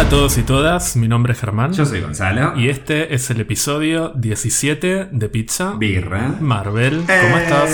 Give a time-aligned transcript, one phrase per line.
[0.00, 1.74] Hola a todos y todas, mi nombre es Germán.
[1.74, 2.58] Yo soy Gonzalo.
[2.58, 6.36] Y este es el episodio 17 de Pizza Birra.
[6.40, 7.02] Marvel.
[7.06, 7.70] ¿Cómo Eh, estás?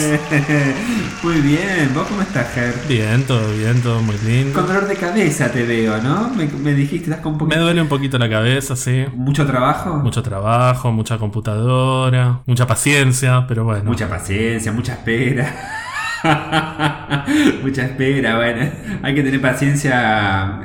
[1.23, 1.93] Muy bien.
[1.95, 2.75] ¿Vos cómo estás, Ger?
[2.89, 4.55] Bien, todo bien, todo muy lindo.
[4.59, 6.29] Con dolor de cabeza te veo, ¿no?
[6.31, 7.63] Me, me dijiste, estás con un Me poquito...
[7.63, 9.05] duele un poquito la cabeza, sí.
[9.15, 9.95] ¿Mucho trabajo?
[9.99, 13.85] Mucho trabajo, mucha computadora, mucha paciencia, pero bueno.
[13.85, 15.55] Mucha paciencia, mucha espera.
[17.63, 18.69] mucha espera, bueno.
[19.05, 20.61] Hay que tener paciencia...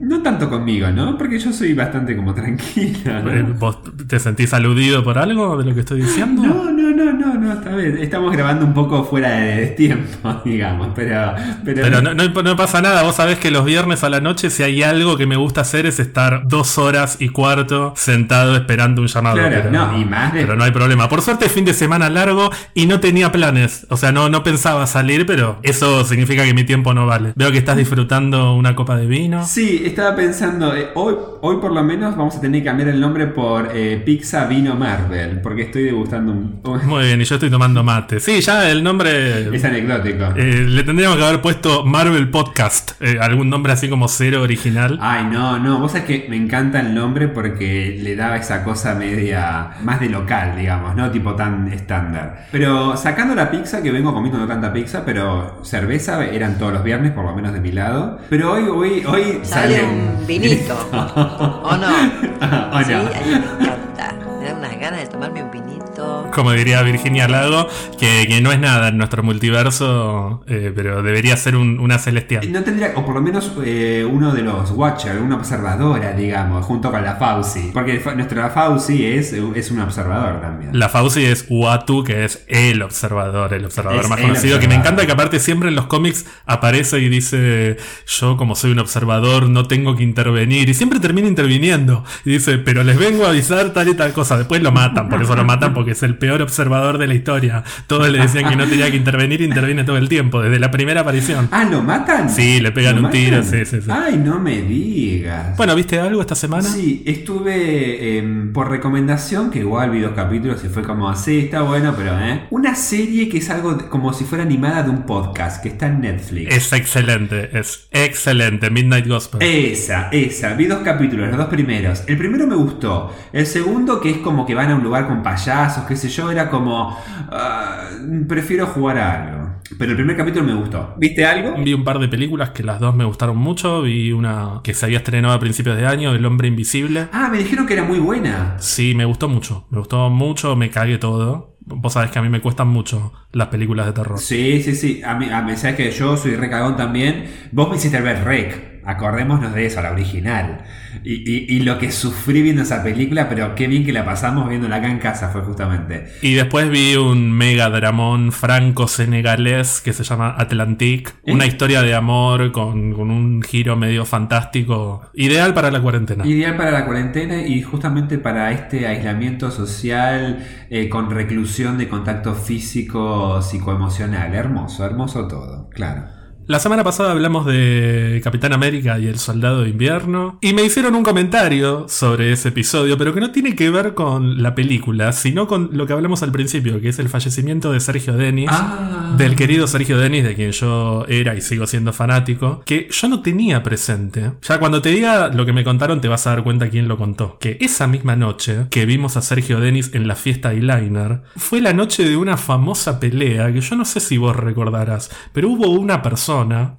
[0.00, 1.16] No tanto conmigo, ¿no?
[1.18, 3.30] Porque yo soy bastante como tranquila, ¿no?
[3.30, 6.42] Eh, ¿Vos te sentís aludido por algo de lo que estoy diciendo?
[6.42, 7.98] No, no, no, no, no, está bien.
[7.98, 11.34] Estamos grabando un poco fuera de tiempo, digamos, pero...
[11.64, 14.50] Pero, Pero no, no- no pasa nada, vos sabés que los viernes a la noche
[14.50, 19.00] si hay algo que me gusta hacer es estar dos horas y cuarto sentado esperando
[19.02, 19.36] un llamado.
[19.36, 21.08] Claro, pero, no, y más de- pero no hay problema.
[21.08, 23.86] Por suerte fin de semana largo y no tenía planes.
[23.90, 27.32] O sea, no, no pensaba salir, pero eso significa que mi tiempo no vale.
[27.36, 29.44] Veo que estás disfrutando una copa de vino.
[29.46, 33.00] Sí, estaba pensando, eh, hoy, hoy por lo menos vamos a tener que cambiar el
[33.00, 36.60] nombre por eh, Pizza Vino Marvel, porque estoy degustando un...
[36.84, 38.20] Muy bien, y yo estoy tomando mate.
[38.20, 39.54] Sí, ya el nombre...
[39.54, 40.24] es anecdótico.
[40.36, 42.92] eh, le tendríamos que haber puesto Marvel Podcast.
[43.20, 44.98] algún nombre así como cero original.
[45.00, 48.94] Ay, no, no, vos sabés que me encanta el nombre porque le daba esa cosa
[48.94, 52.46] media más de local, digamos, no tipo tan estándar.
[52.52, 56.84] Pero sacando la pizza, que vengo comiendo no tanta pizza, pero cerveza eran todos los
[56.84, 58.18] viernes, por lo menos de mi lado.
[58.28, 60.74] Pero hoy, hoy, hoy Sale sale un vinito.
[60.92, 61.88] ¿O no?
[62.72, 62.98] ¿O Sí, no?
[62.98, 64.14] a mí me encanta.
[64.44, 66.28] Me da unas ganas de tomarme un vinito.
[66.34, 67.66] como diría Virginia Lago,
[67.98, 72.50] que, que no es nada en nuestro multiverso, eh, pero debería ser un- una celestial.
[72.52, 76.90] No tendría, o por lo menos eh, uno de los Watchers, una observadora, digamos, junto
[76.90, 77.70] con la Fauci.
[77.72, 80.78] Porque nuestra Fauci es, es un observador también.
[80.78, 84.68] La Fauci es Uatu, que es el observador, el observador Es más el conocido, que
[84.68, 87.76] me encanta que aparte siempre en los cómics aparece y dice,
[88.06, 92.58] yo como soy un observador no tengo que intervenir, y siempre termina interviniendo, y dice,
[92.58, 95.44] pero les vengo a avisar tal y tal cosa, después lo matan, por eso lo
[95.44, 97.64] matan, porque es el peor observador de la historia.
[97.86, 101.02] Todos le decían que no tenía que intervenir, interviene todo el tiempo, desde la primera
[101.02, 101.48] aparición.
[101.50, 102.30] Ah, ¿lo matan?
[102.30, 103.90] Sí, le pegan ¿Lo un tiro, sí, sí, sí.
[103.90, 105.56] Ay, no me digas.
[105.56, 106.68] Bueno, ¿viste algo esta semana?
[106.68, 111.62] Sí, estuve em, por recomendación, que igual vi dos capítulos y fue como así, está
[111.62, 112.46] bueno, pero eh.
[112.50, 116.00] Una serie que es algo como si fuera animada de un podcast, que está en
[116.00, 116.54] Netflix.
[116.54, 118.70] Es excelente, es excelente.
[118.70, 119.42] Midnight Gospel.
[119.42, 120.54] Esa, esa.
[120.54, 122.04] Vi dos capítulos, los dos primeros.
[122.06, 123.14] El primero me gustó.
[123.32, 126.30] El segundo, que es como que van a un lugar con payasos, qué sé yo,
[126.30, 126.98] era como...
[127.30, 127.88] ah,
[128.26, 129.44] prefiero jugar a algo.
[129.78, 130.94] Pero el primer capítulo me gustó.
[130.98, 131.54] ¿Viste algo?
[131.62, 133.82] Vi un par de películas que las dos me gustaron mucho.
[133.82, 137.08] Vi una que se había estrenado a principios de año, El Hombre Invisible.
[137.12, 138.56] Ah, me dijeron que era muy buena.
[138.58, 139.66] Sí, me gustó mucho.
[139.70, 141.56] Me gustó mucho, me cagué todo.
[141.66, 144.18] Vos sabés que a mí me cuestan mucho las películas de terror.
[144.18, 145.02] Sí, sí, sí.
[145.02, 147.24] A mí, a mí sabes que yo soy re cagón también.
[147.52, 148.73] Vos me hiciste ver Rec.
[148.86, 150.64] Acordémonos de eso, la original.
[151.02, 154.48] Y, y- y lo que sufrí viendo esa película, pero qué bien que la pasamos
[154.48, 156.06] viéndola acá en casa fue justamente.
[156.22, 161.12] Y después vi un mega dramón franco-senegalés que se llama Atlantique.
[161.24, 161.32] ¿Eh?
[161.32, 165.02] Una historia de amor con, con un giro medio fantástico.
[165.14, 166.26] Ideal para la cuarentena.
[166.26, 170.38] Ideal para la cuarentena y justamente para este aislamiento social
[170.70, 174.34] eh, con reclusión de contacto físico psicoemocional.
[174.34, 176.04] Hermoso, hermoso todo, claro.
[176.46, 180.94] La semana pasada hablamos de Capitán América y el Soldado de Invierno y me hicieron
[180.94, 185.46] un comentario sobre ese episodio, pero que no tiene que ver con la película, sino
[185.46, 189.14] con lo que hablamos al principio, que es el fallecimiento de Sergio Denis, Ah.
[189.16, 193.22] del querido Sergio Denis, de quien yo era y sigo siendo fanático, que yo no
[193.22, 194.32] tenía presente.
[194.42, 196.98] Ya cuando te diga lo que me contaron te vas a dar cuenta quién lo
[196.98, 197.38] contó.
[197.40, 201.72] Que esa misma noche que vimos a Sergio Denis en la fiesta eyeliner, fue la
[201.72, 206.02] noche de una famosa pelea que yo no sé si vos recordarás, pero hubo una
[206.02, 206.33] persona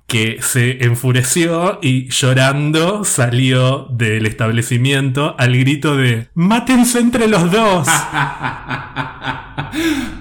[0.08, 7.88] que se enfureció y llorando salió del establecimiento al grito de ¡Mátense entre los dos!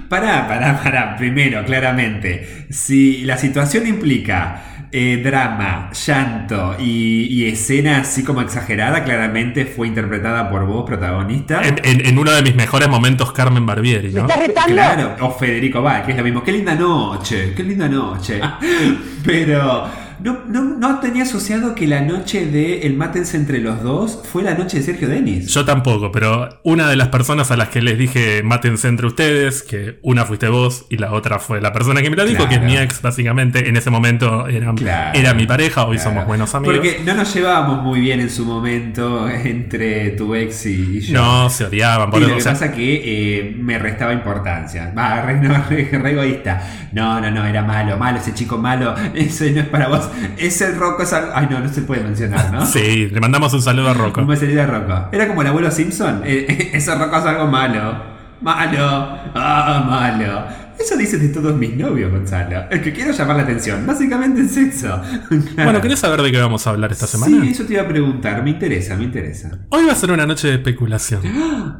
[0.08, 1.16] Pará, pará, pará.
[1.16, 9.02] Primero, claramente, si la situación implica eh, drama, llanto y, y escena así como exagerada,
[9.02, 11.62] claramente fue interpretada por vos, protagonista.
[11.62, 14.28] En, en- en uno de mis mejores momentos, Carmen Barbieri, ¿no?
[14.66, 16.44] Claro, o Federico Val, que es lo mismo.
[16.44, 18.40] Qué linda noche, qué linda noche.
[19.24, 19.88] Pero
[20.20, 24.42] no, no, no tenía asociado que la noche de El Mátense entre los dos fue
[24.42, 25.48] la noche de Sergio Denis.
[25.52, 29.62] Yo tampoco, pero una de las personas a las que les dije mátense entre ustedes,
[29.62, 32.50] que una fuiste vos y la otra fue la persona que me lo dijo, Claro.
[32.50, 33.68] que es mi ex, básicamente.
[33.68, 36.10] En ese momento era, Claro, era mi pareja, hoy claro.
[36.10, 36.76] somos buenos amigos.
[36.76, 41.14] Porque no nos llevábamos muy bien en su momento entre tu ex y yo.
[41.20, 42.30] No, se odiaban, por Y eso.
[42.30, 43.02] lo que sea, pasa que
[43.38, 44.92] eh, me restaba importancia.
[44.96, 46.88] Va, re, no, re, re egoísta.
[46.92, 48.94] No, no, no, era malo, malo, ese chico malo.
[49.14, 50.03] Ese no es para vos,
[50.36, 51.02] Es el Rocco.
[51.02, 52.64] Es algo- Ay, no, no se puede mencionar, ¿no?
[52.74, 54.20] Sí, le mandamos un saludo a Rocco.
[54.22, 55.08] Un becerrito de Rocco.
[55.12, 56.22] Era como el abuelo Simpson.
[56.24, 58.14] Eh, ese Rocco es algo malo.
[58.40, 59.18] Malo.
[59.34, 60.64] Ah, malo.
[60.78, 62.64] Eso dicen de todos mis novios, Gonzalo.
[62.68, 63.86] El que quiero llamar la atención.
[63.86, 65.00] Básicamente el sexo.
[65.54, 67.42] Bueno, ¿querés saber de qué vamos a hablar esta semana?
[67.44, 68.42] Sí, eso te iba a preguntar.
[68.42, 69.50] Me interesa, me interesa.
[69.70, 71.22] Hoy va a ser una noche de especulación.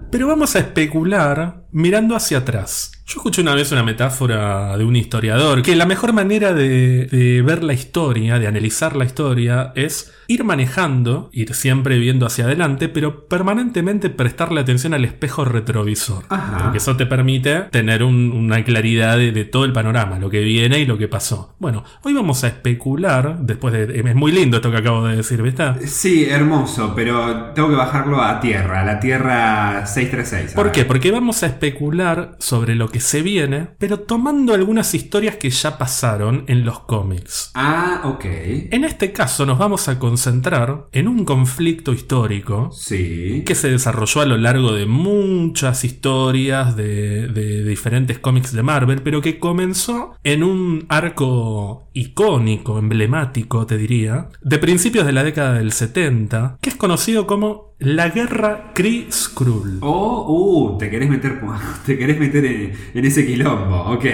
[0.13, 2.93] Pero vamos a especular mirando hacia atrás.
[3.07, 7.43] Yo escuché una vez una metáfora de un historiador que la mejor manera de, de
[7.43, 12.89] ver la historia, de analizar la historia, es ir manejando, ir siempre viendo hacia adelante,
[12.89, 16.25] pero permanentemente prestarle atención al espejo retrovisor.
[16.31, 16.61] Ajá.
[16.63, 20.41] Porque eso te permite tener un- una claridad de, de todo el panorama, lo que
[20.41, 21.55] viene y lo que pasó.
[21.59, 24.01] Bueno, hoy vamos a especular, después de...
[24.01, 25.87] Es muy lindo esto que acabo de decir, ¿viste?
[25.87, 30.53] Sí, hermoso, pero tengo que bajarlo a tierra, a la tierra 636.
[30.53, 30.87] a ¿Por qué?
[30.87, 35.79] Porque vamos a especular sobre lo que se viene, pero tomando algunas historias que ya
[35.79, 37.51] pasaron en los cómics.
[37.55, 38.25] Ah, ok.
[38.71, 43.43] En este caso nos vamos a concentrar en un conflicto histórico Sí.
[43.47, 49.03] que se desarrolló a lo largo de muchas historias de, de diferentes cómics de Marvel,
[49.03, 55.55] pero que comenzó en un arco icónico, emblemático, te diría, de principios de la década
[55.55, 59.79] del 70, que es conocido como la Guerra Kree-Skrull.
[59.81, 61.41] Oh, uh, te querés meter,
[61.87, 64.05] te querés meter en, en ese quilombo, ok.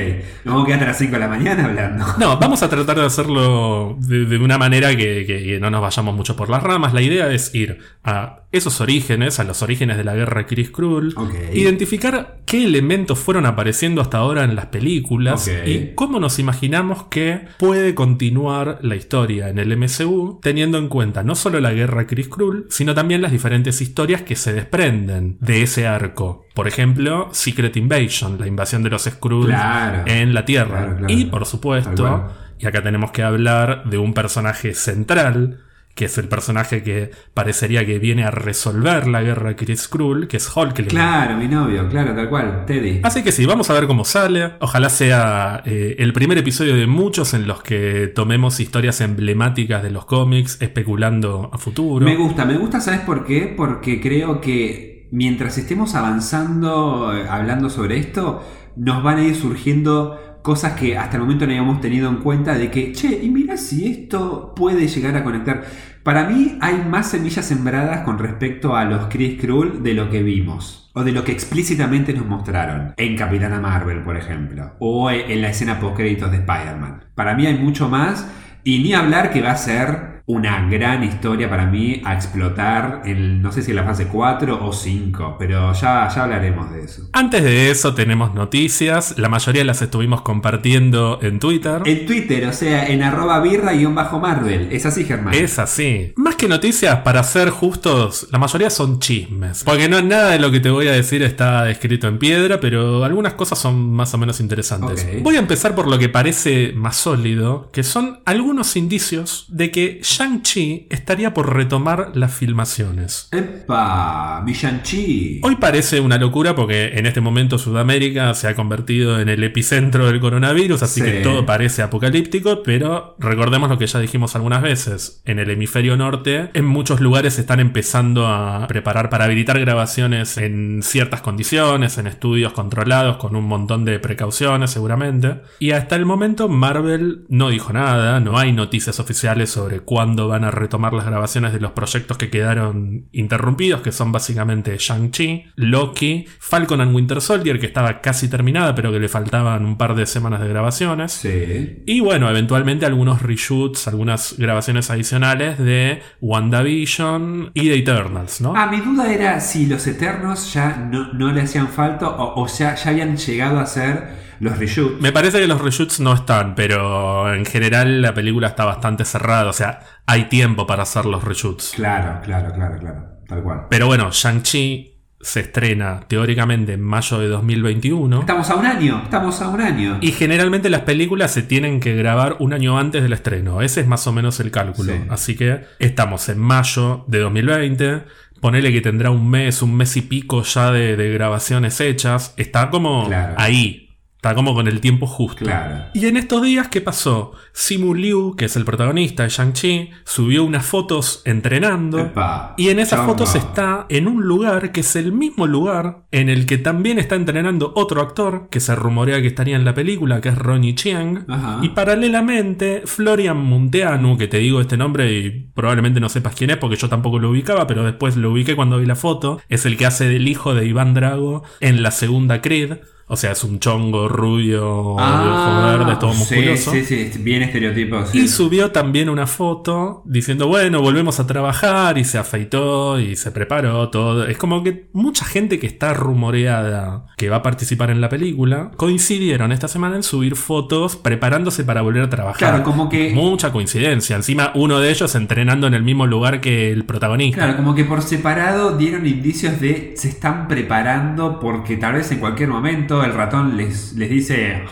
[0.44, 2.04] Nos vamos a quedar hasta las 5 de la mañana hablando.
[2.18, 6.48] No, vamos a tratar de hacerlo de, una manera que no nos vayamos mucho por
[6.48, 6.94] las ramas.
[6.94, 11.14] La idea es ir a esos orígenes, a los orígenes de la guerra Chris Krull,
[11.52, 17.42] identificar qué elementos fueron apareciendo hasta ahora en las películas y cómo nos imaginamos que
[17.58, 22.28] puede continuar la historia en el MCU, teniendo en cuenta no solo la guerra Chris
[22.28, 26.46] Krull, sino también las diferentes historias que se desprenden de ese arco.
[26.54, 30.02] Por ejemplo, Secret Invasion, la invasión de los Skrulls Claro.
[30.06, 30.78] en la Tierra.
[30.86, 31.12] Claro, claro.
[31.14, 35.60] Y por supuesto, y acá tenemos que hablar de un personaje central,
[35.94, 40.38] que es el personaje que parecería que viene a resolver la guerra Chris Krull, que
[40.38, 40.88] es Hulkling.
[40.88, 43.00] Claro, mi novio, claro, tal cual, Teddy.
[43.02, 44.52] Así que sí, vamos a ver cómo sale.
[44.60, 49.90] Ojalá sea eh, el primer episodio de muchos en los que tomemos historias emblemáticas de
[49.90, 52.04] los cómics, especulando a futuro.
[52.04, 53.52] Me gusta, me gusta, ¿sabes por qué?
[53.54, 58.42] Porque creo que mientras estemos avanzando, eh, hablando sobre esto,
[58.76, 62.54] nos van a ir surgiendo cosas que hasta el momento no habíamos tenido en cuenta
[62.54, 65.64] de que, che, y mira si esto puede llegar a conectar.
[66.02, 70.22] Para mí hay más semillas sembradas con respecto a los Chris Krull de lo que
[70.22, 70.90] vimos.
[70.94, 72.94] O de lo que explícitamente nos mostraron.
[72.96, 74.72] En Capitana Marvel, por ejemplo.
[74.80, 77.04] O en la escena post créditos de Spider-Man.
[77.14, 78.28] Para mí hay mucho más.
[78.64, 83.42] Y ni hablar que va a ser una gran historia para mí a explotar en,
[83.42, 87.08] no sé si en la fase 4 o 5, pero ya, ya hablaremos de eso.
[87.12, 91.82] Antes de eso tenemos noticias, la mayoría las estuvimos compartiendo en Twitter.
[91.84, 94.68] En Twitter, o sea, en arroba birra-marvel.
[94.70, 95.34] Es así, Germán.
[95.34, 96.12] Es así.
[96.16, 99.64] Más que noticias, para ser justos, la mayoría son chismes.
[99.64, 103.04] Porque no nada de lo que te voy a decir está escrito en piedra, pero
[103.04, 105.06] algunas cosas son más o menos interesantes.
[105.22, 110.00] Voy a empezar por lo que parece más sólido, que son algunos indicios de que
[110.20, 113.28] Shang-Chi estaría por retomar las filmaciones.
[113.32, 114.42] ¡Epa!
[114.44, 115.40] Mi Shang-Chi.
[115.42, 120.06] Hoy parece una locura porque en este momento Sudamérica se ha convertido en el epicentro
[120.06, 121.06] del coronavirus, así Sí.
[121.06, 125.22] que todo parece apocalíptico, pero recordemos lo que ya dijimos algunas veces.
[125.24, 130.36] En el hemisferio norte, en muchos lugares se están empezando a preparar para habilitar grabaciones
[130.36, 135.40] en ciertas condiciones, en estudios controlados, con un montón de precauciones seguramente.
[135.60, 140.44] Y hasta el momento Marvel no dijo nada, no hay noticias oficiales sobre cuándo van
[140.44, 146.26] a retomar las grabaciones de los proyectos que quedaron interrumpidos, que son básicamente Shang-Chi, Loki,
[146.38, 150.06] Falcon and Winter Soldier, que estaba casi terminada, pero que le faltaban un par de
[150.06, 151.12] semanas de grabaciones.
[151.12, 151.82] Sí.
[151.86, 158.54] Y bueno, eventualmente algunos reshoots, algunas grabaciones adicionales de WandaVision y de Eternals, ¿no?
[158.56, 162.46] Ah, mi duda era si los Eternos ya no, no le hacían falta o, o
[162.46, 165.00] ya, ya habían llegado a ser los reshoots.
[165.00, 169.48] Me parece que los reshoots no están, pero en general la película está bastante cerrada,
[169.48, 171.72] o sea, hay tiempo para hacer los reshoots.
[171.76, 173.04] Claro, claro, claro, claro.
[173.28, 173.66] Tal cual.
[173.70, 174.88] Pero bueno, Shang-Chi
[175.22, 178.20] se estrena teóricamente en mayo de 2021.
[178.20, 179.98] Estamos a un año, estamos a un año.
[180.00, 183.60] Y generalmente las películas se tienen que grabar un año antes del estreno.
[183.60, 184.94] Ese es más o menos el cálculo.
[184.94, 185.00] Sí.
[185.10, 188.04] Así que estamos en mayo de 2020.
[188.40, 192.32] Ponele que tendrá un mes, un mes y pico ya de, de grabaciones hechas.
[192.38, 193.34] Está como Claro.
[193.36, 193.89] ahí.
[194.20, 195.46] Está como con el tiempo justo.
[195.46, 195.86] Claro.
[195.94, 197.32] Y en estos días, ¿qué pasó?
[197.54, 201.98] Simu Liu, que es el protagonista de Shang-Chi, subió unas fotos entrenando.
[202.00, 203.12] Epa, Y en esas chongo.
[203.12, 207.14] fotos está en un lugar que es el mismo lugar en el que también está
[207.14, 211.24] entrenando otro actor que se rumorea que estaría en la película, que es Ronnie Chiang.
[211.26, 211.60] Ajá.
[211.62, 216.58] Y paralelamente, Florian Munteanu, que te digo este nombre y probablemente no sepas quién es
[216.58, 219.78] porque yo tampoco lo ubicaba, pero después lo ubiqué cuando vi la foto, es el
[219.78, 222.80] que hace del hijo de Iván Drago en la segunda Creed.
[223.12, 224.60] O sea, es un chongo rubio,
[224.96, 226.70] de ojos verdes, todo Ah, sí, musculoso.
[226.70, 228.06] Sí, sí, bien estereotipo.
[228.06, 228.20] sí.
[228.20, 233.32] Y subió también una foto diciendo, bueno, volvemos a trabajar y se afeitó y se
[233.32, 234.26] preparó todo.
[234.26, 238.70] Es como que mucha gente que está rumoreada que va a participar en la película
[238.76, 242.38] coincidieron esta semana en subir fotos preparándose para volver a trabajar.
[242.38, 244.16] Claro, como que- Mucha coincidencia.
[244.16, 247.38] Encima uno de ellos entrenando en el mismo lugar que el protagonista.
[247.38, 252.18] Claro, como que por separado dieron indicios de se están preparando porque tal vez en
[252.20, 254.64] cualquier momento el ratón les, les dice,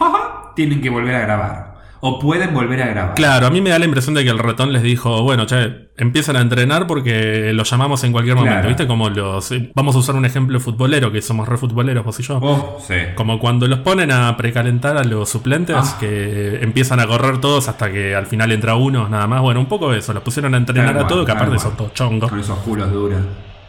[0.55, 1.69] tienen que volver a grabar.
[2.01, 3.15] O pueden volver a grabar.
[3.17, 5.89] Claro, a mí me da la impresión de que el ratón les dijo, bueno, che,
[5.97, 8.55] empiezan a entrenar porque los llamamos en cualquier momento.
[8.55, 8.69] Claro.
[8.69, 8.87] ¿Viste?
[8.87, 9.51] Como los...
[9.51, 12.39] eh, Vamos a usar un ejemplo futbolero, que somos re futboleros vos y yo.
[12.41, 12.95] Oh, sí.
[13.17, 15.97] Como cuando los ponen a precalentar a los suplentes, Ah.
[15.99, 19.41] que empiezan a correr todos hasta que al final entra uno, nada más.
[19.43, 21.95] Bueno, un poco eso, los pusieron a entrenar a cual, todo, que aparte son todos
[21.95, 22.31] chongos.
[22.31, 23.19] Con esos culos duros.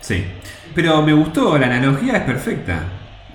[0.02, 0.24] Sí.
[0.76, 2.84] Pero me gustó, la analogía es perfecta.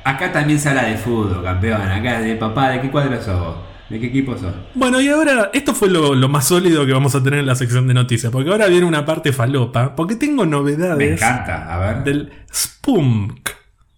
[0.05, 1.81] Acá también se habla de fútbol, campeón.
[1.83, 3.57] Acá de papá, ¿de qué cuadro sos vos?
[3.89, 4.53] ¿De qué equipo sos?
[4.75, 7.55] Bueno, y ahora, esto fue lo, lo más sólido que vamos a tener en la
[7.55, 11.79] sección de noticias, porque ahora viene una parte falopa, porque tengo novedades Me encanta, a
[11.79, 12.05] ver.
[12.05, 13.49] del Spunk.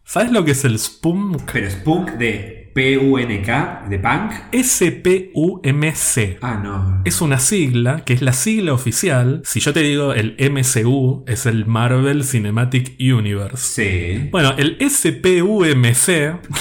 [0.05, 1.43] ¿Sabes lo que es el Spunk?
[1.53, 4.33] Pero Spunk de P-U-N-K, de punk.
[4.53, 6.39] S-P-U-M-C.
[6.43, 7.01] Ah, no.
[7.07, 9.41] Es una sigla que es la sigla oficial.
[9.47, 13.57] Si yo te digo el MCU, es el Marvel Cinematic Universe.
[13.57, 14.29] Sí.
[14.31, 16.07] Bueno, el SPUMC,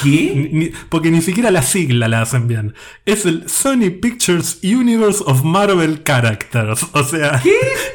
[0.03, 0.49] ¿Qué?
[0.53, 2.73] ni- porque ni siquiera la sigla la hacen bien,
[3.05, 6.85] es el Sony Pictures Universe of Marvel Characters.
[6.93, 7.41] O sea,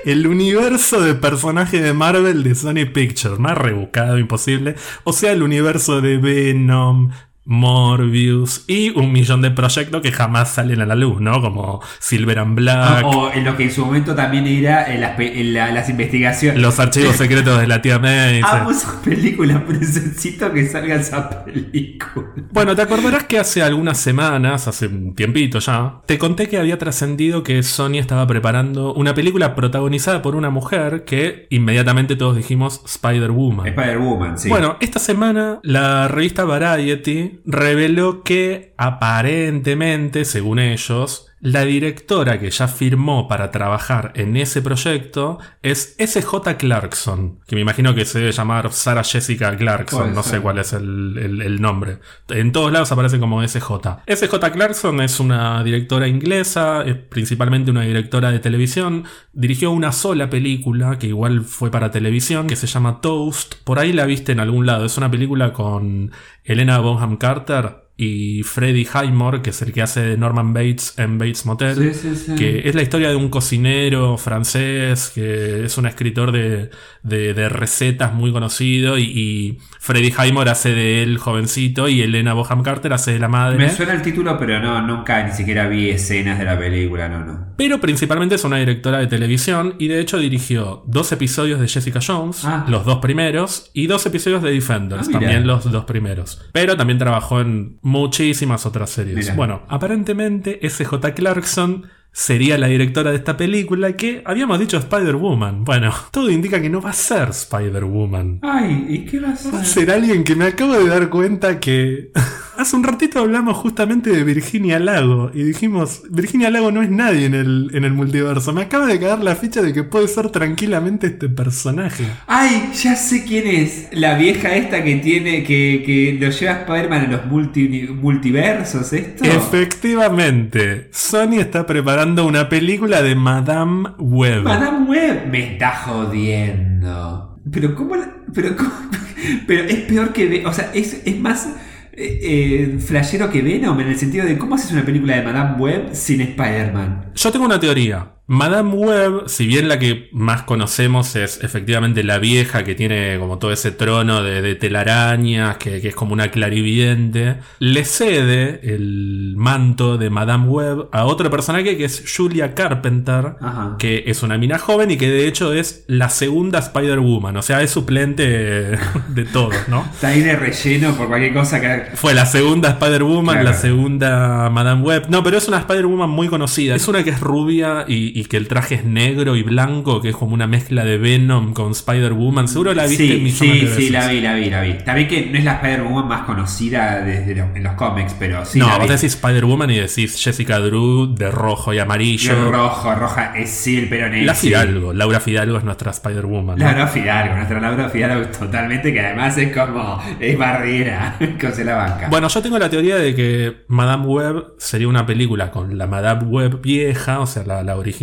[0.05, 3.39] el universo de personajes de Marvel de Sony Pictures.
[3.39, 4.75] Más rebuscado, imposible.
[5.05, 7.11] O sea, el universo de Venom.
[7.51, 11.41] Morbius y un millón de proyectos que jamás salen a la luz, ¿no?
[11.41, 15.17] Como Silver and Black, O en lo que en su momento también era en las,
[15.17, 16.61] pe- en la- las investigaciones.
[16.63, 18.41] los archivos secretos de la tía May.
[18.45, 22.29] Amo esas películas, pero necesito que salga esa película.
[22.53, 26.79] Bueno, te acordarás que hace algunas semanas, hace un tiempito ya, te conté que había
[26.79, 32.83] trascendido que Sony estaba preparando una película protagonizada por una mujer que inmediatamente todos dijimos
[32.87, 33.67] Spider-Woman.
[33.67, 34.49] Spider-Woman, sí.
[34.49, 42.69] Bueno, esta semana la revista Variety reveló que aparentemente, según ellos, la directora que ya
[42.69, 48.33] firmó para trabajar en ese proyecto es SJ Clarkson, que me imagino que se debe
[48.33, 50.33] llamar Sarah Jessica Clarkson, Puede no ser.
[50.37, 51.99] sé cuál es el, el- el nombre.
[52.29, 54.03] En todos lados aparece como SJ.
[54.07, 60.29] SJ Clarkson es una directora inglesa, es principalmente una directora de televisión, dirigió una sola
[60.29, 64.41] película que igual fue para televisión, que se llama Toast, por ahí la viste en
[64.41, 66.11] algún lado, es una película con
[66.45, 71.19] Elena Bonham Carter y Freddie Highmore, que es el que hace de Norman Bates en
[71.19, 71.77] Bates Motel.
[71.77, 72.35] Sí, sí, sí.
[72.35, 76.71] Que es la historia de un cocinero francés que es un escritor de,
[77.03, 82.33] de- de recetas muy conocido y, y Freddie Highmore hace de él jovencito y Elena
[82.33, 83.59] Boham Carter hace de la madre.
[83.59, 87.25] Me suena el título, pero no, nunca ni siquiera vi escenas de la película, no,
[87.25, 87.50] no.
[87.61, 92.01] Pero principalmente es una directora de televisión y de hecho dirigió dos episodios de Jessica
[92.05, 92.65] Jones, Ah.
[92.67, 96.41] los dos primeros, y dos episodios de Defenders, Ah, también los dos primeros.
[96.53, 99.37] Pero también trabajó en muchísimas otras series.
[99.37, 105.63] Bueno, aparentemente SJ Clarkson sería la directora de esta película que habíamos dicho Spider-Woman.
[105.65, 108.41] Bueno, todo indica que no va a ser Spider-Woman.
[108.43, 109.85] Ay, ¿y qué va a Va a ser?
[109.87, 112.11] ser alguien que me acabo de dar cuenta que
[112.61, 117.27] hace un ratito hablamos justamente de Virginia Lago y dijimos, Virginia Lago no es nadie
[117.27, 118.53] en el, en el multiverso.
[118.53, 122.05] Me acaba de caer la ficha de que puede ser tranquilamente este personaje.
[122.27, 123.89] Ay, ya sé quién es.
[123.93, 128.93] La vieja esta que tiene, que, que lo lleva a Spider-Man en los multi- multiversos,
[128.93, 129.25] esto.
[129.25, 134.43] Efectivamente, Sony está preparando una película de Madame Web.
[134.45, 137.39] Madame Web me está jodiendo.
[137.51, 138.71] Pero cómo la- pero cómo-
[139.47, 141.49] pero es peor que o sea, es, es más
[141.93, 145.59] eh, eh, flashero que Venom en el sentido de cómo haces una película de Madame
[145.59, 147.13] Web sin Spider-Man.
[147.15, 148.13] Yo tengo una teoría.
[148.33, 153.39] Madame Web, si bien la que más conocemos es efectivamente la vieja que tiene como
[153.39, 159.35] todo ese trono de, de telarañas, que, que es como una clarividente, le cede el
[159.37, 163.75] manto de Madame Web a otro personaje que es Julia Carpenter, Ajá.
[163.81, 167.63] que es una mina joven y que de hecho es la segunda Spider-Woman, o sea,
[167.63, 168.23] es suplente
[169.09, 169.85] de todos, ¿no?
[169.93, 171.97] Está ahí de relleno por cualquier cosa que.
[171.97, 173.51] Fue la segunda Spider-Woman, Claro.
[173.51, 175.07] la segunda Madame Web.
[175.09, 176.77] No, pero es una Spider-Woman muy conocida.
[176.77, 180.11] Es una que es rubia y, y que el traje es negro y blanco, que
[180.11, 182.49] es como una mezcla de Venom con Spider-Woman.
[182.49, 184.75] Seguro la viste Sí, sí, de sí, la vi, la vi, la vi.
[184.85, 188.59] También que no es la Spider-Woman más conocida desde los- en los cómics, pero sí.
[188.59, 188.93] no, la vos vi.
[188.95, 192.33] decís Spider-Woman y decís Jessica Drew de rojo y amarillo.
[192.33, 194.25] el rojo, roja, es sí, el peroné.
[194.25, 194.49] La sí.
[194.49, 194.93] Fidalgo.
[194.93, 196.59] Laura Fidalgo es nuestra Spider-Woman.
[196.59, 196.65] ¿no?
[196.65, 201.77] Laura Fidalgo, nuestra Laura Fidalgo totalmente, que además es como, es barriera, que se la
[201.77, 202.09] banca.
[202.11, 206.25] Bueno, yo tengo la teoría de que Madame Web sería una película con la Madame
[206.25, 208.00] Web vieja, o sea, la, la original,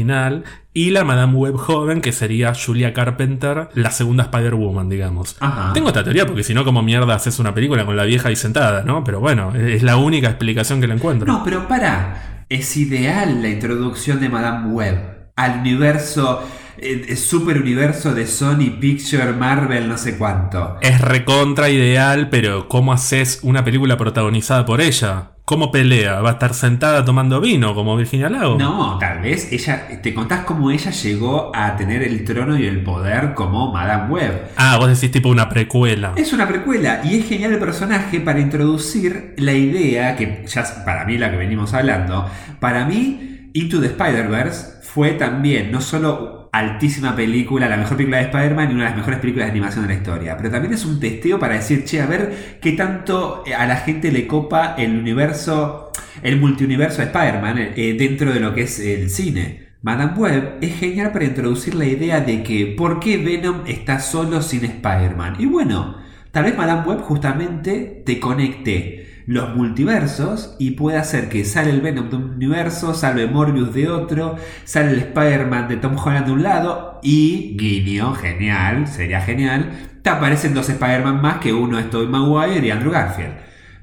[0.74, 5.36] y la Madame Web joven, que sería Julia Carpenter, la segunda Spider-Woman, digamos.
[5.40, 5.74] Ajá.
[5.74, 8.36] Tengo esta teoría porque si no, como mierda haces una película con la vieja ahí
[8.36, 9.04] sentada, ¿no?
[9.04, 11.26] Pero bueno, es la única explicación que le encuentro.
[11.32, 16.44] No, pero para, es ideal la introducción de Madame Web al universo,
[16.78, 20.78] eh, super universo de Sony Picture, Marvel, no sé cuánto.
[20.82, 25.32] Es recontra ideal, pero ¿cómo haces una película protagonizada por ella?
[25.48, 26.20] ¿Cómo pelea?
[26.20, 28.58] ¿Va a estar sentada tomando vino como Virginia Lago?
[28.58, 32.84] No, tal vez ella, te contás cómo ella llegó a tener el trono y el
[32.84, 34.52] poder como Madame Web.
[34.58, 36.12] Ah, vos decís tipo una precuela.
[36.18, 40.72] Es una precuela y es genial el personaje para introducir la idea que ya es
[40.84, 42.30] para mí la que venimos hablando.
[42.60, 48.24] Para mí, Into the Spider-Verse fue también no solo altísima película, la mejor película de
[48.26, 50.86] Spider-Man y una de las mejores películas de animación de la historia, pero también es
[50.86, 54.76] un testeo para decir, che, a ver qué tanto eh, a la gente le copa
[54.78, 55.92] el universo,
[56.24, 59.68] el multiuniverso de Spider-Man eh, dentro de lo que es el cine.
[59.84, 64.42] Madame Web es genial para introducir la idea de que por qué Venom está solo
[64.42, 65.36] sin Spider-Man.
[65.40, 65.98] Y bueno,
[66.32, 71.82] tal vez Madame Web justamente te conecte los multiversos y puede hacer que sale el
[71.82, 76.32] Venom de un universo, salve Morbius de otro, sale el Spider-Man de Tom Holland de
[76.32, 81.90] un lado y, guiño, genial, sería genial, te aparecen dos Spider-Man más que uno es
[81.90, 83.36] Tobey Maguire y Andrew Garfield.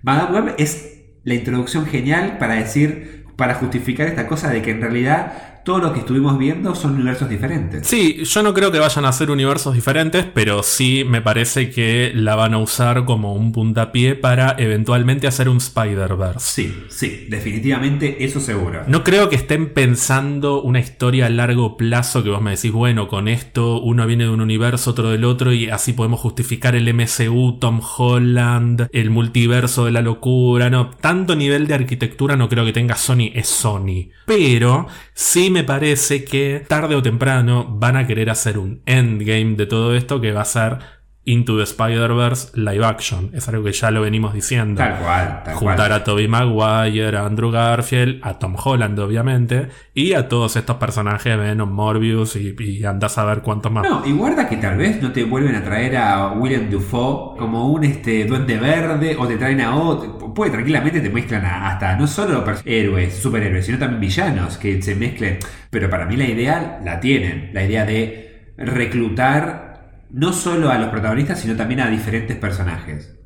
[0.03, 4.81] Madame Web es la introducción genial para decir, para justificar esta cosa de que en
[4.81, 7.87] realidad todo lo que estuvimos viendo son universos diferentes.
[7.87, 12.13] Sí, yo no creo que vayan a ser universos diferentes, pero sí me parece que
[12.15, 16.39] la van a usar como un puntapié para eventualmente hacer un Spider-Verse.
[16.39, 18.83] Sí, sí, definitivamente eso seguro.
[18.89, 23.09] No creo que estén pensando una historia a largo plazo que vos me decís, bueno,
[23.09, 26.93] con esto uno viene de un universo, otro del otro y así podemos justificar el
[26.93, 32.67] MCU, Tom Holland, el multiverso de la locura, no, tanto nivel de arquitectura no creo
[32.67, 34.11] que tenga Sony, es Sony.
[34.27, 39.67] Pero sí me parece que tarde o temprano van a querer hacer un endgame de
[39.67, 40.79] todo esto que va a ser
[41.27, 43.31] Into the Spider-Verse live action.
[43.33, 45.93] Es algo que ya lo venimos diciendo Tal cual, tal juntar cual.
[45.93, 51.39] a Tobey Maguire, a Andrew Garfield, a Tom Holland, obviamente, y a todos estos personajes,
[51.39, 53.89] Venom, Morbius y, y andás a ver cuántos más.
[53.89, 57.69] No, y guarda que tal vez no te vuelven a traer a William Dufault como
[57.73, 60.35] un este duende verde o te traen a otro.
[60.35, 64.95] Puede tranquilamente te mezclan a- hasta no solo héroes, superhéroes, sino también villanos que se
[64.95, 65.39] mezclen.
[65.71, 69.74] Pero para mí la idea la tienen, la idea de reclutar
[70.11, 73.17] no solo a los protagonistas, sino también a diferentes personajes.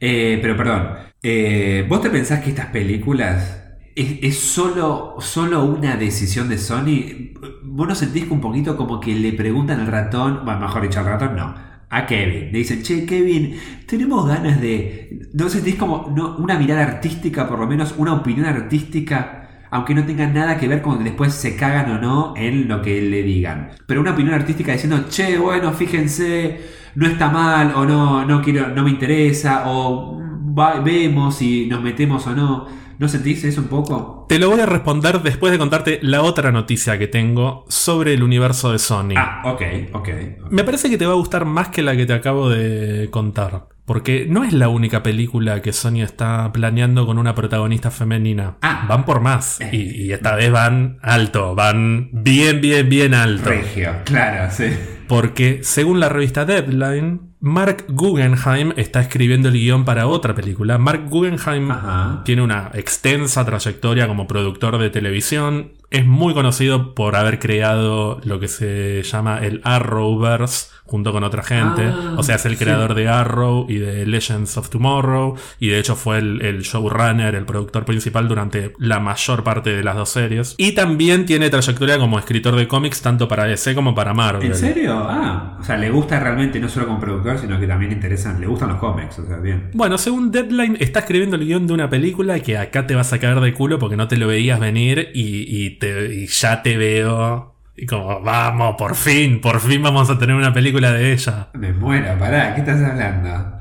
[0.00, 0.88] Eh, pero perdón,
[1.22, 3.62] eh, ¿vos te pensás que estas películas
[3.94, 7.32] es, solo, solo una decisión de Sony?
[7.62, 11.06] ¿Vos no sentís un poquito como que le preguntan al ratón, bueno, mejor dicho, al
[11.06, 11.54] ratón no,
[11.88, 12.52] a Kevin?
[12.52, 15.28] Le dicen, che, Kevin, tenemos ganas de...
[15.32, 16.06] ¿No sentís como
[16.38, 19.43] una mirada artística, por lo menos una opinión artística?
[19.74, 22.80] Aunque no tenga nada que ver con que después se cagan o no en lo
[22.80, 23.70] que le digan.
[23.86, 26.60] Pero una opinión artística diciendo, che, bueno, fíjense,
[26.94, 30.20] no está mal, o no, no quiero, no me interesa, o
[30.56, 32.84] va- vemos si nos metemos o no.
[32.96, 34.24] ¿No sentís eso un poco?
[34.28, 38.22] Te lo voy a responder después de contarte la otra noticia que tengo sobre el
[38.22, 39.14] universo de Sony.
[39.16, 39.62] Ah, ok,
[39.94, 40.08] ok.
[40.50, 43.66] Me parece que te va a gustar más que la que te acabo de contar.
[43.84, 48.56] Porque no es la única película que Sony está planeando con una protagonista femenina.
[48.62, 48.86] Ah.
[48.88, 49.58] van por más.
[49.72, 51.54] Y, y esta vez van alto.
[51.54, 53.50] Van bien, bien, bien alto.
[53.50, 54.66] Regio, claro, sí.
[55.06, 60.78] Porque, según la revista Deadline, Mark Guggenheim está escribiendo el guion para otra película.
[60.78, 62.22] Mark Guggenheim Ajá.
[62.24, 65.72] tiene una extensa trayectoria como productor de televisión.
[65.90, 71.42] Es muy conocido por haber creado lo que se llama el Arrowverse junto con otra
[71.42, 71.82] gente.
[71.82, 72.64] Ah, o sea, es el sí.
[72.64, 75.36] creador de Arrow y de Legends of Tomorrow.
[75.58, 79.82] Y de hecho fue el, el showrunner, el productor principal durante la mayor parte de
[79.82, 80.54] las dos series.
[80.58, 84.46] Y también tiene trayectoria como escritor de cómics tanto para DC como para Marvel.
[84.46, 85.06] ¿En serio?
[85.08, 88.40] Ah, o sea, le gusta realmente no solo como productor, sino que también le interesan,
[88.40, 89.70] le gustan los cómics, o sea, bien.
[89.72, 93.18] Bueno, según Deadline, está escribiendo el guion de una película que acá te vas a
[93.18, 96.76] caer de culo porque no te lo veías venir y, y te, y ya te
[96.76, 97.53] veo.
[97.76, 101.48] Y como, vamos, por fin, por fin vamos a tener una película de ella.
[101.54, 103.58] Me muero, pará, ¿qué estás hablando?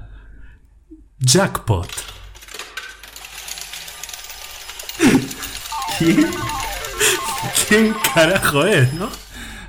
[1.19, 1.89] Jackpot.
[5.97, 6.27] ¿Quién?
[7.67, 9.09] ¿Quién carajo es, no?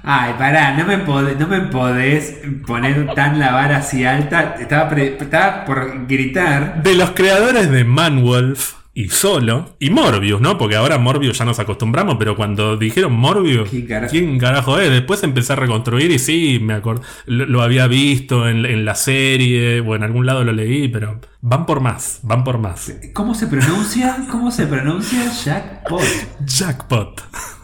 [0.03, 4.57] Ay, pará, no me, podés, no me podés poner tan la vara así alta.
[4.61, 6.83] Estaba, pre- estaba por gritar.
[6.83, 10.57] De los creadores de Manwolf y Solo, y Morbius, ¿no?
[10.57, 14.13] Porque ahora Morbius ya nos acostumbramos, pero cuando dijeron Morbius, ¿Quién carajo?
[14.13, 14.89] ¿quién carajo es?
[14.89, 18.95] Después empecé a reconstruir y sí, me acuerdo, lo, lo había visto en, en la
[18.95, 22.91] serie o en algún lado lo leí, pero van por más, van por más.
[23.13, 24.17] ¿Cómo se pronuncia?
[24.31, 26.01] ¿Cómo se pronuncia Jackpot?
[26.47, 27.21] Jackpot.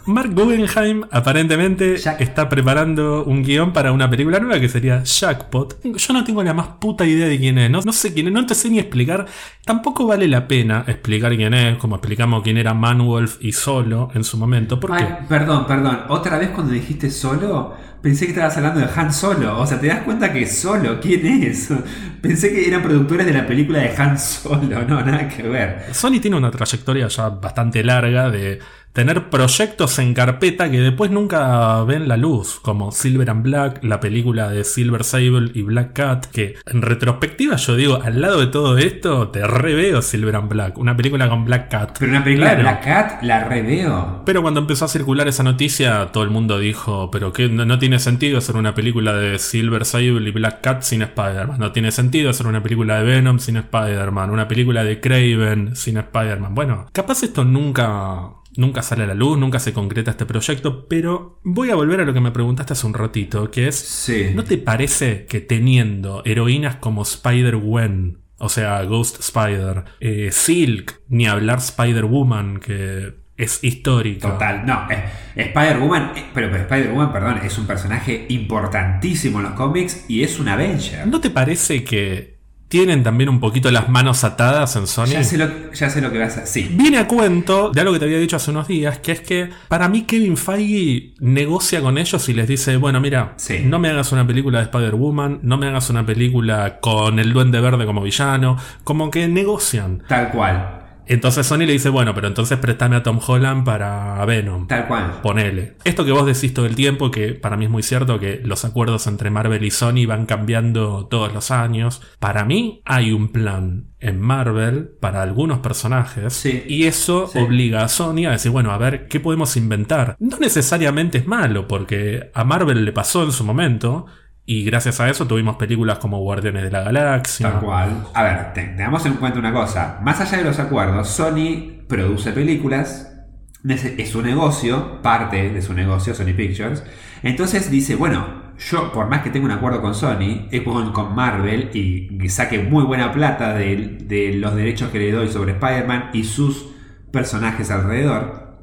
[0.06, 5.78] Mark Guggenheim aparentemente Jack- está preparando un guion para una película nueva que sería Jackpot.
[5.84, 8.32] Yo no tengo la más puta idea de quién es, no, no sé quién es,
[8.34, 9.26] no te sé ni explicar.
[9.64, 14.24] Tampoco vale la pena explicar quién es, como explicamos quién era Manwolf y Solo en
[14.24, 14.78] su momento.
[14.80, 15.04] ¿Por qué?
[15.04, 16.00] Ay, perdón, perdón.
[16.08, 19.58] Otra vez cuando dijiste solo, pensé que estabas hablando de Han Solo.
[19.58, 21.00] O sea, ¿te das cuenta que Solo?
[21.00, 21.68] ¿Quién es?
[22.20, 24.80] Pensé que eran productores de la película de Han Solo.
[24.88, 25.86] No, nada que ver.
[25.92, 28.58] Sony tiene una trayectoria ya bastante larga de
[28.92, 34.00] tener proyectos en carpeta que después nunca ven la luz, como Silver and Black, la
[34.00, 38.46] película de Silver Sable y Black Cat, que en retrospectiva yo digo, al lado de
[38.46, 41.96] todo esto, te reveo Silver and Black, una película con Black Cat.
[41.98, 42.62] Pero una película de.
[42.62, 44.22] Black Cat la reveo.
[44.24, 47.78] Pero cuando empezó a circular esa noticia, todo el mundo dijo, pero que no, no
[47.78, 51.58] tiene sentido hacer una película de Silver Sable y Black Cat sin Spider-Man.
[51.58, 54.30] No tiene sentido hacer una película de Venom sin Spider-Man.
[54.30, 56.54] Una película de Craven sin Spider-Man.
[56.54, 61.40] Bueno, capaz esto nunca, nunca sale a la luz, nunca se concreta este proyecto, pero
[61.42, 64.30] voy a volver a lo que me preguntaste hace un ratito, que es, Sí.
[64.34, 71.26] ¿no te parece que teniendo heroínas como Spider-Gwen, o sea, Ghost Spider, eh, Silk, ni
[71.26, 74.28] hablar Spider-Woman, que es histórica?
[74.32, 75.04] Total, no, eh,
[75.36, 80.38] Spider-Woman, eh, pero, pero Spider-Woman, perdón, es un personaje importantísimo en los cómics y es
[80.38, 81.06] un Avenger.
[81.06, 82.39] ¿No te parece que
[82.70, 85.06] tienen también un poquito las manos atadas en Sony?
[85.06, 86.46] Ya sé, lo, ya sé lo que vas a...
[86.46, 89.20] Sí, Viene a cuento de algo que te había dicho hace unos días, que es
[89.20, 93.58] que para mí Kevin Feige negocia con ellos y les dice, bueno, mira, Sí.
[93.64, 97.60] no me hagas una película de Spider-Woman, no me hagas una película con el Duende
[97.60, 100.02] Verde como villano, como que negocian.
[100.08, 100.79] tal cual,
[101.12, 104.66] Entonces Sony le dice, bueno, pero entonces préstame a Tom Holland para Venom.
[104.68, 105.20] tal cual.
[105.22, 105.74] Ponele.
[105.84, 108.64] Esto que vos decís todo el tiempo, que para mí es muy cierto que los
[108.64, 112.00] acuerdos entre Marvel y Sony van cambiando todos los años.
[112.20, 116.32] Para mí hay un plan en Marvel para algunos personajes.
[116.32, 116.62] Sí.
[116.68, 117.38] Y eso Sí.
[117.40, 120.16] obliga a Sony a decir, bueno, a ver, ¿qué podemos inventar?
[120.20, 124.06] No necesariamente es malo, porque a Marvel le pasó en su momento.
[124.50, 127.52] Y gracias a eso tuvimos películas como Guardianes de la Galaxia.
[127.52, 128.04] Tal cual.
[128.12, 130.00] A ver, te- tengamos en cuenta una cosa.
[130.02, 133.16] Más allá de los acuerdos, Sony produce películas.
[133.62, 136.82] Es su negocio, parte de su negocio, Sony Pictures.
[137.22, 142.18] Entonces dice, bueno, yo por más que tenga un acuerdo con Sony, con, Marvel y
[142.18, 146.24] que saque muy buena plata de, de los derechos que le doy sobre Spider-Man y
[146.24, 146.66] sus
[147.12, 148.58] personajes alrededor,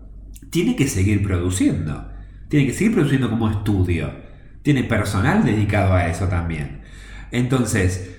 [0.49, 2.09] tiene que seguir produciendo.
[2.49, 4.26] Tiene que seguir produciendo como estudio.
[4.67, 6.81] Tiene personal dedicado a eso también.
[7.31, 8.17] Entonces,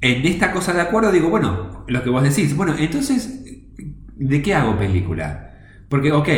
[0.00, 3.42] en esta cosa de acuerdo digo, bueno, lo que vos decís, bueno, entonces,
[4.14, 5.56] ¿de qué hago película?
[5.88, 6.28] Porque, ok,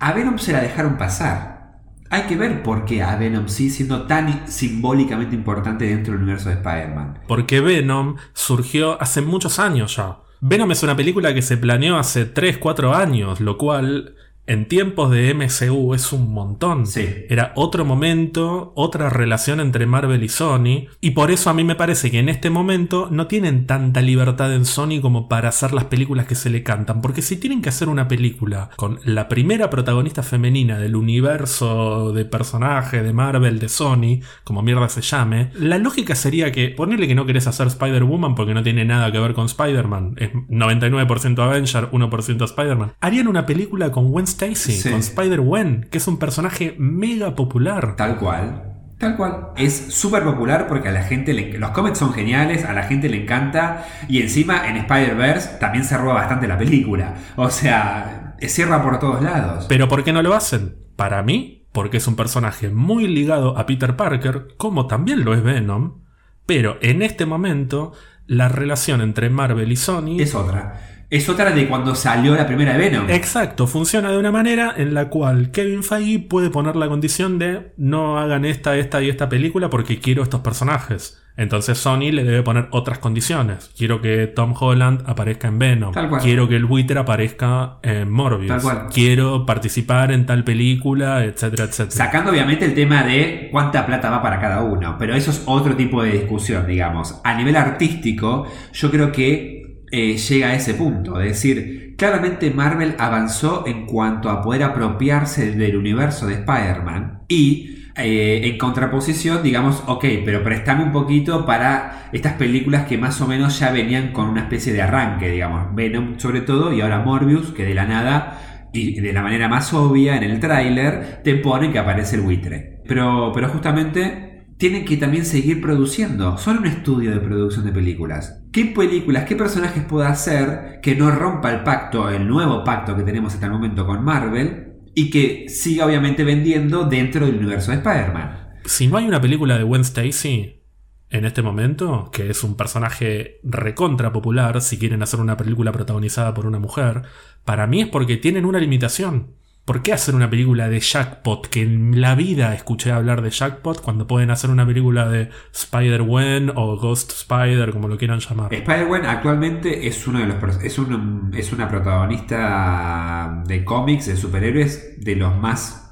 [0.00, 1.78] a Venom se la dejaron pasar.
[2.10, 6.48] Hay que ver por qué a Venom sí siendo tan simbólicamente importante dentro del universo
[6.48, 7.20] de Spider-Man.
[7.28, 10.16] Porque Venom surgió hace muchos años ya.
[10.40, 15.10] Venom es una película que se planeó hace 3, 4 años, lo cual en tiempos
[15.10, 16.86] de MCU es un montón.
[16.86, 17.06] Sí.
[17.28, 21.76] Era otro momento, otra relación entre Marvel y Sony, y por eso a mí me
[21.76, 25.84] parece que en este momento no tienen tanta libertad en Sony como para hacer las
[25.84, 29.70] películas que se le cantan, porque si tienen que hacer una película con la primera
[29.70, 35.78] protagonista femenina del universo de personaje de Marvel de Sony, como mierda se llame, la
[35.78, 39.34] lógica sería que ponerle que no querés hacer Spider-Woman porque no tiene nada que ver
[39.34, 42.92] con Spider-Man, es 99% Avenger, 1% Spider-Man.
[43.00, 44.90] Harían una película con Gwen Stacy, Sí.
[44.90, 47.96] con Spider-Gwen, que es un personaje mega popular.
[47.96, 48.64] Tal cual.
[48.98, 49.48] Tal cual.
[49.56, 51.58] Es súper popular porque a la gente le...
[51.58, 55.96] Los cómics son geniales, a la gente le encanta y encima en Spider-Verse también se
[55.96, 57.14] roba bastante la película.
[57.36, 59.66] O sea, cierra por todos lados.
[59.68, 60.76] Pero ¿por qué no lo hacen?
[60.96, 65.42] Para mí, porque es un personaje muy ligado a Peter Parker, como también lo es
[65.42, 66.02] Venom,
[66.44, 67.92] pero en este momento
[68.26, 70.20] la relación entre Marvel y Sony...
[70.20, 70.99] Es otra.
[71.10, 73.10] Es otra de cuando salió la primera de Venom.
[73.10, 77.72] Exacto, funciona de una manera en la cual Kevin Feige puede poner la condición de
[77.76, 81.20] no hagan esta, esta y esta película porque quiero estos personajes.
[81.36, 83.72] Entonces Sony le debe poner otras condiciones.
[83.76, 85.92] Quiero que Tom Holland aparezca en Venom.
[85.92, 86.20] Tal cual.
[86.20, 88.48] Quiero que el buitre aparezca en Morbius.
[88.48, 88.86] Tal cual.
[88.92, 91.90] Quiero participar en tal película, etcétera, etcétera.
[91.90, 95.74] Sacando obviamente el tema de cuánta plata va para cada uno, pero eso es otro
[95.74, 97.20] tipo de discusión, digamos.
[97.24, 99.59] A nivel artístico, yo creo que
[99.90, 105.52] eh, llega a ese punto, de decir, claramente Marvel avanzó en cuanto a poder apropiarse
[105.52, 112.08] del universo de Spider-Man y eh, en contraposición, digamos, ok, pero préstame un poquito para
[112.12, 116.18] estas películas que más o menos ya venían con una especie de arranque, digamos, Venom
[116.18, 120.16] sobre todo y ahora Morbius, que de la nada y de la manera más obvia
[120.16, 122.80] en el tráiler te pone que aparece el buitre.
[122.86, 126.38] Pero, pero justamente tienen que también seguir produciendo.
[126.38, 128.39] Son un estudio de producción de películas.
[128.52, 133.04] ¿Qué películas, qué personajes puede hacer que no rompa el pacto, el nuevo pacto que
[133.04, 134.72] tenemos hasta el momento con Marvel?
[134.92, 138.58] Y que siga obviamente vendiendo dentro del universo de Spider-Man.
[138.64, 140.64] Si no hay una película de Gwen Stacy
[141.10, 146.34] en este momento, que es un personaje recontra popular, si quieren hacer una película protagonizada
[146.34, 147.02] por una mujer,
[147.44, 149.36] para mí es porque tienen una limitación.
[149.64, 151.46] ¿Por qué hacer una película de Jackpot?
[151.46, 156.50] Que en la vida escuché hablar de Jackpot cuando pueden hacer una película de Spider-Gwen
[156.56, 158.52] o Ghost Spider, como lo quieran llamar.
[158.52, 164.96] Spider-Gwen actualmente es uno de los es, un- es una protagonista de cómics, de superhéroes,
[165.04, 165.86] de los más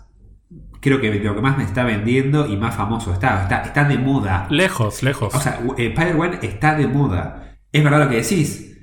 [0.80, 3.42] creo que de lo que más me está vendiendo y más famoso está.
[3.42, 4.46] Está, está de moda.
[4.50, 5.34] Lejos, lejos.
[5.34, 7.56] O sea, Spider-Gwen está de moda.
[7.72, 8.77] Es verdad lo que decís.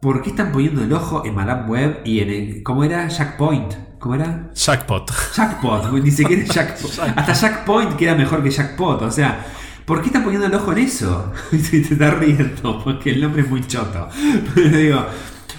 [0.00, 2.62] ¿Por qué están poniendo el ojo en Madame Web y en el.
[2.62, 3.08] ¿Cómo era?
[3.08, 3.74] Jack Point.
[3.98, 4.50] ¿Cómo era?
[4.54, 5.10] Jackpot.
[5.34, 5.92] Jackpot.
[6.02, 6.98] Ni siquiera es Jackpot.
[7.16, 9.02] Hasta Jack Point queda mejor que Jackpot.
[9.02, 9.44] O sea,
[9.84, 11.32] ¿por qué están poniendo el ojo en eso?
[11.52, 14.08] Y te estás riendo porque el nombre es muy choto.
[14.54, 15.06] Pero digo.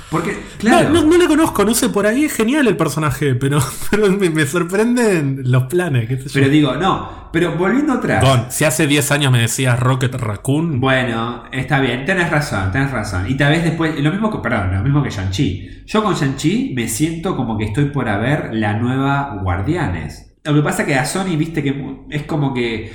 [0.10, 0.89] Porque, claro.
[0.89, 3.60] No, no, no le conozco, no sé, por ahí es genial el personaje, pero,
[3.91, 6.08] pero me, me sorprenden los planes.
[6.08, 6.34] qué sé yo.
[6.34, 7.28] Pero digo, no.
[7.34, 8.24] Pero volviendo atrás.
[8.24, 12.91] Gon, si hace 10 años me decías Rocket Raccoon, Bueno, está bien, tenés razón, tenés
[12.91, 13.30] razón.
[13.30, 15.84] Y tal vez después, lo mismo que, perdón, lo mismo que Shang-Chi.
[15.86, 20.36] Yo con Shang-Chi me siento como que estoy por ver la nueva Guardianes.
[20.46, 22.91] Lo que pasa que a Sony, viste que es como que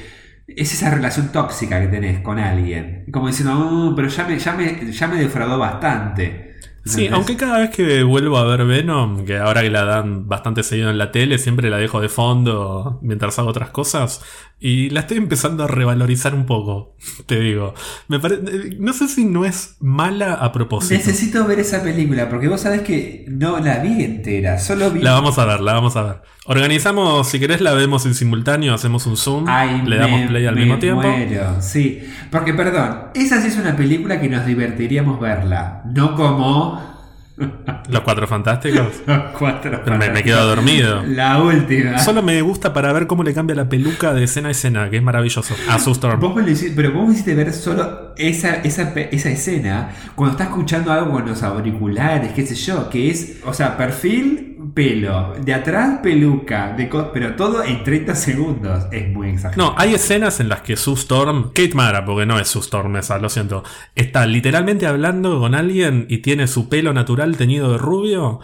[0.48, 3.05] es esa relación tóxica que tenés con alguien.
[3.12, 6.52] Como diciendo, "Oh, pero ya me, ya me, ya me defraudó bastante.
[6.85, 10.62] Sí, aunque cada vez que vuelvo a ver Venom, que ahora que la dan bastante
[10.64, 14.21] seguido en la tele, siempre la dejo de fondo mientras hago otras cosas.
[14.59, 17.75] Y la estoy empezando a revalorizar un poco, te digo.
[18.09, 18.40] Me pare-
[18.79, 20.95] No sé si no es mala a propósito.
[20.95, 25.12] Necesito ver esa película porque vos sabés que no la vi entera, solo vi La
[25.12, 26.23] vamos a ver, la vamos a ver.
[26.44, 30.46] Organizamos, si querés la vemos en simultáneo, hacemos un zoom, Ay, le damos me- play
[30.46, 31.02] al me mismo tiempo.
[31.02, 32.02] muero, sí.
[32.31, 35.83] Porque, perdón, esa sí es una película que nos divertiríamos verla.
[35.94, 36.90] No como.
[37.88, 38.88] Los cuatro fantásticos.
[39.07, 39.81] Los cuatro.
[39.85, 40.22] Pero me, me fantásticos.
[40.22, 41.02] quedo dormido.
[41.07, 41.98] La última.
[41.98, 44.96] Solo me gusta para ver cómo le cambia la peluca de escena a escena, que
[44.98, 45.55] es maravilloso.
[45.70, 46.20] A Sue Storm.
[46.20, 50.33] Vos me lo hiciste, pero vos me hiciste ver solo esa, esa, esa escena cuando
[50.33, 55.35] estás escuchando algo con los auriculares, qué sé yo, que es, o sea, perfil, pelo,
[55.40, 58.87] de atrás peluca, de pero todo en 30 segundos.
[58.90, 59.70] Es muy exagerado.
[59.70, 62.96] No, hay escenas en las que Sue Storm, Kate Mara, porque no es Sue Storm
[62.96, 63.62] esa, lo siento,
[63.94, 68.40] está literalmente hablando con alguien y tiene su pelo natural teñido de rubio.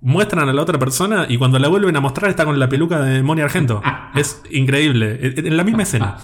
[0.00, 3.00] Muestran a la otra persona y cuando la vuelven a mostrar está con la peluca
[3.00, 3.82] de Moni Argento.
[4.14, 5.18] Es increíble.
[5.22, 6.16] En la misma escena.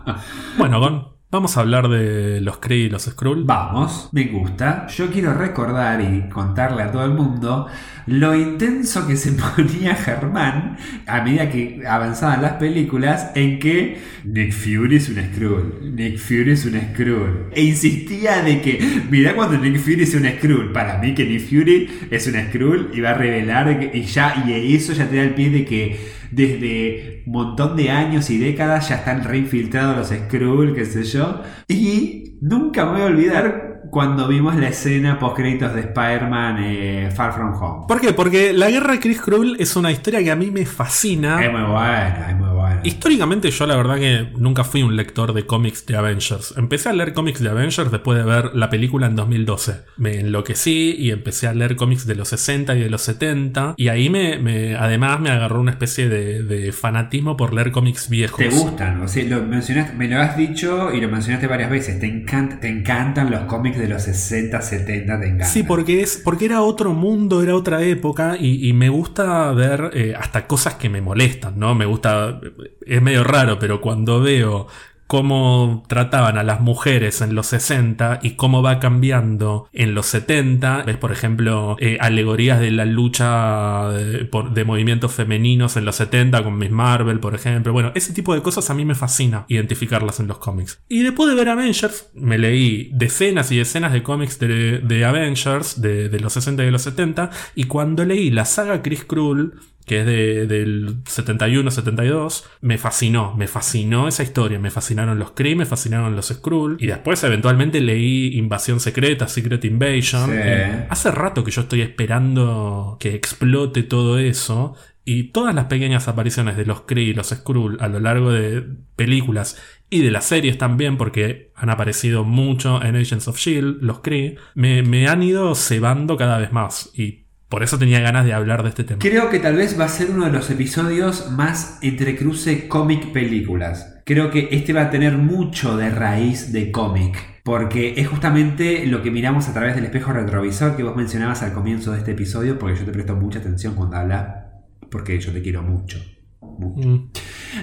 [0.56, 3.44] Bueno, Gon, vamos a hablar de los Kree y los Skrull.
[3.44, 4.86] Vamos, me gusta.
[4.88, 7.66] Yo quiero recordar y contarle a todo el mundo
[8.06, 14.52] lo intenso que se ponía Germán a medida que avanzaban las películas en que Nick
[14.52, 17.46] Fury es un Skrull, Nick Fury es un Skrull.
[17.52, 21.48] E insistía de que, mirá cuando Nick Fury es un Skrull, para mí que Nick
[21.48, 25.22] Fury es un Skrull y va a revelar y ya y eso ya te da
[25.22, 30.08] el pie de que desde un montón de años y décadas ya están reinfiltrados los
[30.08, 31.42] Skrull, qué sé yo.
[31.68, 37.10] Y nunca me voy a olvidar cuando vimos la escena post créditos de Spider-Man eh,
[37.14, 37.84] Far From Home.
[37.86, 38.14] ¿Por qué?
[38.14, 41.44] Porque la guerra Kree Skrull es una historia que a mí me fascina.
[41.44, 42.51] Es muy buena, es muy buena.
[42.84, 46.54] Históricamente yo la verdad que nunca fui un lector de cómics de Avengers.
[46.56, 49.82] Empecé a leer cómics de Avengers después de ver la película en 2012.
[49.98, 53.74] Me enloquecí y empecé a leer cómics de los 60 y de los 70.
[53.76, 58.08] Y ahí me, me- además me agarró una especie de, de fanatismo por leer cómics
[58.08, 58.38] viejos.
[58.38, 59.00] ¿Te gustan?
[59.00, 62.00] O sea, lo mencionaste, me lo has dicho y lo mencionaste varias veces.
[62.00, 65.48] Te, encanta, te encantan los cómics de los 60, 70, te encantan.
[65.48, 69.90] Sí, porque es porque era otro mundo, era otra época y, y me gusta ver
[69.94, 71.74] eh, hasta cosas que me molestan, ¿no?
[71.74, 72.40] Me gusta,
[72.86, 74.68] es medio raro, pero cuando veo
[75.12, 80.84] cómo trataban a las mujeres en los 60 y cómo va cambiando en los 70,
[80.84, 86.56] ves por ejemplo eh, alegorías de la lucha de, movimientos femeninos en los 70 con
[86.56, 90.28] Miss Marvel, por ejemplo, bueno, ese tipo de cosas a mí me fascina identificarlas en
[90.28, 90.80] los cómics.
[90.88, 95.78] Y después de ver Avengers, me leí decenas y decenas de cómics de, de Avengers
[95.82, 99.60] de, de los 60 y de los 70, y cuando leí la saga Chris Krull,
[99.86, 105.54] que es de- del 71-72, me fascinó, me fascinó esa historia, me fascinaron los Kree,
[105.56, 110.30] me fascinaron los Skrull, y después eventualmente leí Invasión Secreta, Secret Invasion.
[110.30, 110.36] Sí.
[110.36, 116.06] Eh, hace rato que yo estoy esperando que explote todo eso, y todas las pequeñas
[116.06, 118.64] apariciones de los Kree y los Skrull a lo largo de
[118.94, 123.98] películas y de las series también, porque han aparecido mucho en Agents of Shield, los
[123.98, 126.90] Kree, me, me han ido cebando cada vez más.
[126.94, 127.21] Y
[127.52, 128.98] por eso tenía ganas de hablar de este tema.
[128.98, 133.12] Creo que tal vez va a ser uno de los episodios más entre cruce cómic
[133.12, 134.00] películas.
[134.06, 137.42] Creo que este va a tener mucho de raíz de cómic.
[137.44, 141.52] Porque es justamente lo que miramos a través del espejo retrovisor que vos mencionabas al
[141.52, 144.46] comienzo de este episodio, porque yo te presto mucha atención cuando hablas,
[144.90, 145.98] porque yo te quiero mucho.
[146.40, 146.88] mucho.
[146.88, 147.10] Mm.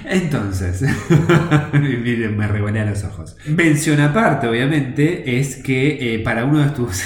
[0.08, 0.84] Entonces,
[1.72, 3.36] miren, me revolea los ojos.
[3.48, 7.02] Mención aparte, obviamente, es que eh, para uno de tus,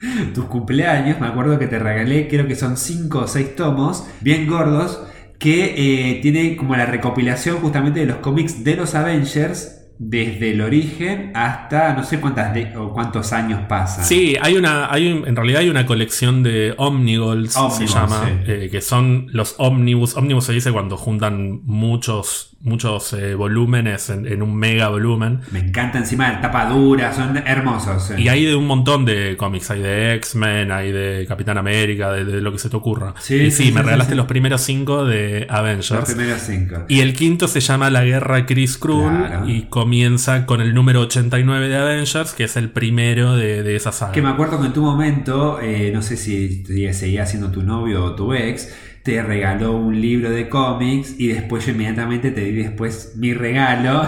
[0.34, 4.46] tus cumpleaños, me acuerdo que te regalé, creo que son 5 o 6 tomos, bien
[4.46, 5.02] gordos,
[5.38, 5.74] que
[6.12, 9.76] eh, tiene como la recopilación justamente de los cómics de los Avengers.
[10.02, 14.02] Desde el origen hasta no sé cuántas de- o cuántos años pasan.
[14.02, 18.50] Sí, hay una, hay un- en realidad hay una colección de Omnigols, se llama, sí.
[18.50, 20.16] eh, que son los Omnibus.
[20.16, 25.40] Omnibus se dice cuando juntan muchos, muchos eh, volúmenes en, en un mega volumen.
[25.50, 28.12] Me encanta encima la tapa dura, son hermosos.
[28.18, 32.24] Y hay de un montón de cómics, hay de X-Men, hay de Capitán América, de,
[32.24, 33.14] de lo que se te ocurra.
[33.18, 34.16] Sí, y sí, me sí, regalaste sí.
[34.16, 36.04] los primeros cinco de los Avengers.
[36.14, 36.84] primeros cinco.
[36.88, 39.48] Y el quinto se llama La Guerra Chris Krull Claro.
[39.48, 43.92] y comienza con el número 89 de Avengers, que es el primero de, de esa
[43.92, 44.12] saga.
[44.12, 48.04] Que me acuerdo que en tu momento, eh, no sé si seguía siendo tu novio
[48.04, 48.68] o tu ex,
[49.02, 54.06] te regaló un libro de cómics y después yo inmediatamente te di después mi regalo.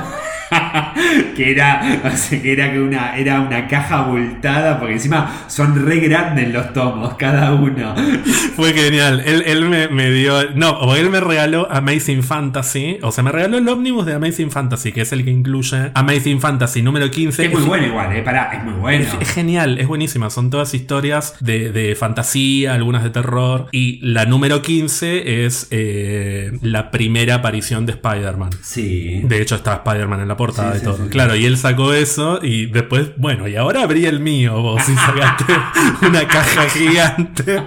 [1.36, 6.00] que era, o sea, que era una, era una caja abultada, porque encima son re
[6.00, 7.94] grandes los tomos, cada uno.
[8.56, 9.22] Fue genial.
[9.24, 10.50] Él, él me, me dio.
[10.54, 12.98] No, o él me regaló Amazing Fantasy.
[13.02, 16.40] O sea, me regaló el ómnibus de Amazing Fantasy, que es el que incluye Amazing
[16.40, 17.46] Fantasy número 15.
[17.46, 19.04] Es muy bueno igual, eh, pará, es muy bueno.
[19.04, 20.28] Es, es genial, es buenísima.
[20.28, 23.68] Son todas historias de, de fantasía, algunas de terror.
[23.72, 28.50] Y la número 15 es eh, la primera aparición de Spider-Man.
[28.62, 29.20] Sí.
[29.24, 30.96] De hecho, está Spider-Man en la portada Sí, y todo.
[30.96, 31.08] sí, sí.
[31.10, 34.94] claro, y él sacó eso y después, bueno, y ahora abrí el mío, vos, y
[34.94, 35.44] sacaste
[36.06, 37.62] una caja gigante.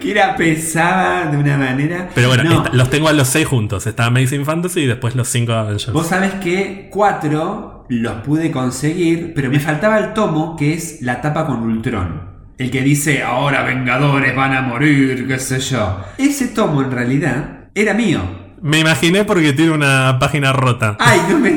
[0.00, 2.08] Que era pesada de una manera.
[2.14, 2.56] Pero bueno, No.
[2.64, 3.86] esta- los tengo a los seis juntos.
[3.86, 5.92] Está Amazing Fantasy y después los cinco Avengers.
[5.92, 11.20] Vos sabés que cuatro los pude conseguir, pero me faltaba el tomo que es la
[11.20, 12.27] tapa con Ultron.
[12.58, 16.00] El que dice, ahora Vengadores van a morir, qué sé yo.
[16.18, 18.20] Ese tomo en realidad era mío.
[18.60, 20.96] Me imaginé porque tiene una página rota.
[20.98, 21.56] Ay, no me...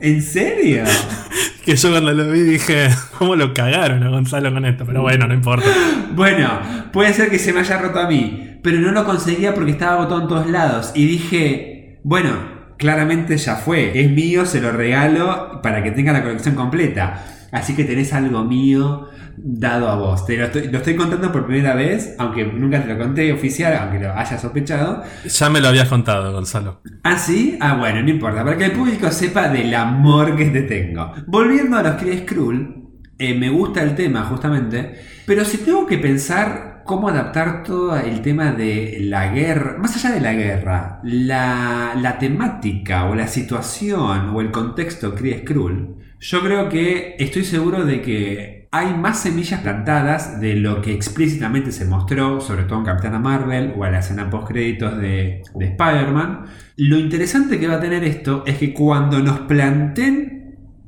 [0.00, 0.84] ¿En serio?
[1.64, 2.88] Que yo cuando lo vi dije,
[3.18, 4.86] ¿cómo lo cagaron a Gonzalo con esto?
[4.86, 5.66] Pero bueno, no importa.
[6.12, 6.60] Bueno,
[6.94, 9.92] puede ser que se me haya roto a mí, pero no lo conseguía porque estaba
[9.92, 10.92] agotado en todos lados.
[10.94, 12.30] Y dije, bueno,
[12.78, 14.00] claramente ya fue.
[14.00, 17.22] Es mío, se lo regalo para que tenga la colección completa.
[17.50, 20.26] Así que tenés algo mío dado a vos.
[20.26, 23.74] Te lo estoy, lo estoy contando por primera vez, aunque nunca te lo conté oficial,
[23.74, 25.02] aunque lo hayas sospechado.
[25.24, 26.80] Ya me lo habías contado, Gonzalo.
[27.02, 27.56] ¿Ah, sí?
[27.60, 31.12] Ah, bueno, no importa, para que el público sepa del amor que te tengo.
[31.26, 35.98] Volviendo a los Kree Skrull, eh, me gusta el tema justamente, pero si tengo que
[35.98, 41.94] pensar cómo adaptar todo el tema de la guerra, más allá de la guerra, la,
[42.00, 47.84] la temática o la situación o el contexto Kree Skrull, yo creo que estoy seguro
[47.84, 52.84] de que hay más semillas plantadas de lo que explícitamente se mostró, sobre todo en
[52.84, 56.44] Capitana Marvel o en la escena post créditos de, de Spider-Man.
[56.76, 60.38] Lo interesante que va a tener esto es que cuando nos planteen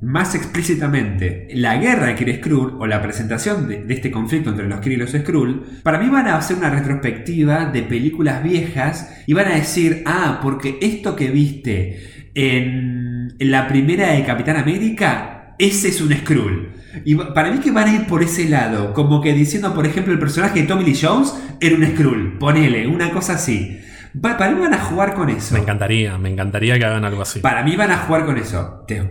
[0.03, 4.81] más explícitamente la guerra de Kree Skrull o la presentación de, este conflicto entre los
[4.81, 9.35] Kree y los Skrull, para mí van a hacer una retrospectiva de películas viejas y
[9.35, 13.00] van a decir, ah, porque esto que viste en
[13.41, 16.73] la primera de Capitán América, ese es un Skrull.
[17.05, 20.13] Y para mí que van a ir por ese lado, como que diciendo, por ejemplo,
[20.13, 23.79] el personaje de Tommy Lee Jones era un Skrull, ponele, una cosa así.
[24.17, 25.55] Va- para mí van a jugar con eso.
[25.55, 27.39] Me encantaría, me encantaría que hagan algo así.
[27.41, 28.85] Para mí van a jugar con eso.
[28.89, 29.05] Te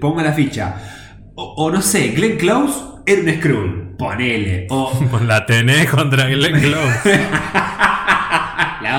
[0.00, 0.76] pongo la ficha.
[1.34, 2.74] O, o no sé, Glenn Close
[3.06, 3.94] era un Skrull.
[3.98, 4.66] Ponele.
[4.70, 4.92] O.
[5.10, 7.20] Pues la tenés contra Glenn Close.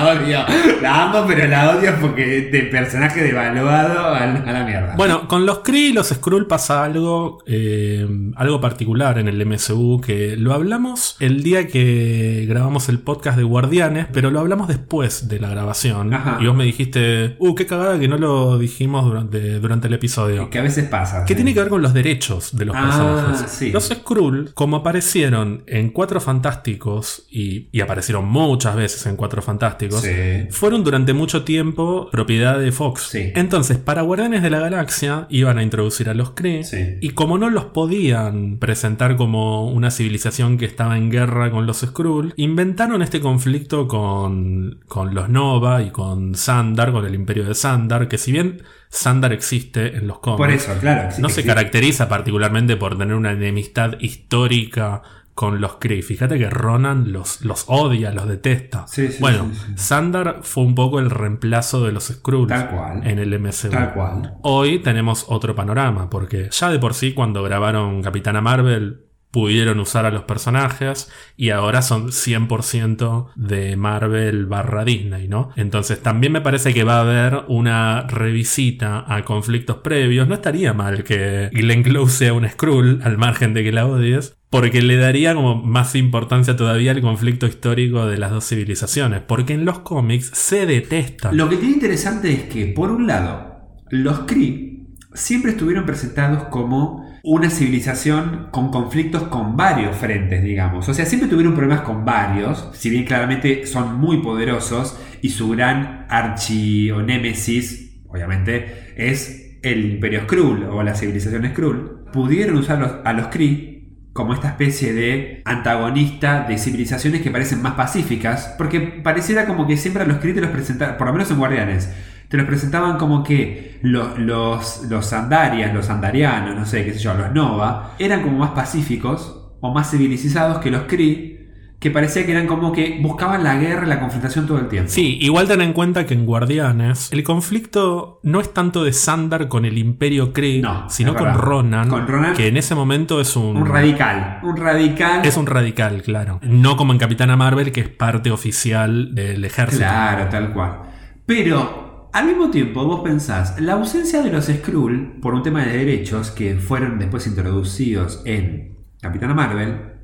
[0.04, 0.38] La odio.
[0.82, 4.94] La amo, pero la odio porque de personaje devaluado a, la- mierda.
[4.96, 8.06] Bueno, con los Kree y los Skrull pasa algo, eh,
[8.36, 13.44] algo particular en el MCU que lo hablamos el día que grabamos el podcast de
[13.44, 16.12] Guardianes, pero lo hablamos después de la grabación.
[16.14, 16.38] Ajá.
[16.40, 20.50] Y vos me dijiste, uh, qué cagada que no lo dijimos durante, durante el episodio.
[20.50, 21.24] que a veces pasa.
[21.24, 21.36] Que sí.
[21.36, 23.50] tiene que ver con los derechos de los Ah, personajes.
[23.50, 23.70] sí.
[23.72, 29.85] Los Skrull, como aparecieron en Cuatro Fantásticos y, y aparecieron muchas veces en Cuatro Fantásticos,
[29.94, 30.48] Sí.
[30.50, 33.08] fueron durante mucho tiempo propiedad de Fox.
[33.10, 33.32] Sí.
[33.34, 36.64] Entonces, para Guardianes de la Galaxia iban a introducir a los Kree.
[36.64, 36.96] Sí.
[37.00, 41.78] Y como no los podían presentar como una civilización que estaba en guerra con los
[41.80, 47.54] Skrull, inventaron este conflicto con, con los Nova y con Sandar, con el imperio de
[47.54, 51.10] Sandar, que si bien Sandar existe en los cómics, Por eso, claro.
[51.10, 55.02] sí no se caracteriza particularmente por tener una enemistad histórica
[55.36, 56.02] con los Kree.
[56.02, 58.86] Fíjate que Ronan los, los odia, los detesta.
[58.88, 59.72] Sí, sí, bueno, sí.
[59.76, 63.06] Sandar fue un poco el reemplazo de los Skrulls Tal cual.
[63.06, 63.68] en el MCU.
[63.70, 64.34] Tal cual.
[64.42, 69.05] Hoy tenemos otro panorama, porque ya de por sí cuando grabaron Capitana Marvel
[69.36, 75.50] pudieron usar a los personajes y ahora son 100% de Marvel barra Disney, ¿no?
[75.56, 80.26] Entonces también me parece que va a haber una revisita a conflictos previos.
[80.26, 84.38] No estaría mal que Glenn Close sea un Skrull, al margen de que la odies,
[84.48, 89.52] porque le daría como más importancia todavía al conflicto histórico de las dos civilizaciones, porque
[89.52, 91.36] en los cómics se detestan.
[91.36, 97.04] Lo que tiene interesante es que, por un lado, los Kree siempre estuvieron presentados como
[97.28, 100.88] una civilización con conflictos con varios frentes, digamos.
[100.88, 105.50] O sea, siempre tuvieron problemas con varios, si bien claramente son muy poderosos y su
[105.50, 112.04] gran archi o némesis, obviamente, es el Imperio Skrull o la civilización Skrull.
[112.12, 113.74] Pudieron usar los- a los Kree
[114.12, 119.76] como esta especie de antagonista de civilizaciones que parecen más pacíficas, porque pareciera como que
[119.76, 121.90] siempre a los Kree te los presentaban, por lo menos en Guardianes,
[122.28, 126.98] te los presentaban como que lo- los, los Andarias, los Andarianos, no sé, qué sé
[127.00, 131.34] yo, los Nova, eran como más pacíficos o más civilizados que los Kree,
[131.78, 134.90] que parecía que eran como que buscaban la guerra y la confrontación todo el tiempo.
[134.90, 139.48] Sí, igual ten en cuenta que en Guardianes el conflicto no es tanto de Sandar
[139.48, 141.34] con el Imperio Kree, No, sino con.
[141.34, 142.34] Ronan, Con Ronan.
[142.34, 145.20] que en ese momento es un, Un radical, un radical.
[145.24, 146.40] es un radical, claro.
[146.42, 149.82] No como en Capitana Marvel, que es parte oficial del ejército.
[149.82, 150.78] Claro, tal cual.
[151.26, 155.76] Pero al mismo tiempo vos pensás, la ausencia de los Skrull por un tema de
[155.76, 159.96] derechos que fueron después introducidos en Capitana Marvel,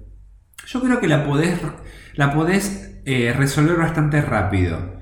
[0.67, 1.59] yo creo que la podés,
[2.15, 4.99] la podés eh, resolver bastante rápido.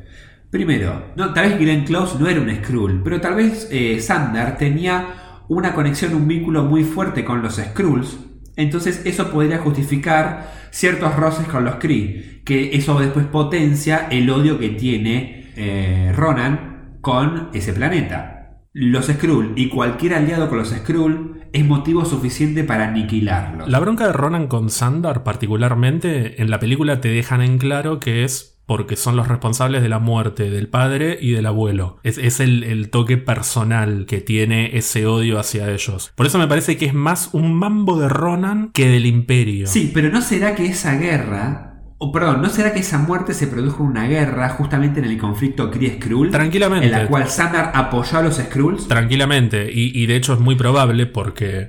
[0.51, 4.57] Primero, no, tal vez Glenn Close no era un Skrull, pero tal vez eh, Sander
[4.57, 8.19] tenía una conexión, un vínculo muy fuerte con los Skrulls.
[8.57, 14.59] Entonces eso podría justificar ciertos roces con los Kree, que eso después potencia el odio
[14.59, 16.70] que tiene eh, Ronan
[17.01, 18.37] con ese planeta.
[18.73, 23.69] Los Skrull y cualquier aliado con los Skrull es motivo suficiente para aniquilarlos.
[23.69, 28.23] La bronca de Ronan con Sandar, particularmente, en la película te dejan en claro que
[28.23, 31.99] es porque son los responsables de la muerte del padre y del abuelo.
[32.05, 36.13] Es, es el, el toque personal que tiene ese odio hacia ellos.
[36.15, 39.67] Por eso me parece que es más un mambo de Ronan que del imperio.
[39.67, 41.70] Sí, pero ¿no será que esa guerra,
[42.03, 45.19] o perdón, ¿no será que esa muerte se produjo en una guerra justamente en el
[45.19, 46.31] conflicto Kree-Skrull?
[46.31, 46.87] Tranquilamente.
[46.87, 48.89] En la cual Sandar apoyó a los Skrulls.
[48.89, 49.71] Tranquilamente.
[49.71, 51.69] Y, y de hecho es muy probable porque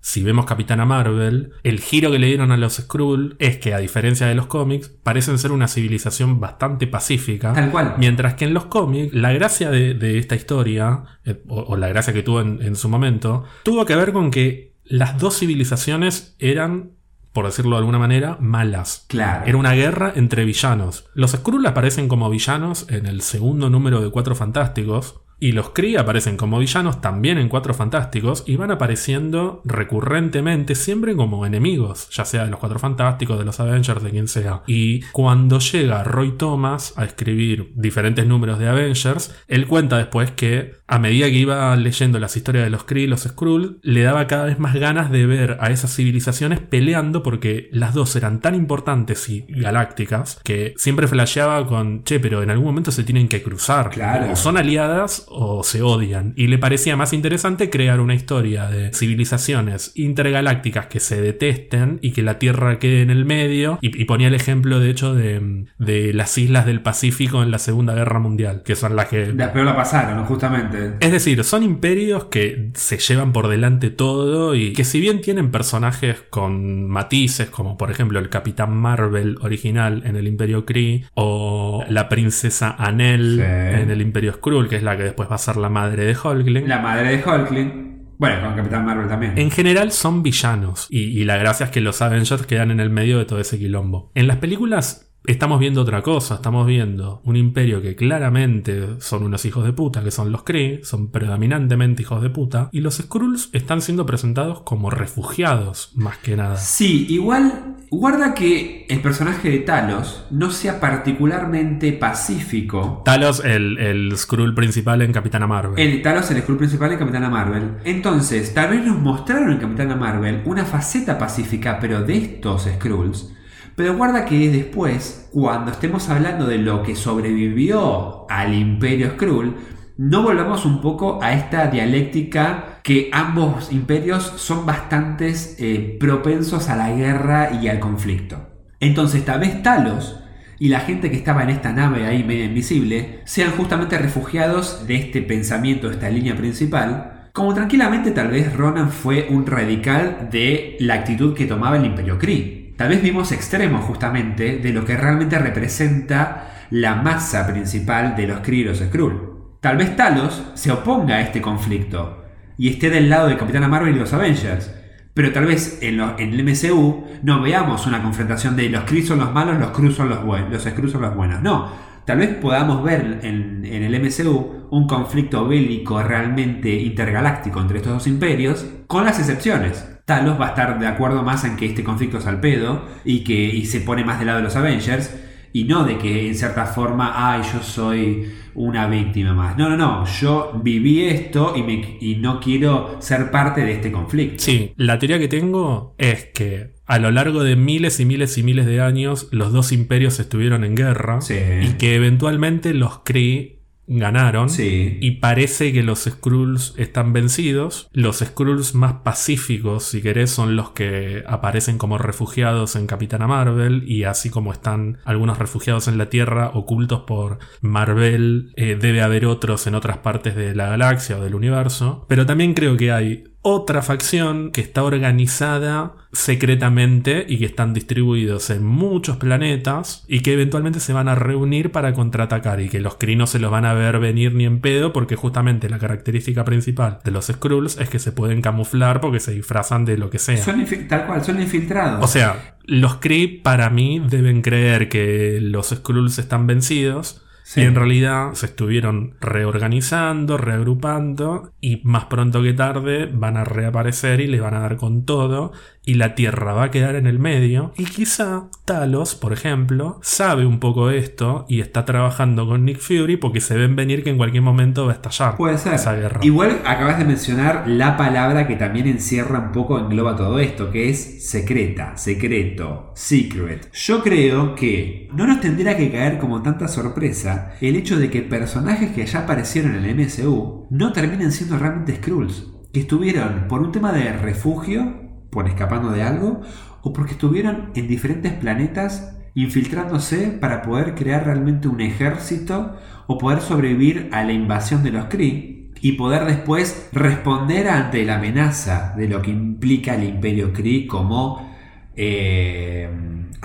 [0.00, 3.78] si vemos Capitana Marvel, el giro que le dieron a los Skrull es que, a
[3.78, 7.52] diferencia de los cómics, parecen ser una civilización bastante pacífica.
[7.52, 7.96] Tal cual.
[7.98, 11.88] Mientras que en los cómics, la gracia de, de esta historia, eh, o, o la
[11.88, 16.34] gracia que tuvo en, en su momento, tuvo que ver con que las dos civilizaciones
[16.38, 16.92] eran,
[17.36, 19.04] por decirlo de alguna manera, malas.
[19.08, 19.44] Claro.
[19.44, 21.04] Era una guerra entre villanos.
[21.12, 25.16] Los Skrull aparecen como villanos en el segundo número de Cuatro Fantásticos.
[25.38, 31.14] Y los Kree aparecen como villanos también en Cuatro Fantásticos y van apareciendo recurrentemente siempre
[31.14, 34.62] como enemigos, ya sea de los Cuatro Fantásticos, de los Avengers, de quien sea.
[34.66, 40.76] Y cuando llega Roy Thomas a escribir diferentes números de Avengers, él cuenta después que
[40.88, 44.26] a medida que iba leyendo las historias de los Kree y los Skrull, le daba
[44.26, 48.54] cada vez más ganas de ver a esas civilizaciones peleando porque las dos eran tan
[48.54, 53.42] importantes y galácticas que siempre flasheaba con, che, pero en algún momento se tienen que
[53.42, 53.90] cruzar.
[53.90, 54.32] Claro.
[54.32, 56.32] O son aliadas o se odian.
[56.36, 62.12] Y le parecía más interesante crear una historia de civilizaciones intergalácticas que se detesten y
[62.12, 63.78] que la Tierra quede en el medio.
[63.80, 67.58] Y, y ponía el ejemplo, de hecho, de, de las islas del Pacífico en la
[67.58, 70.24] Segunda Guerra Mundial, que son las que La peor la pasaron, ¿no?
[70.24, 70.75] justamente.
[71.00, 75.50] Es decir, son imperios que se llevan por delante todo y que si bien tienen
[75.50, 81.84] personajes con matices, como por ejemplo el Capitán Marvel original en el Imperio Kree o
[81.88, 83.42] la princesa Anel Sí.
[83.82, 86.16] en el Imperio Skrull, que es la que después va a ser la madre de
[86.16, 86.68] Hulkling.
[86.68, 87.86] La madre de Hulkling.
[88.18, 89.36] Bueno, con Capitán Marvel también.
[89.36, 92.88] En general son villanos y, y la gracia es que los Avengers quedan en el
[92.88, 94.10] medio de todo ese quilombo.
[94.14, 99.44] En las películas estamos viendo otra cosa, estamos viendo un imperio que claramente son unos
[99.44, 103.50] hijos de puta, que son los Kree, son predominantemente hijos de puta, y los Skrulls
[103.52, 106.56] están siendo presentados como refugiados más que nada.
[106.56, 113.02] Sí, igual guarda que el personaje de Talos no sea particularmente pacífico.
[113.04, 115.78] Talos, el, el Skrull principal en Capitana Marvel.
[115.78, 117.76] El Talos, el Skrull principal de Capitana Marvel.
[117.84, 123.32] Entonces, tal vez nos mostraron en Capitana Marvel una faceta pacífica, pero de estos Skrulls.
[123.76, 129.54] Pero guarda que después, cuando estemos hablando de lo que sobrevivió al Imperio Skrull,
[129.98, 136.76] no volvamos un poco a esta dialéctica que ambos imperios son bastantes eh, propensos a
[136.76, 138.48] la guerra y al conflicto.
[138.80, 140.20] Entonces, tal vez Talos
[140.58, 144.96] y la gente que estaba en esta nave ahí media invisible sean justamente refugiados de
[144.96, 150.78] este pensamiento, de esta línea principal, como tranquilamente tal vez Ronan fue un radical de
[150.80, 152.65] la actitud que tomaba el Imperio Kree.
[152.76, 158.40] Tal vez vimos extremos justamente de lo que realmente representa la masa principal de los
[158.40, 159.58] Kree y los Skrull.
[159.60, 162.24] Tal vez Talos se oponga a este conflicto
[162.58, 164.74] y esté del lado de Capitana Marvel y los Avengers.
[165.14, 169.32] Pero tal vez en, el MCU no veamos una confrontación de los Kree son los
[169.32, 171.40] malos, los Kree son los buenos, los Skrull son los buenos.
[171.40, 171.72] No,
[172.04, 177.94] tal vez podamos ver en, en el MCU un conflicto bélico realmente intergaláctico entre estos
[177.94, 179.95] dos imperios, con las excepciones.
[180.06, 183.24] Talos va a estar de acuerdo más en que este conflicto es al pedo y
[183.24, 185.12] que y se pone más del lado de los Avengers
[185.52, 189.58] y no de que en cierta forma, ay, yo soy una víctima más.
[189.58, 193.90] No, no, no, yo viví esto y, me, y no quiero ser parte de este
[193.90, 194.44] conflicto.
[194.44, 198.44] Sí, la teoría que tengo es que a lo largo de miles y miles y
[198.44, 201.34] miles de años los dos imperios estuvieron en guerra Sí.
[201.62, 203.55] y que eventualmente los Kree
[203.86, 204.98] ganaron Sí.
[205.00, 207.88] y parece que los Skrulls están vencidos.
[207.92, 213.84] Los Skrulls más pacíficos, si querés, son los que aparecen como refugiados en Capitana Marvel
[213.86, 219.26] y así como están algunos refugiados en la Tierra ocultos por Marvel, eh, debe haber
[219.26, 222.04] otros en otras partes de la galaxia o del universo.
[222.08, 228.50] Pero también creo que hay otra facción que está organizada secretamente y que están distribuidos
[228.50, 232.96] en muchos planetas y que eventualmente se van a reunir para contraatacar y que los
[232.96, 236.44] Kree no se los van a ver venir ni en pedo porque justamente la característica
[236.44, 240.18] principal de los Skrulls es que se pueden camuflar porque se disfrazan de lo que
[240.18, 240.38] sea.
[240.38, 242.02] Son tal cual, son infiltrados.
[242.02, 247.22] O sea, los Kree para mí deben creer que los Skrulls están vencidos
[247.54, 254.20] Y en realidad se estuvieron reorganizando, reagrupando y más pronto que tarde van a reaparecer
[254.20, 255.52] y le van a dar con todo
[255.86, 260.44] y la Tierra va a quedar en el medio y quizá Talos, por ejemplo, sabe
[260.44, 264.16] un poco esto y está trabajando con Nick Fury porque se ven venir que en
[264.18, 265.74] cualquier momento va a estallar Puede ser.
[265.74, 266.20] esa guerra.
[266.22, 270.88] Igual acabas de mencionar la palabra que también encierra un poco, engloba todo esto, que
[270.90, 273.70] es secreta, secreto, secret.
[273.72, 278.22] Yo creo que no nos tendría que caer como tanta sorpresa el hecho de que
[278.22, 282.48] personajes que ya aparecieron en el MCU no terminen siendo realmente Skrulls.
[282.72, 286.40] Que estuvieron por un tema de refugio, por escapando de algo,
[286.82, 293.40] o porque estuvieron en diferentes planetas infiltrándose para poder crear realmente un ejército o poder
[293.40, 299.08] sobrevivir a la invasión de los Kree y poder después responder ante la amenaza de
[299.08, 301.54] lo que implica el imperio Kree como
[301.94, 302.88] eh,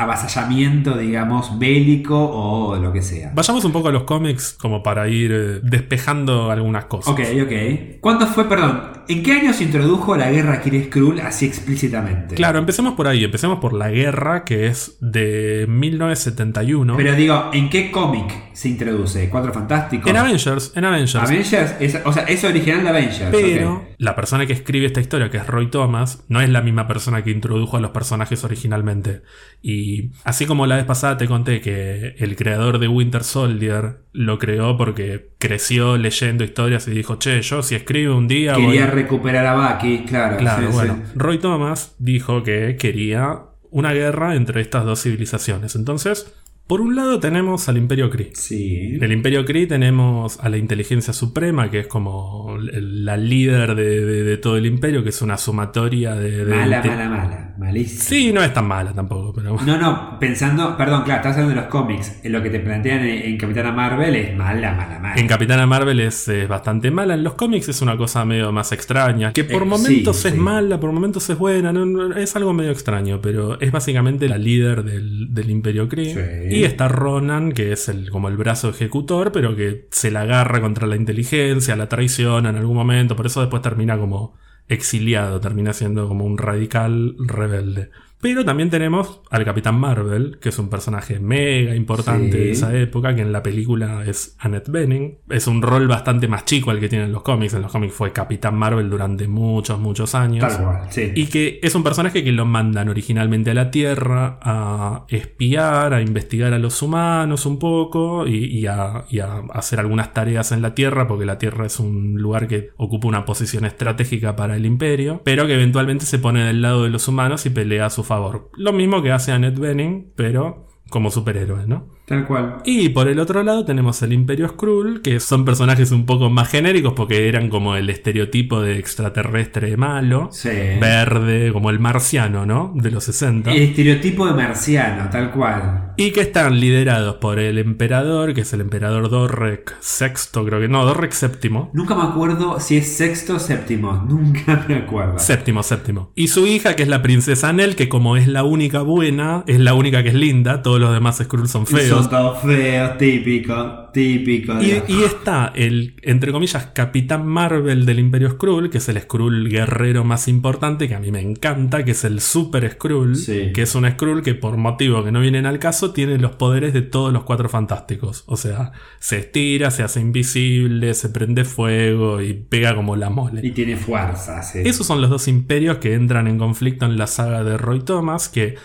[0.01, 3.31] avasallamiento, digamos, bélico o lo que sea.
[3.33, 7.13] Vayamos un poco a los cómics como para ir eh, despejando algunas cosas.
[7.13, 7.99] Ok, ok.
[8.01, 12.35] ¿Cuándo fue, perdón, en qué año se introdujo la guerra Kree-Skrull así explícitamente?
[12.35, 16.95] Claro, empecemos por ahí, empecemos por la guerra que es de 1971.
[16.97, 19.29] Pero digo, ¿en qué cómic se introduce?
[19.29, 20.09] ¿Cuatro Fantásticos?
[20.09, 21.15] en Avengers, en Avengers.
[21.15, 23.29] Avengers, es- o sea, es original de Avengers.
[23.31, 26.87] Pero la persona que escribe esta historia, que es Roy Thomas, no es la misma
[26.87, 29.21] persona que introdujo a los personajes originalmente.
[29.61, 34.01] Y Y así como la vez pasada te conté que el creador de Winter Soldier
[34.13, 38.53] lo creó porque creció leyendo historias y dijo, che, yo si escribo un día...
[38.53, 38.91] Quería voy-".
[38.91, 40.37] recuperar a Bucky, claro.
[40.37, 40.99] Claro, sí, bueno.
[41.03, 41.11] sí.
[41.15, 45.75] Roy Thomas dijo que quería una guerra entre estas dos civilizaciones.
[45.75, 46.33] Entonces,
[46.67, 48.31] por un lado tenemos al Imperio Kree.
[48.33, 48.95] Sí.
[48.95, 54.05] En el Imperio Kree tenemos a la Inteligencia Suprema, que es como la líder de,
[54.05, 56.45] de- de todo el Imperio, que es una sumatoria de...
[56.45, 57.55] de- Mala, mala, mala.
[57.57, 58.01] Malísima.
[58.03, 59.57] Sí, no es tan mala tampoco, pero...
[59.65, 62.19] No, no, pensando, perdón, claro, estás hablando de los cómics.
[62.23, 65.15] En lo que te plantean en, en Capitana Marvel es mala, mala, mala.
[65.15, 67.13] En Capitana Marvel es, bastante mala.
[67.15, 69.33] En los cómics es una cosa medio más extraña.
[69.33, 70.39] Que por Eh, momentos sí, es sí.
[70.39, 71.73] mala, por momentos es buena.
[71.73, 73.19] no- no, es algo medio extraño.
[73.21, 76.13] Pero es básicamente la líder del, del Imperio Kree.
[76.49, 76.50] Sí.
[76.51, 80.61] Y está Ronan, que es el, como el brazo ejecutor, pero que se la agarra
[80.61, 83.15] contra la inteligencia, la traiciona en algún momento.
[83.15, 84.35] Por eso después termina como
[84.67, 87.89] exiliado, termina siendo como un radical rebelde.
[88.21, 92.37] Pero también tenemos al Capitán Marvel, que es un personaje mega importante Sí.
[92.37, 95.17] de esa época, que en la película es Annette Bening.
[95.29, 97.53] Es un rol bastante más chico al que tiene en los cómics.
[97.53, 100.47] En los cómics fue Capitán Marvel durante muchos, muchos años.
[100.47, 101.11] Tal cual, sí.
[101.15, 106.01] Y que es un personaje que lo mandan originalmente a la Tierra a espiar, a
[106.01, 110.61] investigar a los humanos un poco y, y a, y a hacer algunas tareas en
[110.61, 114.65] la Tierra, porque la Tierra es un lugar que ocupa una posición estratégica para el
[114.65, 118.03] Imperio, pero que eventualmente se pone del lado de los humanos y pelea a su
[118.11, 118.49] favor.
[118.57, 121.87] Lo mismo que hace Annette Bening, pero como superhéroe, ¿no?
[122.11, 122.57] Tal cual.
[122.65, 126.49] Y por el otro lado tenemos el Imperio Skrull, que son personajes un poco más
[126.49, 130.49] genéricos porque eran como el estereotipo de extraterrestre malo, Sí.
[130.49, 132.73] verde, como el marciano, ¿no?
[132.75, 133.53] De los 60.
[133.53, 135.93] El estereotipo de marciano, tal cual.
[135.95, 140.67] Y que están liderados por el emperador, que es el emperador Dorrek VI, creo que
[140.67, 141.69] no, Dorrek VII.
[141.71, 143.93] Nunca me acuerdo si es sexto o séptimo.
[144.09, 145.17] Nunca me acuerdo.
[145.17, 146.11] Séptimo, séptimo.
[146.15, 149.61] Y su hija, que es la princesa Nell, que como es la única buena, es
[149.61, 152.00] la única que es linda, todos los demás Skrull son feos.
[152.00, 154.53] Son feos, típico, típico.
[154.61, 160.03] Y, está el, entre comillas, Capitán Marvel del Imperio Skrull, que es el Skrull guerrero
[160.03, 163.51] más importante, que a mí me encanta, que es el Super Skrull, Sí.
[163.53, 166.73] que es un Skrull que por motivo que no vienen al caso, tiene los poderes
[166.73, 168.23] de todos los cuatro fantásticos.
[168.27, 173.41] O sea, se estira, se hace invisible, se prende fuego y pega como la mole.
[173.43, 174.59] Y tiene fuerza, sí.
[174.63, 178.29] Esos son los dos imperios que entran en conflicto en la saga de Roy Thomas,
[178.29, 178.55] que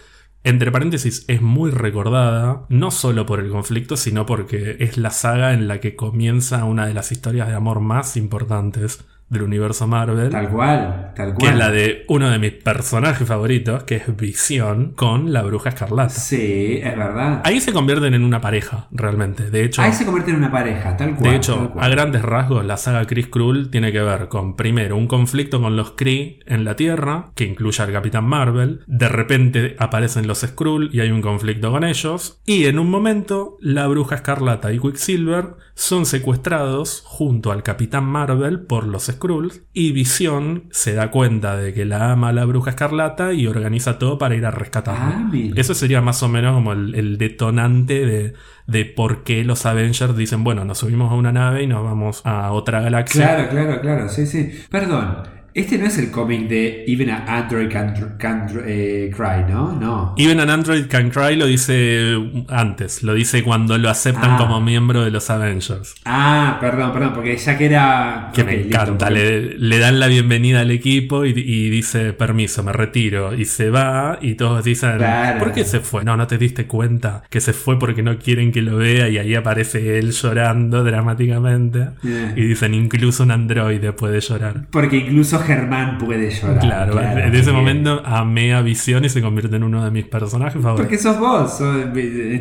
[0.46, 5.52] entre paréntesis es muy recordada, no solo por el conflicto, sino porque es la saga
[5.52, 10.30] en la que comienza una de las historias de amor más importantes del universo Marvel.
[10.30, 11.38] Tal cual, tal cual.
[11.38, 15.70] Que es la de uno de mis personajes favoritos, que es Visión, con la bruja
[15.70, 16.10] escarlata.
[16.10, 17.40] Sí, es verdad.
[17.44, 19.50] Ahí se convierten en una pareja, realmente.
[19.50, 21.30] De hecho, Ahí se convierte en una pareja, tal cual.
[21.30, 21.84] de hecho, cual.
[21.84, 25.76] a grandes rasgos, la saga Chris Krull tiene que ver con, primero, un conflicto con
[25.76, 28.82] los Kree en la Tierra, que incluye al Capitán Marvel.
[28.86, 32.40] De repente aparecen los Skrull y hay un conflicto con ellos.
[32.46, 38.60] Y en un momento, la Bruja Escarlata y Quicksilver son secuestrados junto al Capitán Marvel
[38.60, 39.62] por los Skrulls.
[39.72, 44.18] Y Visión se da cuenta de que la ama la Bruja Escarlata y organiza todo
[44.18, 45.28] para ir a rescatarla.
[45.28, 45.30] Ah.
[45.56, 48.34] Eso sería más o menos como el, el detonante de,
[48.66, 52.22] de por qué los Avengers dicen, bueno, nos subimos a una nave y nos vamos
[52.24, 53.26] a otra galaxia.
[53.26, 54.50] Claro, claro, claro, sí, sí.
[54.70, 59.72] Perdón, este no es el cómic de Even an Android Can, can, eh, Cry, ¿no?
[59.72, 60.14] No.
[60.18, 62.14] Even an Android Can Cry lo dice
[62.48, 64.36] antes, lo dice cuando lo aceptan Ah.
[64.38, 65.94] como miembro de los Avengers.
[66.04, 68.30] Ah, perdón, perdón, porque ya que era...
[68.34, 72.72] Que me encanta, le, le dan la bienvenida al equipo y, y dice, permiso, me
[72.72, 73.34] retiro.
[73.34, 75.38] Y se va y todos dicen, Claro.
[75.38, 76.04] ¿por qué se fue?
[76.04, 79.18] No, no te diste cuenta que se fue porque no quieren que lo vea y
[79.18, 81.88] ahí aparece él llorando dramáticamente.
[82.04, 82.32] Eh.
[82.36, 84.66] Y dicen, incluso un androide puede llorar.
[84.70, 86.58] Porque incluso Germán puede llorar.
[86.60, 87.54] Claro, en ese bien.
[87.56, 90.86] momento amé a Visión y se convierte en uno de mis personajes favoritos.
[90.86, 91.86] Porque sos vos, sos-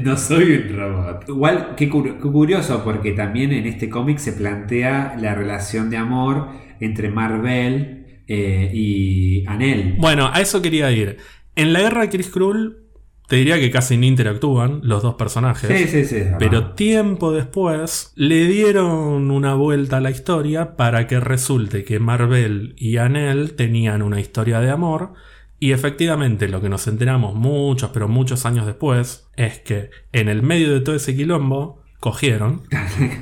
[0.04, 1.26] no soy un robot.
[1.30, 6.50] Igual, qué curioso, porque también en este cómic se plantea la relación de amor
[6.80, 9.96] entre Marvel eh, y Anel.
[10.00, 11.18] Bueno, a eso quería ir.
[11.56, 12.85] En la guerra de Chris Krull,
[13.28, 15.70] te diría que casi ni interactúan los dos personajes.
[15.70, 16.24] Sí, sí, sí.
[16.38, 22.76] Pero tiempo después le dieron una vuelta a la historia para que resulte que Marvel
[22.78, 25.14] y Anel tenían una historia de amor.
[25.58, 30.44] Y efectivamente lo que nos enteramos muchos, pero muchos años después, es que en el
[30.44, 32.62] medio de todo ese quilombo cogieron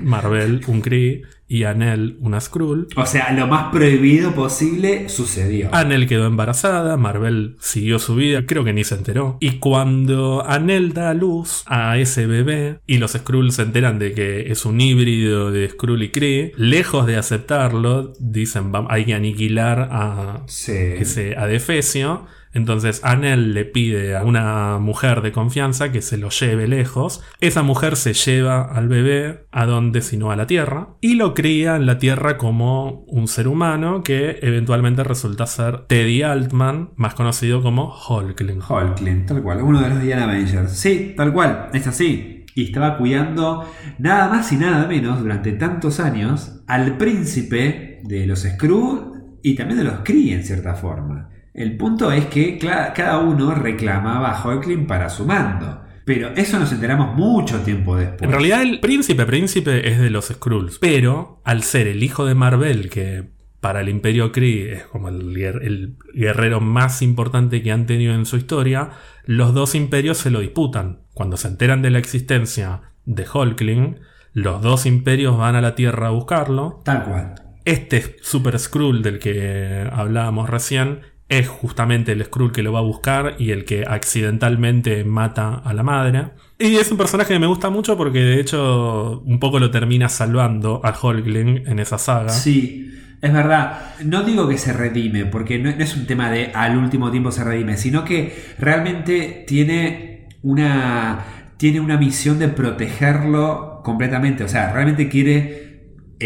[0.03, 2.87] Marvel, un Kree, y Anel, una Skrull.
[2.95, 5.69] O sea, lo más prohibido posible sucedió.
[5.71, 9.37] Anel quedó embarazada, Marvel siguió su vida, creo que ni se enteró.
[9.39, 14.13] Y cuando Anel da a luz a ese bebé y los Skrull se enteran de
[14.13, 19.13] que es un híbrido de Skrull y Kree, lejos de aceptarlo, dicen "Vam- hay que
[19.13, 20.71] aniquilar a Sí.
[20.73, 22.25] ese adefesio.
[22.53, 27.23] Entonces Anel le pide a una mujer de confianza que se lo lleve lejos.
[27.39, 31.75] Esa mujer se lleva al bebé a donde sino a la Tierra y lo cría
[31.75, 37.61] en la Tierra como un ser humano que eventualmente resulta ser Teddy Altman, más conocido
[37.61, 38.61] como Hulkling.
[38.67, 40.71] Hulkling, tal cual, uno de los Diana Avengers.
[40.71, 42.45] Sí, tal cual, es así.
[42.55, 48.43] Y estaba cuidando nada más y nada menos durante tantos años al príncipe de los
[48.43, 51.32] Skrull y también de los Kree en cierta forma.
[51.53, 55.81] El punto es que cada uno reclamaba a Hulkling para su mando.
[56.05, 58.23] Pero eso nos enteramos mucho tiempo después.
[58.23, 62.35] En realidad el príncipe príncipe es de los Skrulls, pero al ser el hijo de
[62.35, 63.29] Marvel, que
[63.61, 68.35] para el Imperio Kree es como el guerrero más importante que han tenido en su
[68.35, 68.89] historia,
[69.23, 71.03] los dos imperios se lo disputan.
[71.13, 73.99] Cuando se enteran de la existencia de Hulkling,
[74.33, 76.81] los dos imperios van a la Tierra a buscarlo.
[76.83, 77.35] Tal cual.
[77.63, 80.99] Este Super Skrull del que hablábamos recién
[81.39, 85.73] es justamente el Skrull que lo va a buscar y el que accidentalmente mata a
[85.73, 86.29] la madre.
[86.59, 90.09] Y es un personaje que me gusta mucho porque de hecho un poco lo termina
[90.09, 92.29] salvando a Hulkling en esa saga.
[92.29, 93.95] Sí, es verdad.
[94.03, 97.31] No digo que se redime, porque no, no es un tema de al último tiempo
[97.31, 101.25] se redime, sino que realmente tiene una,
[101.57, 104.43] tiene una misión de protegerlo completamente.
[104.43, 105.62] O sea, realmente quiere,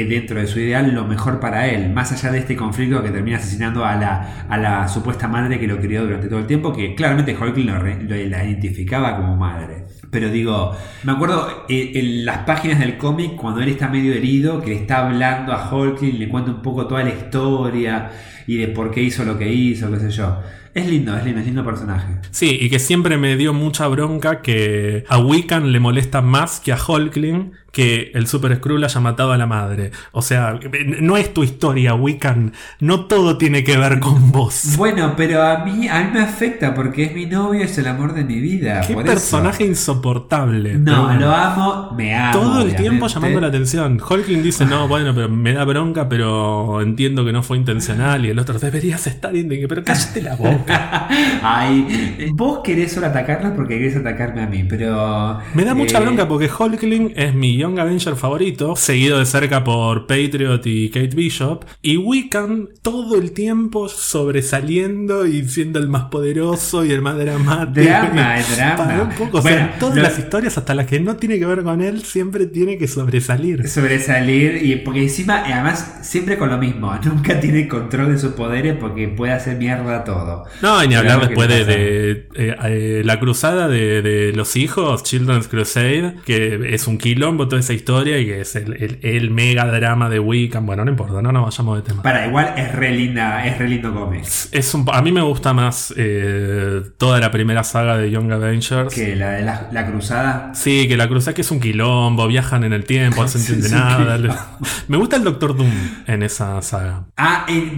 [0.06, 1.92] dentro de su ideal, lo mejor para él.
[1.92, 5.68] Más allá de este conflicto que termina asesinando a la, a la supuesta madre que
[5.68, 9.86] lo crió durante todo el tiempo, que claramente Hulkling lo, la identificaba como madre.
[10.10, 14.62] Pero digo, me acuerdo eh, en las páginas del cómic cuando él está medio herido,
[14.62, 18.10] que le está hablando a Hulkling, le cuenta un poco toda la historia
[18.48, 20.40] y de por qué hizo lo que hizo, qué sé yo.
[20.74, 22.08] Es lindo, es lindo, es lindo personaje.
[22.30, 26.72] Sí, y que siempre me dio mucha bronca que a Wiccan le molesta más que
[26.72, 29.92] a Hulkling que el Super Skrull haya matado a la madre.
[30.12, 30.60] O sea,
[31.00, 32.54] no es tu historia, Wiccan.
[32.80, 34.64] No todo tiene que ver con vos.
[34.78, 38.14] Bueno, pero a mí, a mí me afecta porque es mi novio, es el amor
[38.14, 38.82] de mi vida.
[38.82, 39.14] Qué por eso.
[39.14, 40.76] personaje insoportable.
[40.76, 41.20] No, bueno.
[41.20, 42.32] lo amo, me amo.
[42.32, 42.82] Todo el obviamente.
[42.82, 44.02] tiempo llamando la atención.
[44.02, 48.26] Hulkling dice, no, bueno, pero me da bronca, pero entiendo que no fue intencional.
[48.26, 51.08] Y el otro, deberías estar indignado, pero cállate la boca.
[51.42, 55.40] Ay, vos querés solo atacarla porque querés atacarme a mí, pero.
[55.54, 59.64] Me da mucha eh, bronca porque Hulkling es mi Young Avenger favorito, seguido de cerca
[59.64, 61.66] por Patriot y Kate Bishop.
[61.82, 67.86] Y Wiccan todo el tiempo sobresaliendo y siendo el más poderoso y el más dramático.
[67.86, 68.78] Drama, es drama.
[68.78, 71.40] Para un poco, o sea, Bueno, en todas las historias, hasta las que no tiene
[71.40, 73.68] que ver con él, siempre tiene que sobresalir.
[73.68, 78.76] Sobresalir y porque encima, además, siempre con lo mismo, nunca tiene control de sus poderes
[78.80, 80.46] porque puede hacer mierda todo.
[80.62, 85.48] No, y ni hablar después de, eh, eh, la cruzada de, de los hijos, Children's
[85.48, 89.66] Crusade, que es un quilombo toda esa historia y que es el, el- el mega
[89.66, 90.66] drama de Wiccan.
[90.66, 92.04] Bueno, no importa, no nos vayamos de tema.
[92.04, 94.24] Para, igual es re linda, es re lindo cómic.
[94.52, 98.94] Es un, a mí me gusta más eh, toda la primera saga de Young Avengers.
[98.94, 100.52] Que la de la, la cruzada.
[100.54, 103.70] Sí, que la cruzada que es un quilombo, viajan en el tiempo, no se entiende
[103.70, 104.58] nada.
[104.88, 105.72] Me gusta el Doctor Doom
[106.08, 107.06] en esa saga.
[107.18, 107.72] Ah, eh,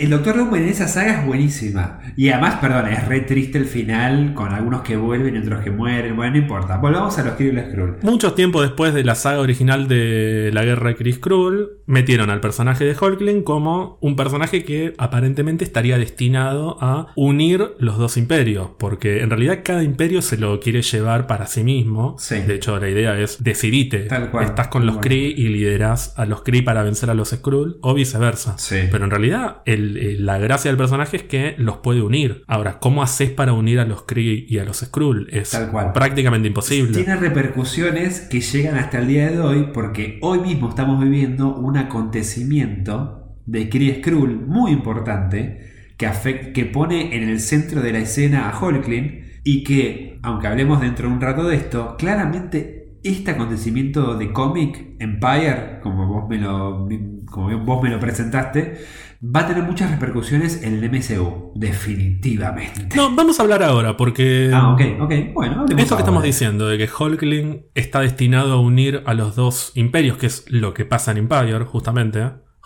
[0.00, 2.00] El Doctor Doom en esa saga es buenísima.
[2.16, 5.70] Y además, perdón, es re triste el final, con algunos que vuelven y otros que
[5.70, 6.16] mueren.
[6.16, 6.76] Bueno, no importa.
[6.76, 7.96] Volvamos a los Kree y los Skrull.
[8.02, 12.40] Muchos tiempo después de la saga original de la guerra de Chris Krull, metieron al
[12.40, 18.70] personaje de Hulkling como un personaje que aparentemente estaría destinado a unir los dos imperios,
[18.78, 22.16] porque en realidad cada imperio se lo quiere llevar para sí mismo.
[22.18, 22.36] Sí.
[22.40, 24.00] De hecho, la idea es decidite.
[24.00, 24.44] Tal cual.
[24.44, 24.98] Estás con los.
[24.98, 28.58] Kree y liderás a los Kree para vencer a los Skrull, o viceversa.
[28.58, 28.88] Sí.
[28.90, 32.42] Pero en realidad, el- el- la gracia del personaje es que los puede unir.
[32.46, 35.28] Ahora, ¿cómo haces para unir a los Kree y a los Skrull?
[35.30, 35.92] Es Tal cual.
[35.92, 36.92] prácticamente imposible.
[36.96, 41.76] Tiene repercusiones que llegan hasta el día de hoy porque hoy mismo estamos viviendo un
[41.76, 45.60] acontecimiento de Kree Skrull muy importante
[45.96, 51.08] que, pone en el centro de la escena a Hulkling y que, aunque hablemos dentro
[51.08, 56.86] de un rato de esto, claramente este acontecimiento de cómic Empire, como vos me lo,
[57.26, 58.78] como vos me lo presentaste,
[59.20, 62.94] va a tener muchas repercusiones en el MCU, definitivamente.
[62.96, 65.98] No, vamos a hablar ahora, porque Ah, ok, ok, bueno, esto que ahora.
[65.98, 70.44] estamos diciendo, de que Hulkling está destinado a unir a los dos imperios, que es
[70.48, 72.20] lo que pasa en Empire, justamente.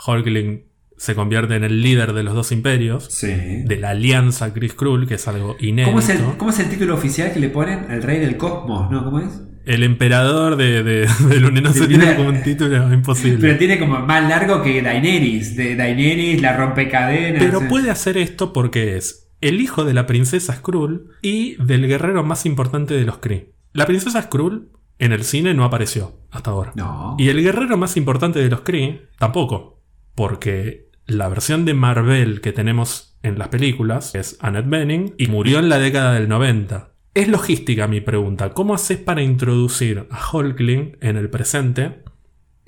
[0.06, 0.64] Hulkling
[0.96, 3.28] se convierte en el líder de los dos imperios, Sí.
[3.28, 5.90] de la alianza Chris Krull, que es algo inédito.
[5.90, 7.90] ¿Cómo es, el, cómo es el título oficial que le ponen?
[7.90, 9.04] El rey del cosmos, ¿no?
[9.04, 9.40] ¿Cómo es?
[9.64, 11.06] El emperador de, de,
[11.46, 13.38] universo no se Tiene- tiene como un título imposible.
[13.40, 15.56] Pero tiene como más largo que Daenerys.
[15.56, 17.42] De Daenerys, la rompecadenas.
[17.42, 17.66] Pero eh.
[17.68, 22.46] puede hacer esto porque es el hijo de la princesa Skrull y del guerrero más
[22.46, 23.52] importante de los Kree.
[23.72, 26.72] La princesa Skrull en el cine no apareció hasta ahora.
[26.76, 27.16] No.
[27.18, 29.82] Y el guerrero más importante de los Kree tampoco.
[30.14, 35.58] Porque la versión de Marvel que tenemos en las películas es Annette Bening y murió
[35.58, 36.91] en la década del 90.
[37.14, 38.54] Es logística mi pregunta.
[38.54, 42.02] ¿Cómo haces para introducir a Hulkling en el presente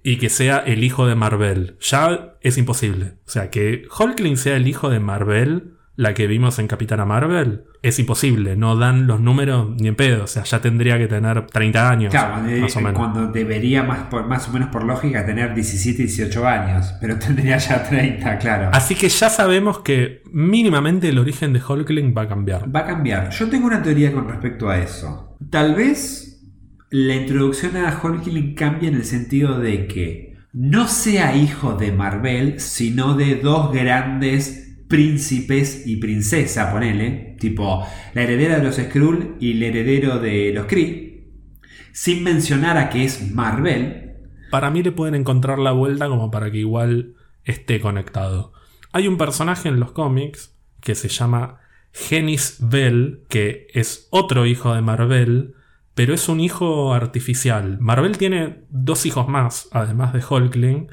[0.02, 1.78] y que sea el hijo de Marvel?
[1.80, 3.14] Ya es imposible.
[3.26, 7.64] O sea, que Hulkling sea el hijo de Marvel la que vimos en Capitana Marvel,
[7.82, 11.46] es imposible, no dan los números ni en pedo, o sea, ya tendría que tener
[11.46, 12.10] 30 años.
[12.10, 12.98] Claro, eh, más o menos.
[12.98, 17.58] cuando debería más, por- más o menos por lógica tener 17, 18 años, pero tendría
[17.58, 18.70] ya 30, claro.
[18.72, 22.74] Así que ya sabemos que mínimamente el origen de Hulkling va a cambiar.
[22.74, 23.30] Va a cambiar.
[23.30, 25.36] Yo tengo una teoría con respecto a eso.
[25.50, 26.42] Tal vez
[26.90, 32.60] la introducción a Hulkling cambie en el sentido de que no sea hijo de Marvel,
[32.60, 39.52] sino de dos grandes príncipes y princesa, ponele, tipo la heredera de los Skrull y
[39.52, 41.28] el heredero de los Kree,
[41.92, 44.16] sin mencionar a que es Marvel.
[44.50, 47.14] Para mí le pueden encontrar la vuelta como para que igual
[47.44, 48.52] esté conectado.
[48.92, 51.60] Hay un personaje en los cómics que se llama
[51.92, 55.54] Genis Bell, que es otro hijo de Marvel,
[55.94, 57.78] pero es un hijo artificial.
[57.80, 60.88] Marvel tiene dos hijos más, además de Hulkling,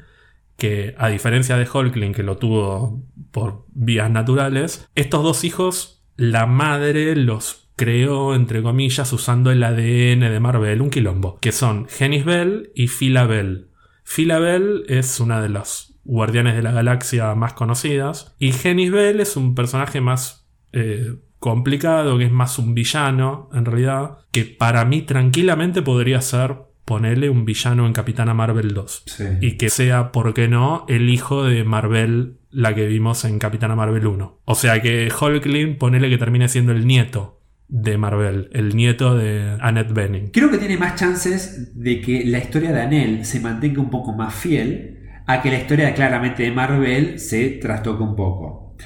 [0.56, 3.02] que a diferencia de Hulkling, que lo tuvo
[3.32, 10.20] por vías naturales, estos dos hijos, la madre los creó, entre comillas, usando el ADN
[10.20, 13.68] de Marvel, un quilombo, que son Genis Bell y Phyla Bell.
[14.04, 19.20] Phyla Bell es una de las guardianes de la galaxia más conocidas, y Genis Bell
[19.20, 24.84] es un personaje más eh, complicado, que es más un villano, en realidad, que para
[24.84, 29.24] mí tranquilamente podría ser ponerle un villano en Capitana Marvel 2 Sí.
[29.40, 33.74] y que sea, ¿por qué no?, el hijo de Marvel, la que vimos en Capitana
[33.74, 34.40] Marvel 1.
[34.44, 39.56] O sea que Hulkling, ponele que termine siendo el nieto de Marvel, el nieto de
[39.60, 40.30] Annette Bening.
[40.30, 44.12] Creo que tiene más chances de que la historia de Anel se mantenga un poco
[44.12, 48.76] más fiel a que la historia claramente de Marvel se trastoque un poco.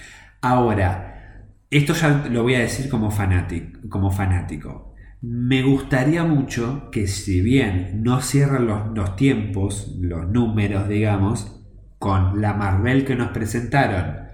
[0.40, 3.80] Ahora, esto ya lo voy a decir como fanático.
[3.88, 4.94] Como fanático.
[5.20, 11.55] Me gustaría mucho que si bien no cierran los, los tiempos, los números, digamos,
[11.98, 14.26] con la Marvel que nos presentaron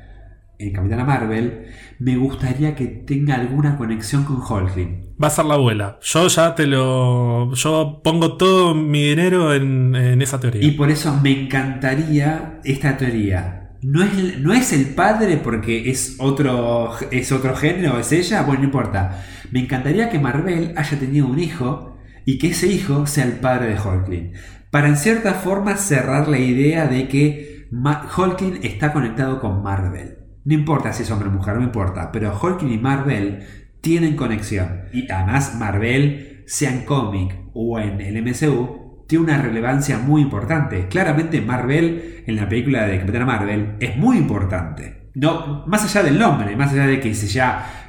[0.58, 1.66] en Capitana Marvel,
[1.98, 5.14] me gustaría que tenga alguna conexión con Hulkling.
[5.22, 5.98] Va a ser la abuela.
[6.02, 7.52] Yo ya te lo.
[7.54, 10.62] Yo pongo todo mi dinero en, en esa teoría.
[10.62, 13.70] Y por eso me encantaría esta teoría.
[13.82, 18.42] No es, el- no es el padre porque es otro, es otro género, es ella,
[18.42, 19.24] bueno, no importa.
[19.50, 23.74] Me encantaría que Marvel haya tenido un hijo y que ese hijo sea el padre
[23.74, 24.32] de Hulkling.
[24.70, 30.18] Para en cierta forma cerrar la idea de que Ma- Hulkling está conectado con Marvel.
[30.44, 33.40] No importa si es hombre o mujer, no importa, pero Hulkling y Marvel
[33.80, 34.82] tienen conexión.
[34.92, 40.86] Y además Marvel, sea en cómic o en el MCU, tiene una relevancia muy importante.
[40.88, 45.10] Claramente Marvel, en la película de Capitana Marvel, es muy importante.
[45.14, 47.81] No, más allá del nombre, más allá de que se ya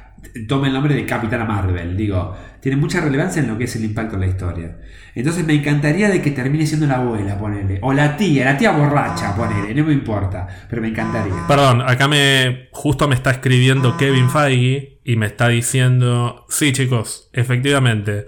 [0.48, 3.84] tome el nombre de Capitana Marvel, digo, tiene mucha relevancia en lo que es el
[3.84, 4.76] impacto de la historia.
[5.14, 8.72] Entonces me encantaría de que termine siendo la abuela, ponele, o la tía, la tía
[8.72, 11.34] borracha, ponele, no me importa, pero me encantaría.
[11.46, 12.68] Perdón, acá me.
[12.72, 16.46] Justo me está escribiendo Kevin Feige y me está diciendo.
[16.48, 18.26] Sí, chicos, efectivamente.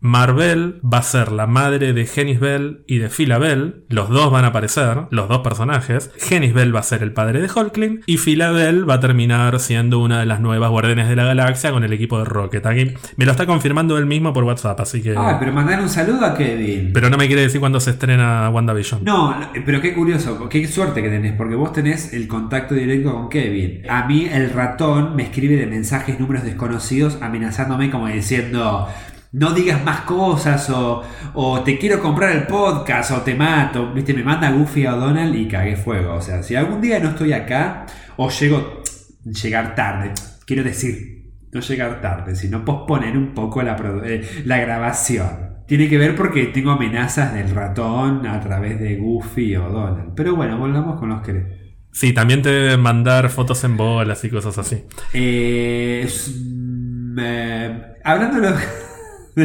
[0.00, 3.84] Marvel va a ser la madre de Genis Bell y de Phyla Bell.
[3.88, 6.12] Los dos van a aparecer, los dos personajes.
[6.18, 8.02] Genis Bell va a ser el padre de Hulkling.
[8.06, 11.72] Y Phyla Bell va a terminar siendo una de las nuevas guardianes de la galaxia
[11.72, 12.64] con el equipo de Rocket.
[12.66, 15.14] Aquí me lo está confirmando él mismo por WhatsApp, así que.
[15.16, 16.92] Ah, pero mandar un saludo a Kevin.
[16.92, 19.02] Pero no me quiere decir cuándo se estrena WandaVision.
[19.02, 23.12] No, no, pero qué curioso, qué suerte que tenés, porque vos tenés el contacto directo
[23.12, 23.82] con Kevin.
[23.90, 28.88] A mí el ratón me escribe de mensajes, números desconocidos, amenazándome como diciendo,
[29.32, 31.02] no digas más cosas, o,
[31.34, 33.92] o te quiero comprar el podcast, o te mato.
[33.92, 36.14] Viste, me manda Goofy a Donald y cagué fuego.
[36.14, 38.82] O sea, si algún día no estoy acá, o llego,
[39.24, 40.12] llegar tarde,
[40.46, 45.48] quiero decir, no llegar tarde, sino posponer un poco la, eh, la grabación.
[45.66, 50.14] Tiene que ver porque tengo amenazas del ratón a través de Goofy o Donald.
[50.16, 51.76] Pero bueno, volvamos con los que...
[51.92, 54.84] Sí, también te deben mandar fotos en bolas y cosas así.
[55.12, 58.87] Eh, mm, eh, hablando de los,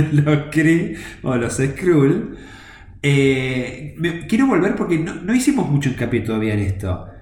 [0.14, 2.38] los Kree o los Skrull,
[3.02, 3.96] eh,
[4.28, 7.13] quiero volver porque no, no hicimos mucho hincapié todavía en esto.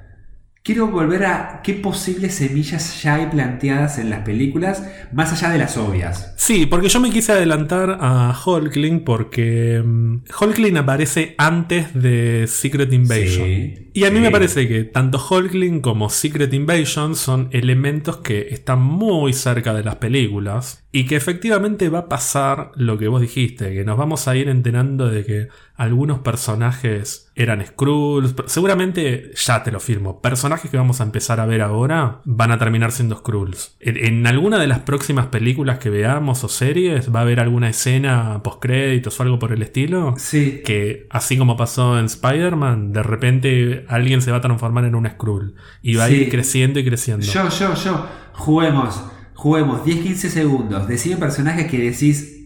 [0.63, 5.57] Quiero volver a qué posibles semillas ya hay planteadas en las películas, más allá de
[5.57, 6.35] las obvias.
[6.37, 12.93] Sí, porque yo me quise adelantar a Hulkling porque mm, Hulkling aparece antes de Secret
[12.93, 13.47] Invasion.
[13.47, 14.21] Sí, y a mí sí.
[14.21, 19.83] me parece que tanto Hulkling como Secret Invasion son elementos que están muy cerca de
[19.83, 24.27] las películas y que efectivamente va a pasar lo que vos dijiste, que nos vamos
[24.27, 25.47] a ir enterando de que
[25.81, 28.35] algunos personajes eran Skrulls.
[28.45, 32.59] Seguramente, ya te lo firmo, personajes que vamos a empezar a ver ahora van a
[32.59, 33.77] terminar siendo Skrulls.
[33.79, 37.67] En, en alguna de las próximas películas que veamos o series va a haber alguna
[37.67, 40.13] escena post-créditos o algo por el estilo.
[40.17, 40.61] Sí.
[40.63, 45.09] Que así como pasó en Spider-Man, de repente alguien se va a transformar en un
[45.09, 45.55] Skrull.
[45.81, 47.25] Y va a ir creciendo y creciendo.
[47.25, 48.05] Yo, yo, yo.
[48.33, 49.03] Juguemos.
[49.33, 50.87] Juguemos 10-15 segundos.
[50.87, 52.40] Decide un personaje que decís.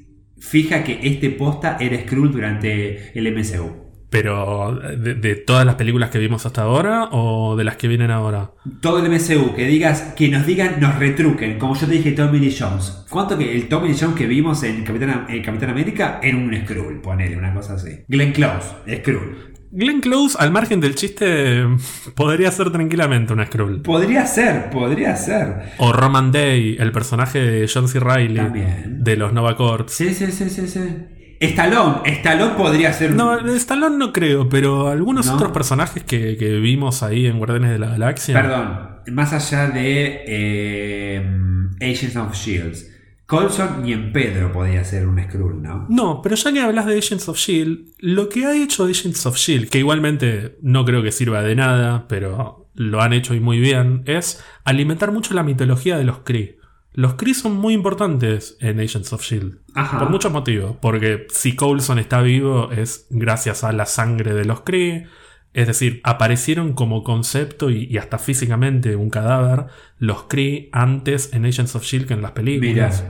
[0.46, 3.86] Fija que este posta era Skrull durante el MCU.
[4.12, 8.12] Pero, de, de todas las películas que vimos hasta ahora o de las que vienen
[8.12, 8.52] ahora?
[8.80, 12.40] Todo el MCU, que digas, que nos digan, nos retruquen, como yo te dije Tommy
[12.40, 13.06] Lee Jones.
[13.10, 16.56] ¿Cuánto que el Tommy Lee Jones que vimos en Capitán, en Capitán América era un
[16.56, 17.02] Skrull?
[17.02, 18.06] Ponele una cosa así.
[18.08, 18.68] Glenn Close,
[19.00, 19.55] Skrull.
[19.76, 21.64] Glenn Close, al margen del chiste,
[22.16, 23.82] podría ser tranquilamente un Skrull.
[23.82, 25.74] Podría ser, podría ser.
[25.78, 28.00] O Roman Day, el personaje de John C.
[28.00, 29.04] Reilly También.
[29.04, 29.92] de los Nova Corps.
[29.92, 30.80] Sí, sí, sí, sí, sí.
[31.42, 35.36] Stallone, Stallone podría ser un- No, Stallone no creo, pero algunos No.
[35.36, 38.42] otros personajes que, que vimos ahí en Guardianes de la Galaxia.
[38.42, 38.80] Perdón,
[39.12, 41.30] más allá de eh,
[41.82, 42.90] Agents of Shields.
[43.26, 45.88] Colson ni en Pedro podía ser un Skrull, ¿no?
[45.90, 49.38] No, pero ya que hablas de Agents of Shield, lo que ha hecho Agents of
[49.38, 53.60] Shield, que igualmente no creo que sirva de nada, pero lo han hecho y muy
[53.60, 56.60] bien, es alimentar mucho la mitología de los Kree.
[56.94, 59.60] Los Kree son muy importantes en Agents of Shield.
[59.74, 60.00] Ajá.
[60.00, 60.78] Por muchos motivos.
[60.82, 65.08] Porque si Coulson está vivo es gracias a la sangre de los Kree.
[65.56, 71.76] Es decir, aparecieron como concepto y, hasta físicamente un cadáver los Kree antes en Agents
[71.76, 73.06] of Shield que en las películas.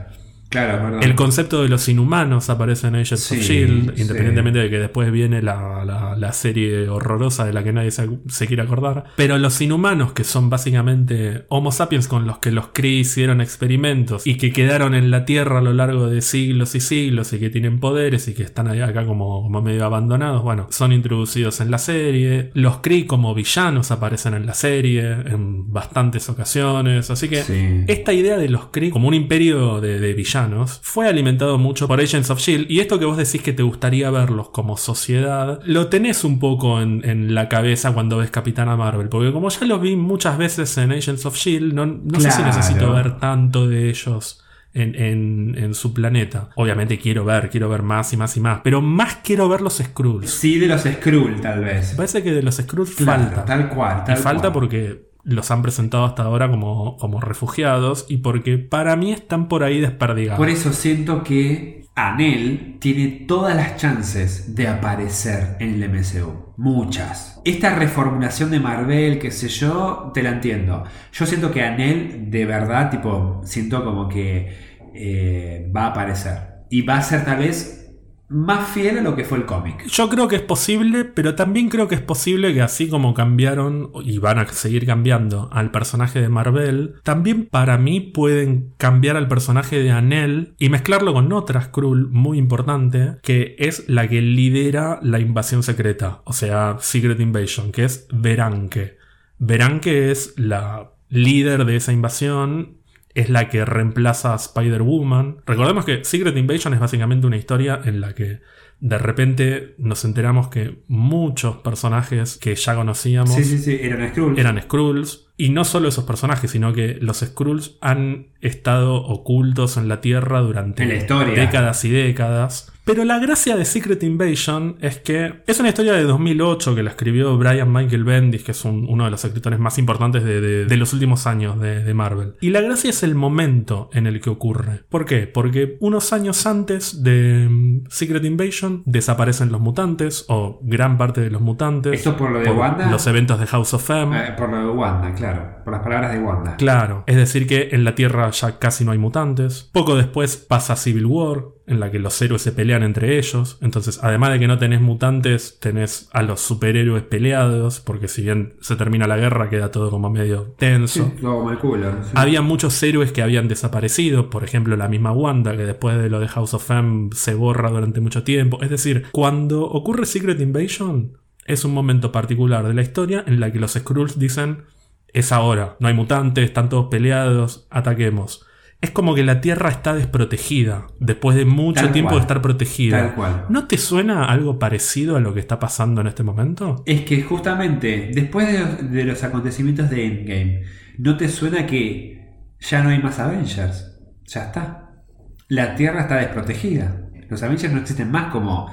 [0.48, 1.02] Claro, perdón.
[1.02, 4.02] El concepto de los inhumanos aparece en Agents Sí, of Shield, sí.
[4.02, 8.08] independientemente de que después viene la, la- la serie horrorosa de la que nadie se,
[8.28, 9.04] se quiere acordar.
[9.16, 14.26] Pero los inhumanos, que son básicamente Homo sapiens con los que los Kree hicieron experimentos
[14.26, 17.50] y que quedaron en la Tierra a lo largo de siglos y siglos y que
[17.50, 21.78] tienen poderes y que están acá como, como medio abandonados, bueno, son introducidos en la
[21.78, 22.50] serie.
[22.54, 27.10] Los Kree como villanos aparecen en la serie en bastantes ocasiones.
[27.10, 27.84] Así que Sí.
[27.88, 30.45] esta idea de los Kree como un imperio de, de villanos
[30.82, 32.70] fue alimentado mucho por Agents of Shield.
[32.70, 36.80] Y esto que vos decís que te gustaría verlos como sociedad, lo tenés un poco
[36.80, 39.08] en, en la cabeza cuando ves Capitana Marvel.
[39.08, 42.92] Porque como ya los vi muchas veces en Agents of Shield, no, sé si necesito
[42.92, 44.42] ver tanto de ellos.
[44.78, 46.50] En, en- en su planeta.
[46.54, 48.60] Obviamente quiero ver, quiero ver más y más y más.
[48.62, 50.28] Pero más quiero ver los Skrulls.
[50.28, 51.94] Sí, de los Skrull, tal vez.
[51.96, 53.44] Parece que de los Skrulls Claro, falta.
[53.46, 54.52] Tal cual, Y tal falta cual.
[54.52, 59.64] porque los han presentado hasta ahora como, como refugiados y porque para mí están por
[59.64, 60.38] ahí desperdigados.
[60.38, 66.54] Por eso siento que Anel tiene todas las chances de aparecer en el MCU.
[66.56, 67.40] Muchas.
[67.44, 70.84] Esta reformulación de Marvel, qué sé yo, te la entiendo.
[71.12, 74.56] Yo siento que Anel, de verdad, tipo, siento como que
[74.94, 76.66] eh, va a aparecer.
[76.70, 77.85] Y va a ser tal vez
[78.28, 79.86] más fiel a lo que fue el cómic.
[79.86, 83.92] Yo creo que es posible, pero también creo que es posible que así como cambiaron
[84.02, 89.28] y van a seguir cambiando al personaje de Marvel, también para mí pueden cambiar al
[89.28, 94.98] personaje de Anel y mezclarlo con otra Skrull muy importante, que es la que lidera
[95.02, 98.98] la invasión secreta, o sea, Secret Invasion, que es Veranke.
[99.38, 102.78] Veranke es la líder de esa invasión
[103.16, 105.38] es la que reemplaza a Spider-Woman.
[105.46, 108.40] Recordemos que Secret Invasion es básicamente una historia en la que
[108.78, 114.38] de repente nos enteramos que muchos personajes que ya conocíamos Sí, sí, sí, eran Skrull.
[114.38, 115.28] eran Skrulls.
[115.38, 120.40] Y no solo esos personajes, sino que los Skrulls han estado ocultos en la Tierra
[120.40, 121.34] durante En la historia.
[121.34, 122.70] décadas y décadas.
[122.86, 126.90] Pero la gracia de Secret Invasion es que es una historia de 2008 que la
[126.90, 130.64] escribió Brian Michael Bendis, que es un- uno de los escritores más importantes de, de-
[130.66, 132.34] de los últimos años de, de Marvel.
[132.40, 134.84] Y la gracia es el momento en el que ocurre.
[134.88, 135.26] ¿Por qué?
[135.26, 141.30] Porque unos años antes de mm, Secret Invasion desaparecen los mutantes, o gran parte de
[141.30, 141.92] los mutantes.
[141.92, 142.88] ¿Esto por lo de Wanda?
[142.88, 144.16] Los eventos de House of M.
[144.16, 145.56] Eh, por lo de Wanda, claro.
[145.64, 146.54] Por las palabras de Wanda.
[146.56, 149.68] Claro, es decir que en la Tierra ya casi no hay mutantes.
[149.72, 153.58] Poco después pasa Civil War, en la que los héroes se pelean entre ellos.
[153.60, 158.54] Entonces, además de que no tenés mutantes, tenés a los superhéroes peleados, porque si bien
[158.60, 161.12] se termina la guerra queda todo como medio tenso.
[161.16, 161.90] Sí, el culo.
[162.04, 162.12] sí.
[162.14, 166.20] Había muchos héroes que habían desaparecido, por ejemplo la misma Wanda, que después de lo
[166.20, 168.62] de House of M se borra durante mucho tiempo.
[168.62, 173.52] Es decir, cuando ocurre Secret Invasion, es un momento particular de la historia en la
[173.52, 174.64] que los Skrulls dicen,
[175.12, 178.45] es ahora, no hay mutantes, están todos peleados, ataquemos.
[178.86, 182.20] Es como que la Tierra está desprotegida, después de mucho Tal tiempo cual.
[182.20, 182.98] de estar protegida.
[183.00, 183.46] Tal cual.
[183.48, 186.84] ¿No te suena algo parecido a lo que está pasando en este momento?
[186.86, 190.62] Es que justamente después de los, de los acontecimientos de Endgame,
[190.98, 192.30] ¿no te suena que
[192.60, 193.98] ya no hay más Avengers?
[194.24, 195.02] Ya está.
[195.48, 197.08] La Tierra está desprotegida.
[197.28, 198.72] Los Avengers no existen más como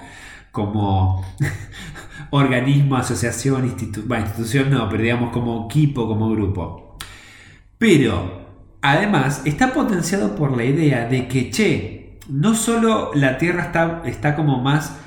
[0.51, 1.25] como
[2.29, 6.99] organismo, asociación, institu bueno, institución no, pero digamos como equipo, como grupo.
[7.79, 8.42] Pero,
[8.83, 14.35] además, está potenciado por la idea de que, che, no solo la Tierra está, está
[14.35, 14.97] como más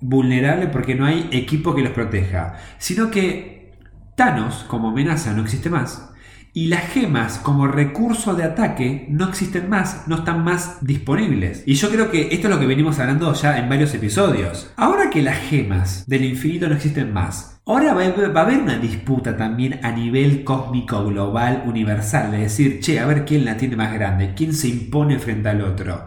[0.00, 3.74] vulnerable porque no hay equipo que los proteja, sino que
[4.16, 6.10] Thanos como amenaza no existe más.
[6.56, 11.62] Y las gemas como recurso de ataque no existen más, no están más disponibles.
[11.66, 14.72] Y yo creo que esto es lo que venimos hablando ya en varios episodios.
[14.78, 19.36] Ahora que las gemas del infinito no existen más, ahora va a haber una disputa
[19.36, 22.30] también a nivel cósmico, global, universal.
[22.30, 25.60] De decir, che, a ver quién la tiene más grande, quién se impone frente al
[25.60, 26.06] otro.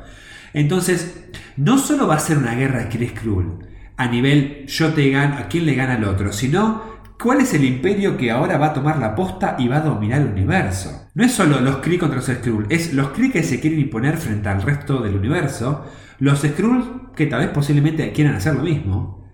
[0.53, 3.69] Entonces, no solo va a ser una guerra Chris Krull
[3.99, 7.65] a nivel yo te gano, a quién le gana al otro, sino ¿Cuál es el
[7.65, 11.09] imperio que ahora va a tomar la posta y va a dominar el universo?
[11.15, 14.15] No es solo los Kree contra los Skrull, es los Kree que se quieren imponer
[14.15, 15.85] frente al resto del universo,
[16.19, 19.27] los Skrull que tal vez posiblemente quieran hacer lo mismo.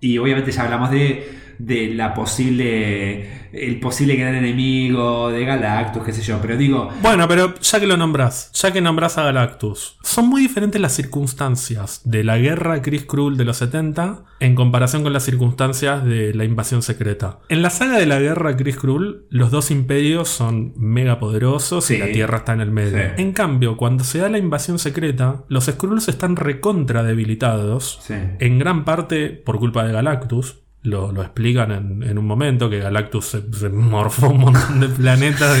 [0.00, 6.12] Y obviamente ya hablamos de de la posible el posible gran enemigo de Galactus, qué
[6.12, 9.96] sé yo, pero digo, Bueno, pero ya que lo nombras, ya que nombras a Galactus,
[10.02, 15.02] son muy diferentes las circunstancias de la guerra Chris Krull de los 70 en comparación
[15.02, 17.38] con las circunstancias de la invasión secreta.
[17.48, 21.98] En la saga de la guerra Chris Krull, los dos imperios son mega poderosos y
[21.98, 22.98] la Tierra está en el medio.
[22.98, 23.22] Sí.
[23.22, 28.14] En cambio, cuando se da la invasión secreta, los Skrulls están recontra debilitados sí.
[28.38, 30.62] en gran parte por culpa de Galactus.
[30.82, 34.88] Lo, lo explican en, en un momento que Galactus se, se morfó un montón de
[34.88, 35.58] planetas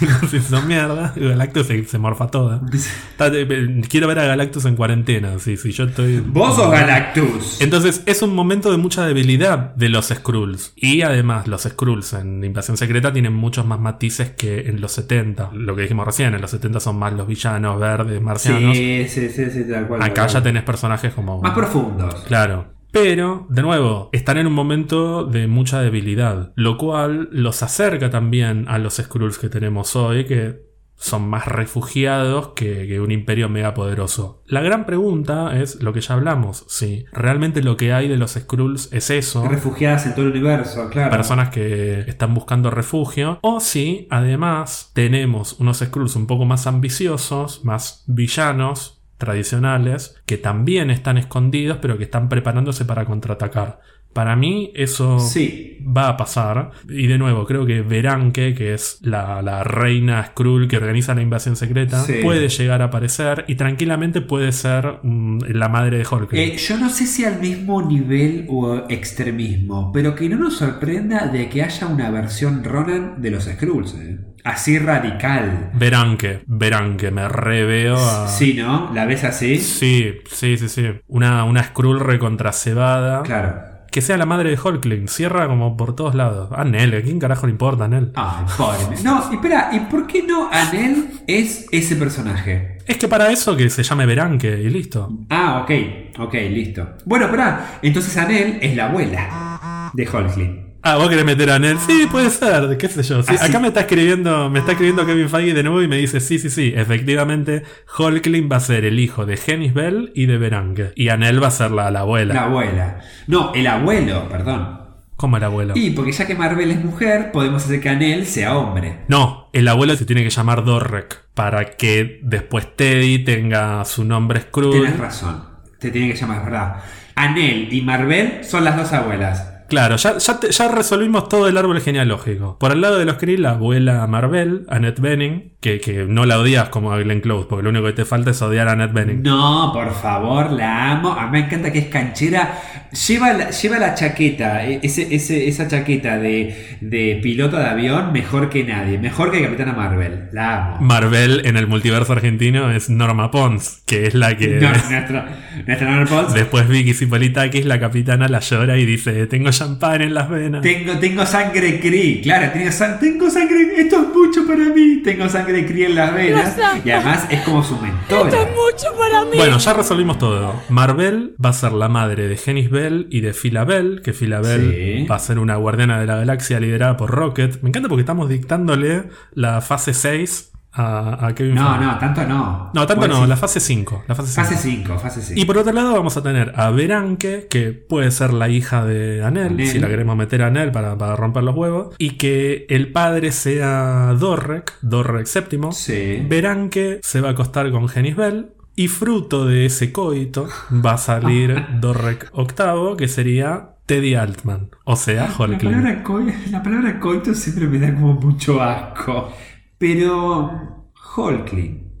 [0.00, 1.14] y nos hizo mierda.
[1.16, 2.60] Y Galactus se, se morfa toda.
[2.72, 5.38] Está- eh, quiero ver a Galactus en cuarentena.
[5.38, 6.20] Sí, sí, yo estoy.
[6.20, 7.60] Vos sos Galactus.
[7.62, 10.74] Entonces es un momento de mucha debilidad de los Skrulls.
[10.76, 15.50] Y además los Skrulls en Invasión Secreta tienen muchos más matices que en los 70.
[15.54, 18.76] Lo que dijimos recién, en los 70 son más los villanos verdes, marcianos.
[18.76, 20.02] Sí, sí, sí, sí, tal cual.
[20.02, 21.40] Acá tal ya tenés personajes como...
[21.40, 22.14] Más profundos.
[22.26, 22.76] Claro.
[22.92, 28.66] Pero, de nuevo, están en un momento de mucha debilidad, lo cual los acerca también
[28.68, 30.68] a los Skrulls que tenemos hoy, que
[30.98, 34.42] son más refugiados que, que un imperio mega poderoso.
[34.46, 38.32] La gran pregunta es lo que ya hablamos, si realmente lo que hay de los
[38.32, 41.10] Skrulls es eso, Refugiadas en todo el universo, claro.
[41.10, 47.64] personas que están buscando refugio, o si además tenemos unos Skrulls un poco más ambiciosos,
[47.64, 53.80] más villanos, tradicionales, que también están escondidos, pero que están preparándose para contraatacar.
[54.14, 55.78] Para mí eso Sí.
[55.86, 56.70] va a pasar.
[56.88, 61.20] Y de nuevo, creo que Veranke, que es la, la reina Skrull que organiza la
[61.20, 62.14] invasión secreta, Sí.
[62.22, 66.32] puede llegar a aparecer y tranquilamente puede ser mm, la madre de Hulk.
[66.32, 71.26] Eh, yo no sé si al mismo nivel o extremismo, pero que no nos sorprenda
[71.26, 73.94] de que haya una versión Ronan de los Skrulls.
[73.94, 74.18] eh.
[74.48, 75.72] Así radical.
[75.74, 78.28] Veranke, Veranke, me reveo a...
[78.28, 78.90] Sí, ¿no?
[78.94, 79.58] ¿La ves así?
[79.58, 80.86] Sí, sí, sí, sí.
[81.06, 83.22] Una, una Skrull recontracebada.
[83.24, 83.56] Claro.
[83.90, 85.06] Que sea la madre de Hulkling.
[85.06, 86.48] Cierra como por todos lados.
[86.56, 88.12] A Nell, ¿a quién carajo le importa a Nell?
[88.14, 89.02] Ay, pobre.
[89.04, 92.78] No, espera, ¿y por qué no Anel es ese personaje?
[92.86, 95.10] Es que para eso que se llame Veranke y listo.
[95.28, 96.96] Ah, ok, ok, listo.
[97.04, 100.67] Bueno, espera, entonces Anel es la abuela de Hulkling.
[100.90, 101.78] Ah, vos querés meter a Nell.
[101.78, 103.22] Sí, puede ser, qué sé yo.
[103.22, 103.44] Sí, Ah.
[103.44, 106.38] Acá me está escribiendo, me está escribiendo Kevin Feige de nuevo y me dice, sí,
[106.38, 107.62] sí, sí, efectivamente,
[107.98, 110.92] Hulkling va a ser el hijo de Genis Bell y de Veranke.
[110.94, 112.32] Y Anel va a ser la, la abuela.
[112.32, 113.00] La abuela.
[113.26, 114.80] No, el abuelo, perdón.
[115.16, 115.74] ¿Cómo el abuelo?
[115.76, 119.00] Y porque ya que Marvel es mujer, podemos hacer que Anel sea hombre.
[119.08, 124.40] No, el abuelo se tiene que llamar Dorrek para que después Teddy tenga su nombre
[124.40, 124.70] Skrull.
[124.72, 125.44] Tienes razón.
[125.80, 126.76] Te tiene que llamar, es verdad.
[127.14, 129.52] Anel y Marvel son las dos abuelas.
[129.68, 132.58] Claro, ya, ya, te- ya resolvimos todo el árbol genealógico.
[132.58, 136.38] Por el lado de los Kree, la abuela Marvel, Annette Bening, que, que no la
[136.38, 138.92] odias como a Glenn Close, porque lo único que te falta es odiar a Annette
[138.94, 139.22] Bening.
[139.22, 141.12] No, por favor, la amo.
[141.12, 142.58] A mí me encanta que es canchera.
[143.06, 148.12] Lleva la, lleva la chaqueta, e- ese, ese- esa chaqueta de, de piloto de avión
[148.12, 148.98] mejor que nadie.
[148.98, 150.28] Mejor que Capitana Marvel.
[150.32, 150.80] La amo.
[150.80, 155.24] Marvel en el multiverso argentino es Norma Pons, que es la que No, nuestro,
[155.66, 156.32] nuestro Norman Pons.
[156.32, 160.62] después Vicky Cipolitakis, la capitana, la llora y dice, tengo champán en las venas.
[160.62, 165.66] Tengo, tengo sangre Cree, claro, tengo, tengo sangre, esto es mucho para mí, tengo sangre
[165.66, 168.30] Cree en las venas y además es como su mentora.
[168.30, 169.36] mucho para mí.
[169.36, 170.54] Bueno, ya resolvimos todo.
[170.68, 174.40] Marvel va a ser la madre de Genis Bell y de Phila Bell, que Phila
[174.40, 175.06] Bell Sí.
[175.10, 177.60] va a ser una guardiana de la galaxia liderada por Rocket.
[177.62, 181.84] Me encanta porque estamos dictándole la fase 6 a, a Kevin No, Feige.
[181.84, 182.70] no, tanto no.
[182.74, 184.04] No, tanto no, la fase 5.
[184.06, 184.46] La fase 5.
[184.48, 185.40] Fase 5, fase 5.
[185.40, 189.24] Y por otro lado vamos a tener a Veranke, que puede ser la hija de
[189.24, 189.66] Anel, Anel.
[189.68, 193.32] si la queremos meter a Anel para, para romper los huevos, y que el padre
[193.32, 195.72] sea Dorrek, Dorrek séptimo.
[195.72, 196.22] Sí.
[196.28, 200.48] Veranke se va a acostar con Genis Bell Y fruto de ese coito
[200.84, 205.72] va a salir Dorrek octavo, que sería Teddy Altman, o sea, La Hulkling.
[205.72, 209.32] palabra, coi- la palabra coito siempre me da como mucho asco.
[209.78, 211.92] Pero Hulkling,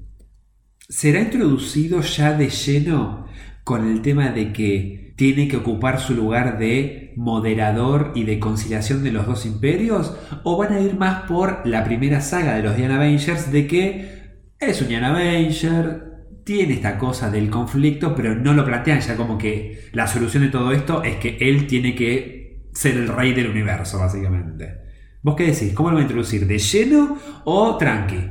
[0.88, 3.26] ¿será introducido ya de lleno
[3.62, 9.04] con el tema de que tiene que ocupar su lugar de moderador y de conciliación
[9.04, 10.16] de los dos imperios?
[10.42, 14.18] ¿O van a ir más por la primera saga de los Young Avengers de que
[14.58, 16.08] es un Young Avenger,
[16.44, 20.48] tiene esta cosa del conflicto, pero no lo plantean ya como que la solución de
[20.48, 24.87] todo esto es que él tiene que ser el rey del universo, básicamente.
[25.22, 25.72] ¿Vos qué decís?
[25.74, 26.46] ¿Cómo lo va a introducir?
[26.46, 28.30] ¿De lleno o tranqui?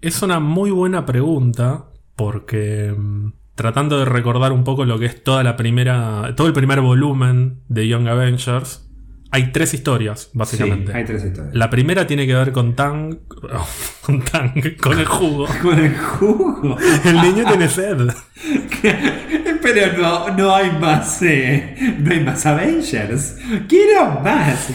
[0.00, 1.86] Es una muy buena pregunta
[2.16, 6.52] porque mm, tratando de recordar un poco lo que es toda la primera, todo el
[6.52, 8.90] primer volumen de Young Avengers,
[9.30, 10.92] hay tres historias básicamente.
[10.92, 11.54] Sí, hay tres historias.
[11.54, 13.18] La primera tiene que ver con Tang,
[14.06, 15.46] con Tang, con el jugo.
[15.62, 16.76] Con el jugo.
[17.04, 17.98] El niño tiene sed.
[19.64, 21.20] Pero no, no hay más.
[21.22, 23.36] eh, no hay más Avengers.
[23.68, 24.68] Quiero más.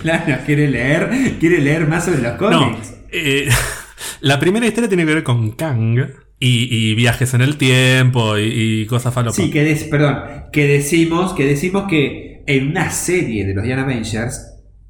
[0.00, 1.08] Claro, quiere leer.
[1.38, 2.94] Quiere leer más sobre los No, cómics.
[3.12, 3.48] eh,
[4.20, 5.98] la primera historia tiene que ver con Kang
[6.38, 9.36] y, y viajes en el tiempo y, y cosas falopas.
[9.36, 10.16] Sí, que des- perdón,
[10.52, 14.46] que decimos, que decimos que en una serie de los Young Avengers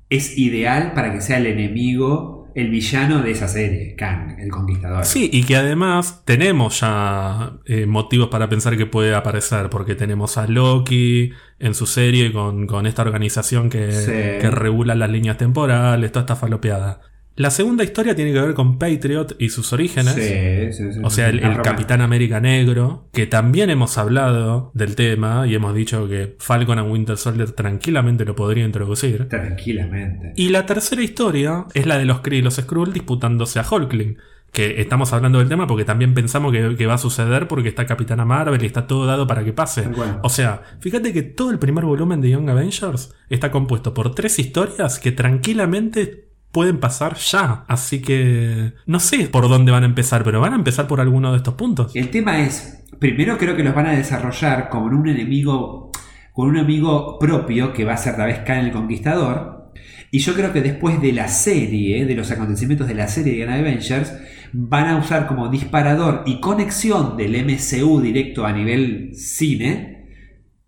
[0.08, 5.04] es ideal para que sea el enemigo, el villano de esa serie, Kang, el conquistador.
[5.04, 10.36] Sí, y que además tenemos ya eh, motivos para pensar que puede aparecer, porque tenemos
[10.38, 14.12] a Loki en su serie con, con esta organización que, Sí.
[14.40, 17.00] que regula las líneas temporales, toda esta falopeada.
[17.40, 20.12] La segunda historia tiene que ver con Patriot y sus orígenes.
[20.12, 21.40] Sí, sí, sí, O sea, el.
[21.62, 26.92] Capitán América Negro, que también hemos hablado del tema y hemos dicho que Falcon and
[26.92, 29.26] Winter Soldier tranquilamente lo podría introducir.
[29.30, 30.34] Tranquilamente.
[30.36, 34.18] Y la tercera historia es la de los Kree y los Skrull disputándose a Hulkling.
[34.52, 37.86] Que estamos hablando del tema porque también pensamos que, que va a suceder porque está
[37.86, 39.88] Capitana Marvel y está todo dado para que pase.
[40.22, 44.38] O sea, fíjate que todo el primer volumen de Young Avengers está compuesto por tres
[44.38, 47.64] historias que tranquilamente pueden pasar ya.
[47.68, 51.30] Así que no sé por dónde van a empezar, pero van a empezar por alguno
[51.30, 51.94] de estos puntos.
[51.94, 55.90] El tema es, primero creo que los van a desarrollar como un enemigo,
[56.32, 59.72] con un amigo propio que va a ser tal vez Khan el Conquistador.
[60.12, 63.38] Y yo creo que después de la serie, de los acontecimientos de la serie de
[63.40, 64.12] Young Avengers,
[64.52, 70.00] van a usar como disparador y conexión del MCU directo a nivel cine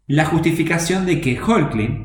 [0.07, 2.02] la justificación de que Hulkling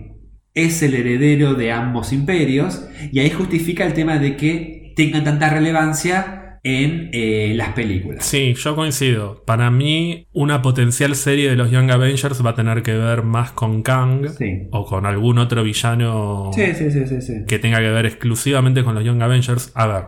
[0.65, 5.49] es el heredero de ambos imperios y ahí justifica el tema de que tengan tanta
[5.49, 8.25] relevancia en eh, las películas.
[8.25, 9.43] Sí, yo coincido.
[9.45, 13.51] Para mí, una potencial serie de los Young Avengers va a tener que ver más
[13.51, 14.67] con Kang Sí.
[14.71, 17.33] o con algún otro villano Sí, sí, sí, sí, sí.
[17.47, 19.71] que tenga que ver exclusivamente con los Young Avengers.
[19.75, 20.03] A ver,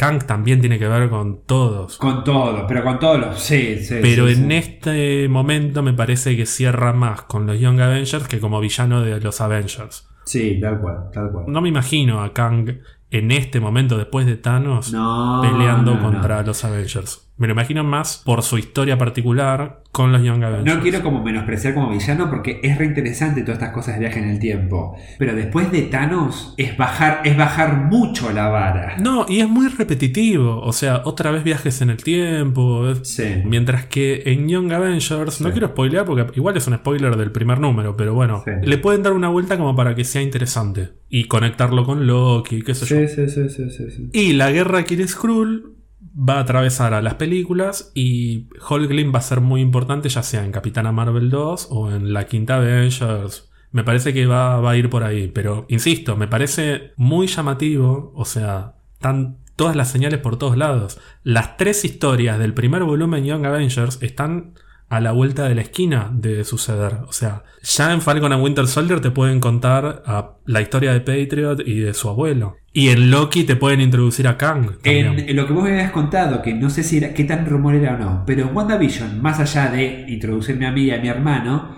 [0.00, 1.98] Kang también tiene que ver con todos.
[1.98, 3.38] Con todo, pero con todos los.
[3.38, 3.96] Sí, sí.
[4.00, 4.54] Pero sí, en sí.
[4.54, 9.20] este momento me parece que cierra más con los Young Avengers que como villano de
[9.20, 10.08] los Avengers.
[10.24, 11.44] Sí, tal cual, tal cual.
[11.48, 12.78] No me imagino a Kang
[13.10, 16.10] en este momento, después de Thanos, No, peleando no, no.
[16.12, 17.29] contra los Avengers.
[17.40, 20.76] Me lo imagino más por su historia particular con los Young Avengers.
[20.76, 24.18] No quiero como menospreciar como villano porque es re interesante todas estas cosas de viaje
[24.18, 24.94] en el tiempo.
[25.18, 28.98] Pero después de Thanos es bajar, es bajar mucho la vara.
[28.98, 30.60] No, y es muy repetitivo.
[30.60, 32.94] O sea, otra vez viajes en el tiempo.
[33.04, 33.40] Sí.
[33.46, 37.58] Mientras que en Young Avengers, no quiero spoilear porque igual es un spoiler del primer
[37.58, 38.50] número, pero bueno, Sí.
[38.62, 42.74] le pueden dar una vuelta como para que sea interesante y conectarlo con Loki, qué
[42.74, 43.08] sé yo.
[43.08, 44.10] Sí, sí, sí, sí, sí.
[44.12, 45.79] Y la guerra Kid Skrull
[46.16, 50.44] va a atravesar a las películas y Hulkling va a ser muy importante, ya sea
[50.44, 53.50] en Capitana Marvel 2 o en la quinta Avengers.
[53.72, 58.12] Me parece que va, va a ir por ahí, pero insisto, me parece muy llamativo,
[58.16, 60.98] o sea, están todas las señales por todos lados.
[61.22, 64.54] Las tres historias del primer volumen Young Avengers están
[64.90, 66.98] a la vuelta de la esquina de suceder.
[67.06, 71.00] O sea, ya en Falcon and Winter Soldier te pueden contar a la historia de
[71.00, 72.56] Patriot y de su abuelo.
[72.72, 74.78] Y en Loki te pueden introducir a Kang.
[74.82, 77.76] En, lo que vos me habías contado, que no sé si era, qué tan rumor
[77.76, 81.08] era o no, pero en WandaVision, más allá de introducirme a mí y a mi
[81.08, 81.76] hermano,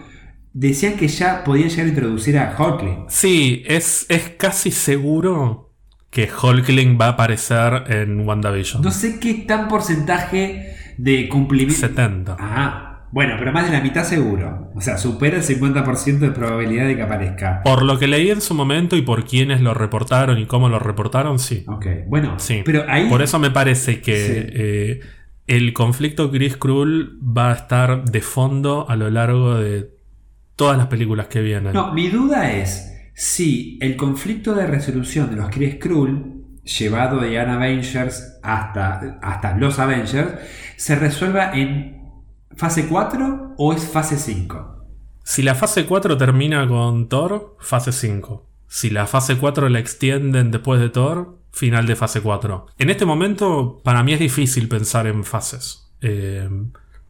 [0.55, 3.05] decían que ya podían llegar a introducir a Hulkling.
[3.09, 5.75] Sí, es, es casi seguro
[6.11, 8.83] que Hulkling va a aparecer en WandaVision.
[8.83, 11.81] No sé qué tan porcentaje de cumplimiento.
[11.81, 12.37] 70.
[12.39, 14.71] Ah, bueno, pero más de la mitad seguro.
[14.75, 17.63] O sea, supera el 50% de probabilidad de que aparezca.
[17.63, 20.79] Por lo que leí en su momento y por quienes lo reportaron y cómo lo
[20.79, 21.65] reportaron, sí.
[21.69, 22.63] Ok, bueno, Sí.
[22.65, 23.09] pero ahí.
[23.09, 24.33] Por eso me parece que Sí.
[24.55, 25.01] eh,
[25.47, 29.91] el conflicto Chris Krull va a estar de fondo a lo largo de
[30.57, 31.73] todas las películas que vienen.
[31.73, 37.33] No, mi duda es si el conflicto de resolución de los Kree Skrull, llevado de
[37.35, 40.29] Young Avengers hasta, hasta los Avengers,
[40.77, 42.02] se resuelva en
[42.57, 44.69] fase 4 o es fase 5?
[45.25, 48.47] Si la fase 4 termina con Thor, fase 5.
[48.67, 52.67] Si la fase 4 la extienden después de Thor, final de fase 4.
[52.79, 55.93] En este momento, para mí es difícil pensar en fases.
[56.01, 56.49] Eh,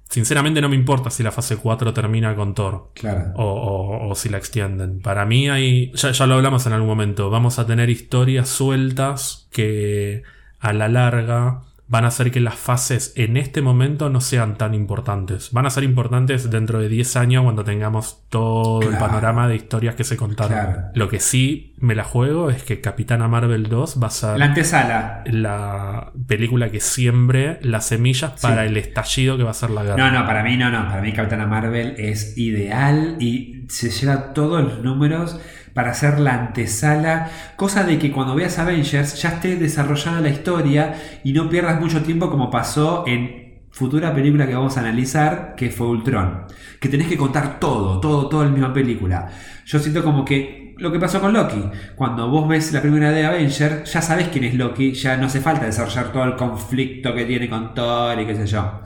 [0.09, 2.91] sinceramente no me importa si la fase 4 termina con Thor.
[2.95, 3.33] Claro.
[3.37, 5.01] O, o- o si la extienden.
[5.01, 5.93] Para mí hay.
[5.95, 7.31] Ya, ya lo hablamos en algún momento.
[7.31, 10.23] Vamos a tener historias sueltas que
[10.61, 11.63] a la larga
[11.93, 15.51] van a hacer que las fases en este momento no sean tan importantes.
[15.53, 19.95] Van a ser importantes dentro de 10 años cuando tengamos todo el panorama de historias
[19.95, 20.53] que se contaron.
[20.55, 20.81] Claro.
[20.95, 24.47] Lo que sí me la juego es que Capitana Marvel 2 va a ser La
[24.47, 25.23] antesala.
[25.27, 28.47] la película que siembre las semillas Sí.
[28.47, 29.97] para el estallido que va a ser la guerra.
[29.99, 30.89] No, no, para mí no, no.
[30.89, 35.39] Para mí Capitana Marvel es ideal y se lleva todos los números
[35.75, 37.31] para hacer la antesala.
[37.57, 40.95] Cosa de que cuando veas Avengers ya esté desarrollada la historia
[41.25, 45.71] y no pierdas mucho tiempo como pasó en futura película que vamos a analizar, que
[45.71, 46.45] fue Ultron.
[46.79, 49.31] Que tenés que contar todo, todo, todo en la misma película.
[49.65, 51.63] Yo siento como que lo que pasó con Loki.
[51.97, 55.41] Cuando vos ves la primera de Avengers, ya sabés quién es Loki, ya no hace
[55.41, 58.81] falta desarrollar todo el conflicto que tiene con Thor y qué sé yo.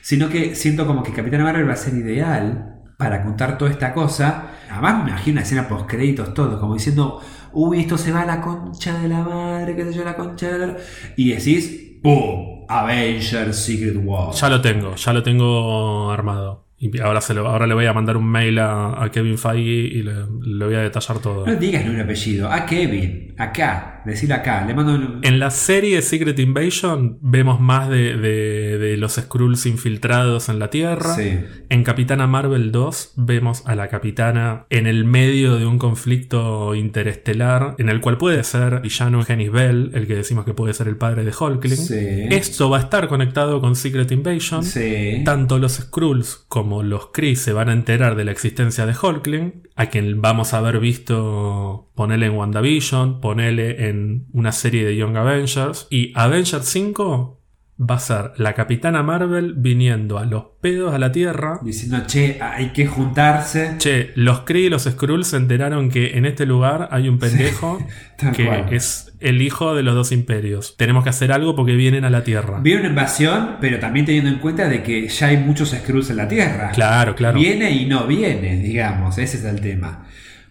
[0.00, 3.94] Sino que siento como que Capitana Marvel va a ser ideal para contar toda esta
[3.94, 4.50] cosa.
[4.68, 7.20] Además me imagino una escena post créditos todo, como diciendo,
[7.52, 10.50] uy, esto se va a la concha de la madre, qué sé yo, la concha
[10.50, 10.76] de la...
[11.16, 12.66] Y decís, ¡pum!
[12.68, 14.34] Avengers Secret War.
[14.34, 16.66] Ya lo tengo, ya lo tengo armado.
[16.80, 19.96] Y ahora, se lo, ahora le voy a mandar un mail a, a Kevin Feige
[19.96, 21.46] y le, le voy a detallar todo.
[21.46, 22.50] No digas ni un apellido.
[22.50, 24.64] A Kevin, acá, decirlo acá.
[24.66, 25.20] Le mando un...
[25.22, 30.70] En la serie Secret Invasion vemos más de, de- de los Skrulls infiltrados en la
[30.70, 31.14] Tierra.
[31.14, 31.38] Sí.
[31.68, 37.74] En Capitana Marvel 2 vemos a la capitana en el medio de un conflicto interestelar
[37.78, 40.96] en el cual puede ser villano Genis Bell, el que decimos que puede ser el
[40.96, 41.76] padre de Hulkling.
[41.76, 41.94] Sí.
[42.30, 44.64] Esto va a estar conectado con Secret Invasion.
[44.64, 45.22] Sí.
[45.24, 49.68] Tanto los Skrulls como los Kree se van a enterar de la existencia de Hulkling,
[49.76, 53.97] a quien vamos a haber visto ponerle en WandaVision, ponerle en
[54.32, 55.86] una serie de Young Avengers.
[55.90, 57.38] Y Avengers 5
[57.80, 61.60] va a ser la Capitana Marvel viniendo a los pedos a la Tierra.
[61.62, 63.76] Diciendo, che, hay que juntarse.
[63.78, 67.78] Che, los Kree y los Skrulls se enteraron que en este lugar hay un pendejo
[68.34, 68.72] que cual.
[68.72, 70.76] es el hijo de los dos imperios.
[70.76, 72.58] Tenemos que hacer algo porque vienen a la Tierra.
[72.60, 76.16] Viene una invasión, pero también teniendo en cuenta de que ya hay muchos Skrulls en
[76.16, 76.70] la Tierra.
[76.72, 77.38] Claro, claro.
[77.38, 80.04] Viene y no viene, digamos, ese es el tema.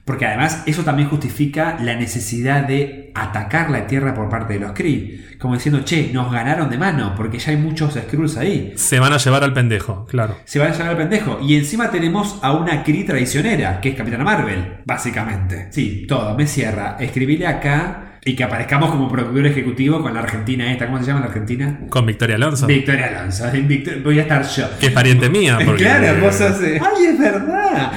[0.07, 4.71] Porque además eso también justifica la necesidad de atacar la Tierra por parte de los
[4.71, 5.35] Kree.
[5.38, 8.71] Como diciendo, che, nos ganaron de mano, porque ya hay muchos Skrulls ahí.
[8.77, 10.38] Se van a llevar al pendejo, claro.
[10.45, 11.39] Se van a llevar al pendejo.
[11.41, 15.67] Y encima tenemos a una Kree traicionera, que es Capitana Marvel, básicamente.
[15.71, 16.95] Sí, todo, me cierra.
[17.01, 20.85] Escribile acá y que aparezcamos como productor ejecutivo con la Argentina esta.
[20.87, 21.79] ¿Cómo se llama la Argentina?
[21.89, 22.67] Con Victoria Alonso.
[22.67, 23.45] Victoria Alonso.
[23.51, 24.65] Victor- Voy a estar yo.
[24.79, 25.57] que es pariente mía.
[25.65, 27.91] Porque, Claro, vos sos, eh, ¡Ay, es verdad!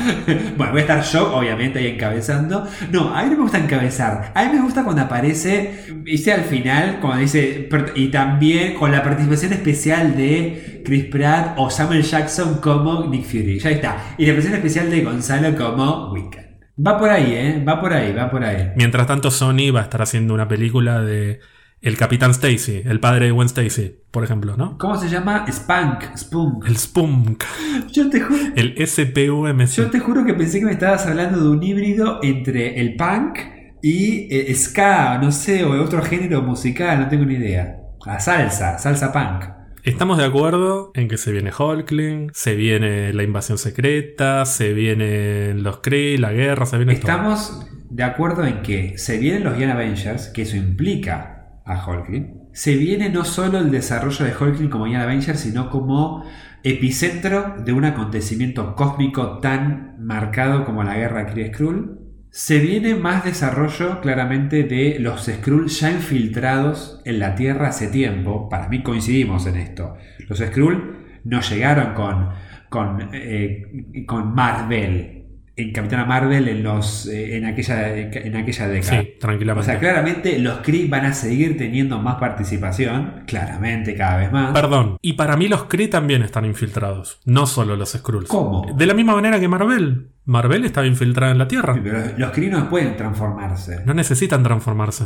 [0.57, 2.67] Bueno, voy a estar yo, obviamente, ahí encabezando.
[2.93, 4.33] No, a mí no me gusta encabezar.
[4.35, 7.69] A mí me gusta cuando aparece, viste, al final, cuando dice.
[7.97, 13.59] Y también con la participación especial de Chris Pratt o Samuel Jackson como Nick Fury.
[13.59, 13.97] Ya está.
[14.17, 16.50] Y la participación especial de Gonzalo como Wiccan.
[16.87, 17.65] Va por ahí, ¿eh?
[17.67, 18.71] Va por ahí, va por ahí.
[18.77, 21.41] Mientras tanto, Sony va a estar haciendo una película de
[21.83, 24.77] el Capitán Stacy, el padre de Gwen Stacy, por ejemplo, ¿no?
[24.79, 25.47] ¿Cómo se llama?
[25.51, 26.17] Spunk.
[26.17, 26.67] Spunk.
[26.67, 27.45] El Spunk,
[27.91, 28.41] Yo te juro.
[28.55, 29.67] el SPUMC.
[29.77, 33.39] Yo te juro que pensé que me estabas hablando de un híbrido entre el punk
[33.83, 37.77] y eh, ska, no sé, o otro género musical, no tengo ni idea.
[38.05, 39.60] La salsa, salsa punk.
[39.83, 45.63] Estamos de acuerdo en que se viene Hulkling, se viene la invasión secreta, se vienen
[45.63, 46.93] los Kree, la guerra, se viene.
[46.93, 52.51] Estamos de acuerdo en que se vienen los Young Avengers, que eso implica a Hulkling.
[52.53, 56.25] Se viene no solo el desarrollo de Hulkling como Young Avengers, sino como
[56.63, 62.00] epicentro de un acontecimiento cósmico tan marcado como la guerra Kree-Skrull.
[62.31, 68.49] Se viene más desarrollo claramente de los Skrull ya infiltrados en la Tierra hace tiempo.
[68.49, 69.97] Para mí coincidimos en esto.
[70.29, 72.29] Los Skrull no llegaron con,
[72.69, 75.20] con, eh, con Marvel,
[75.63, 79.03] en Capitana Marvel en, los, eh, en, aquella, en aquella década.
[79.03, 79.71] Sí, O tranquilamente.
[79.71, 84.53] sea, claramente los Kree van a seguir teniendo más participación, claramente cada vez más.
[84.53, 88.29] Perdón, y para mí los Kree también están infiltrados, no solo los Skrulls.
[88.29, 88.67] ¿Cómo?
[88.77, 90.09] De la misma manera que Marvel.
[90.25, 91.79] Marvel estaba infiltrada en la Tierra.
[91.83, 93.83] Pero los Kree no pueden transformarse.
[93.85, 95.05] No necesitan transformarse.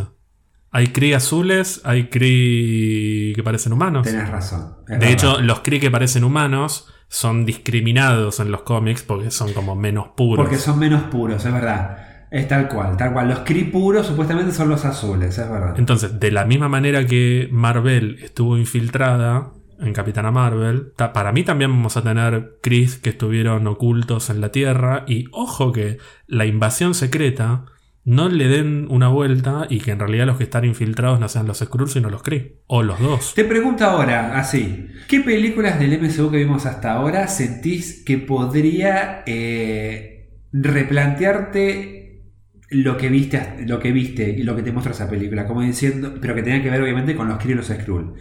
[0.77, 4.03] Hay Kree azules, hay Kree que parecen humanos.
[4.03, 4.75] Tenés razón.
[4.89, 5.09] De verdad.
[5.09, 10.09] hecho, los Kree que parecen humanos son discriminados en los cómics porque son como menos
[10.17, 10.45] puros.
[10.45, 12.27] Porque son menos puros, es verdad.
[12.29, 13.29] Es tal cual, tal cual.
[13.29, 15.79] Los Kree puros supuestamente son los azules, es verdad.
[15.79, 20.93] Entonces, de la misma manera que Marvel estuvo infiltrada en Capitana Marvel.
[20.97, 25.05] Para mí también vamos a tener Chris que estuvieron ocultos en la Tierra.
[25.07, 27.67] Y ojo que la invasión secreta
[28.05, 31.47] no le den una vuelta y que en realidad los que están infiltrados no sean
[31.47, 32.61] los Skrulls sino los Kree.
[32.67, 33.35] O los dos.
[33.35, 39.23] Te pregunto ahora, así, ¿qué películas del MCU que vimos hasta ahora sentís que podría
[39.27, 42.23] eh, replantearte
[42.71, 45.47] lo que viste, lo que viste y lo que te muestra esa película?
[45.47, 48.15] Como diciendo, pero que tenía que ver obviamente con los Kree y los Skrull.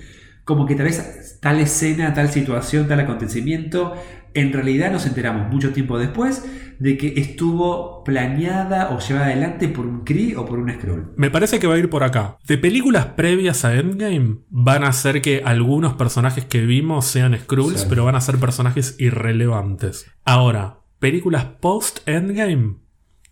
[0.46, 3.96] Como que tal vez tal escena, tal situación, tal acontecimiento,
[4.34, 6.44] en realidad nos enteramos mucho tiempo después
[6.80, 11.14] de que estuvo planeada o llevada adelante por un Kree o por un Skrull.
[11.16, 12.38] Me parece que va a ir por acá.
[12.48, 17.82] De películas previas a Endgame van a ser que algunos personajes que vimos sean Skrulls,
[17.82, 17.86] Sí.
[17.90, 20.06] pero van a ser personajes irrelevantes.
[20.26, 22.76] Ahora, películas post-Endgame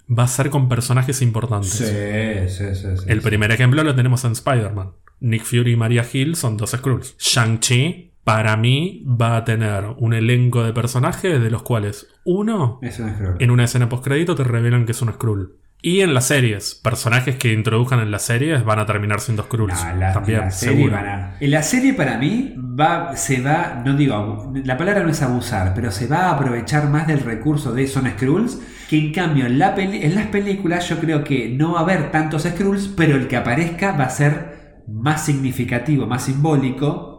[0.07, 1.71] va a ser con personajes importantes.
[1.71, 3.03] sí, sí, sí.
[3.07, 4.91] El primer ejemplo lo tenemos en Spider-Man.
[5.19, 7.15] Nick Fury y Maria Hill son dos Skrulls.
[7.17, 12.99] Shang-Chi, para mí, va a tener un elenco de personajes de los cuales uno Es
[12.99, 15.57] un en una escena postcrédito te revelan que es un Skrull.
[15.83, 19.83] Y en las series, personajes que introduzcan en las series van a terminar siendo Skrulls.
[19.83, 20.97] No, la, También, la serie seguro.
[21.39, 25.73] en la serie para mí va, se va, no digo, la palabra no es abusar,
[25.73, 28.61] pero se va a aprovechar más del recurso de Son Skrulls,
[28.91, 31.83] que en cambio en, la peli- en las películas yo creo que no va a
[31.83, 37.10] haber tantos Skrulls, pero el que aparezca va a ser más significativo, más simbólico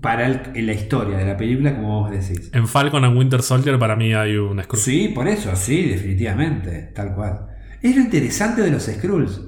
[0.00, 2.50] para el- en la historia de la película, como vos decís.
[2.52, 4.80] En Falcon and Winter Soldier para mí hay un Skrull.
[4.82, 7.46] Sí, por eso, sí, definitivamente, tal cual.
[7.82, 9.40] Es lo interesante de los Skrulls.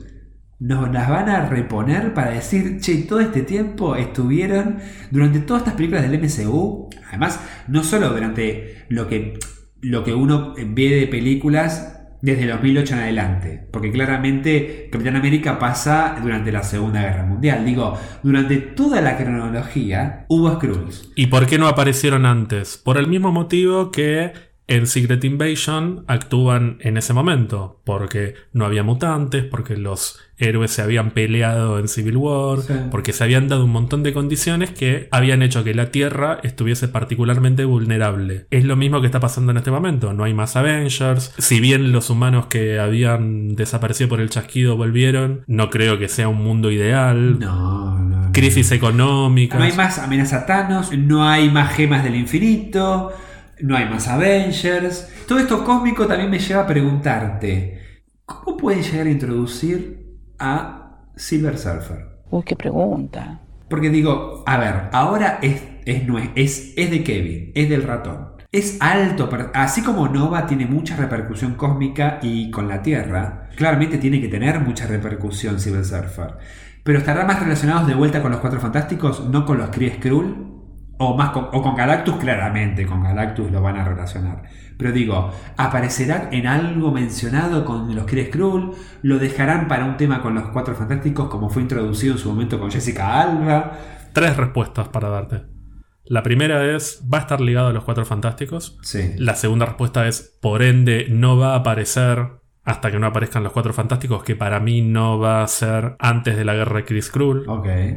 [0.58, 4.76] Nos las van a reponer para decir, che, todo este tiempo estuvieron
[5.10, 6.90] durante todas estas películas del MCU.
[7.08, 9.38] Además, no solo durante lo que,
[9.80, 13.66] lo que uno ve de películas desde 2008 en adelante.
[13.70, 17.64] Porque claramente Capitán América pasa durante la Segunda Guerra Mundial.
[17.64, 21.12] Digo, durante toda la cronología hubo Skrulls.
[21.16, 22.76] ¿Y por qué no aparecieron antes?
[22.76, 24.32] Por el mismo motivo que
[24.70, 27.80] en Secret Invasion actúan en ese momento.
[27.84, 32.72] Porque no había mutantes, porque los héroes se habían peleado en Civil War, Sí.
[32.90, 36.88] porque se habían dado un montón de condiciones que habían hecho que la Tierra estuviese
[36.88, 38.46] particularmente vulnerable.
[38.50, 40.14] Es lo mismo que está pasando en este momento.
[40.14, 41.34] No hay más Avengers.
[41.36, 46.28] Si bien los humanos que habían desaparecido por el chasquido volvieron, no creo que sea
[46.28, 47.38] un mundo ideal.
[47.38, 48.32] No, no.
[48.32, 49.58] Crisis económica.
[49.58, 53.12] No hay más amenaza a Thanos, no hay más gemas del infinito,
[53.62, 55.08] no hay más Avengers.
[55.26, 57.80] Todo esto cósmico también me lleva a preguntarte,
[58.24, 60.06] ¿cómo pueden llegar a introducir
[60.38, 62.20] a Silver Surfer?
[62.30, 63.40] Uy, qué pregunta.
[63.68, 68.30] Porque digo, a ver, ahora es, es, nue- es, es de Kevin, es del ratón.
[68.52, 74.20] Es alto, así como Nova tiene mucha repercusión cósmica y con la Tierra, claramente tiene
[74.20, 76.34] que tener mucha repercusión Silver Surfer.
[76.82, 80.59] Pero estará más relacionados de vuelta con los Cuatro Fantásticos, no con los Kree Skrull,
[81.02, 84.42] o, más con, o con Galactus, claramente, con Galactus lo van a relacionar.
[84.76, 88.72] Pero digo, ¿aparecerá en algo mencionado con los Kree Skrull?
[89.00, 92.60] ¿Lo dejarán para un tema con los Cuatro Fantásticos como fue introducido en su momento
[92.60, 93.72] con Jessica Alba?
[94.12, 95.42] Tres respuestas para darte.
[96.04, 98.78] La primera es, va a estar ligado a los Cuatro Fantásticos.
[98.82, 99.14] Sí.
[99.16, 102.39] La segunda respuesta es, por ende, no va a aparecer
[102.70, 106.36] hasta que no aparezcan los Cuatro Fantásticos, que para mí no va a ser antes
[106.36, 107.44] de la guerra de Chris Krull.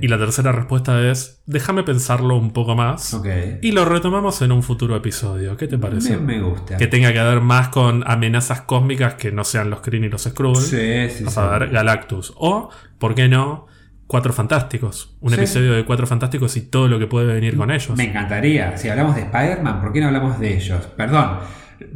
[0.01, 3.19] Y la tercera respuesta es, déjame pensarlo un poco más.
[3.61, 5.55] Y lo retomamos en un futuro episodio.
[5.57, 6.17] ¿Qué te parece?
[6.17, 6.77] Me, me gusta.
[6.77, 10.23] Que tenga que ver más con amenazas cósmicas que no sean los Kree ni los
[10.23, 10.55] Skrull.
[10.55, 12.33] Sí, sí, a ver Galactus.
[12.35, 13.67] O, ¿por qué no?
[14.07, 15.15] Cuatro Fantásticos.
[15.21, 15.35] Un Sí.
[15.35, 17.95] episodio de Cuatro Fantásticos y todo lo que puede venir con ellos.
[17.97, 18.77] Me encantaría.
[18.77, 20.85] Si hablamos de Spider-Man, ¿por qué no hablamos de ellos?
[20.97, 21.37] Perdón.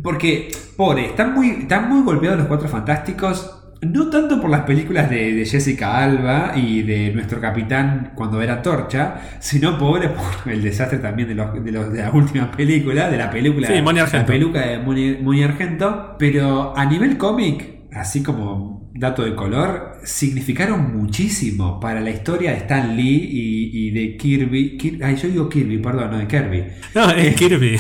[0.02, 3.54] Porque, pobre, están muy, están muy golpeados los cuatro fantásticos.
[3.80, 8.60] No tanto por las películas de, de Jessica Alba y de nuestro capitán cuando era
[8.64, 13.08] Torcha, sino pobre por el desastre también de, los, de, los- de la última película,
[13.08, 13.68] de la película.
[13.68, 14.18] Sí, Moni Argento.
[14.20, 16.16] La peluca de Moni, Moni Argento.
[16.18, 22.58] Pero a nivel cómic, así como dato de color, significaron muchísimo para la historia de
[22.58, 24.76] Stan Lee y, y de Kirby.
[24.80, 26.64] Kir- ay, yo digo Kirby, perdón, no de Kirby.
[26.96, 27.78] No, es Kirby.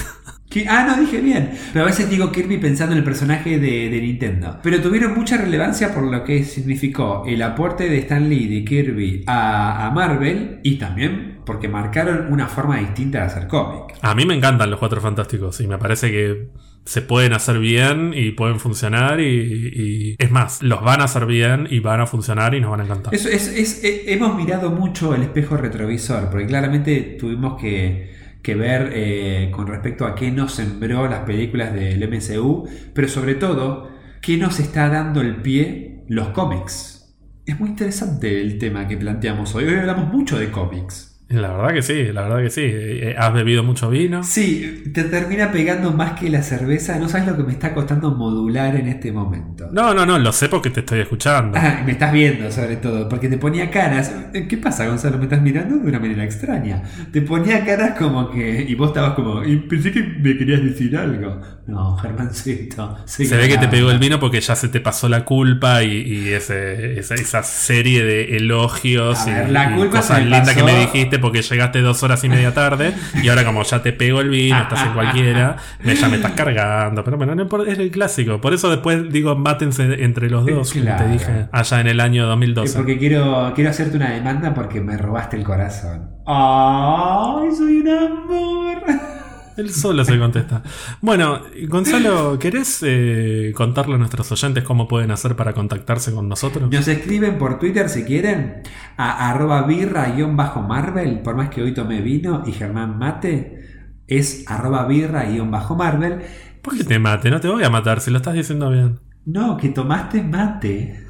[0.70, 1.52] Ah, no, dije bien.
[1.74, 4.60] Pero a veces digo Kirby pensando en el personaje de, de Nintendo.
[4.64, 8.66] Pero tuvieron mucha relevancia por lo que significó el aporte de Stan Lee y de
[8.66, 13.96] Kirby a, a Marvel y también porque marcaron una forma distinta de hacer cómic.
[14.02, 16.48] A mí me encantan los Cuatro Fantásticos y me parece que
[16.86, 21.26] se pueden hacer bien y pueden funcionar y, y- es más, los van a hacer
[21.26, 23.14] bien y van a funcionar y nos van a encantar.
[23.14, 28.16] Eso es, es- eh, hemos mirado mucho el espejo retrovisor, porque claramente tuvimos que,
[28.48, 33.36] que ver eh, con respecto a qué nos sembró las películas del MCU, pero sobre
[33.36, 33.92] todo,
[34.22, 37.14] qué nos está dando el pie los cómics.
[37.46, 39.66] Es muy interesante el tema que planteamos hoy.
[39.66, 41.17] Hoy hablamos mucho de cómics.
[41.30, 42.62] La verdad que sí, la verdad que sí.
[42.64, 44.24] Eh, ¿Has bebido mucho vino?
[44.24, 46.98] Sí, te termina pegando más que la cerveza.
[47.00, 49.68] No sabes lo que me está costando modular en este momento.
[49.74, 51.58] No, no, no, lo sé porque te estoy escuchando.
[51.60, 54.14] Ah, me estás viendo sobre todo, porque te ponía caras.
[54.48, 55.18] ¿Qué pasa, Gonzalo?
[55.18, 56.84] Me estás mirando de una manera extraña.
[57.12, 58.66] Te ponía caras como que.
[58.68, 59.44] Y vos estabas como.
[59.44, 61.42] Y pensé que me querías decir algo.
[61.68, 63.00] No, Germancito.
[63.06, 65.98] Se ve que te pegó el vino porque ya se te pasó la culpa y,
[65.98, 70.24] y ese, esa, esa serie de elogios A ver, y, la y culpa cosas se
[70.24, 73.64] me lindas que me dijiste porque llegaste dos horas y media tarde y ahora como
[73.64, 77.04] ya te pego el vino, estás en cualquiera, me, ya me estás cargando.
[77.04, 78.40] Pero bueno, no importa, es el clásico.
[78.42, 81.06] Por eso después digo, mátense entre los dos, como Claro.
[81.06, 82.78] te dije allá en el año Es 2012.
[82.78, 86.10] porque quiero, quiero hacerte una demanda porque me robaste el corazón.
[86.26, 89.17] ¡Ay, soy un amor!
[89.58, 90.62] Él solo se contesta.
[91.02, 96.70] Bueno, Gonzalo, ¿querés eh, contarle a nuestros oyentes cómo pueden hacer para contactarse con nosotros?
[96.70, 98.62] Nos escriben por Twitter si quieren
[98.98, 106.22] a arroba birra-marvel, por más que hoy tomé vino y Germán mate, es arroba birra-marvel.
[106.62, 107.32] ¿Por qué te mate?
[107.32, 109.00] No te voy a matar si lo estás diciendo bien.
[109.26, 111.08] No, que tomaste mate.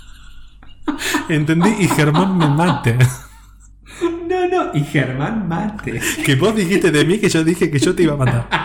[1.28, 2.96] Entendí y Germán me mate.
[4.74, 6.00] Y Germán mate.
[6.24, 8.48] Que vos dijiste de mí que yo dije que yo te iba a matar.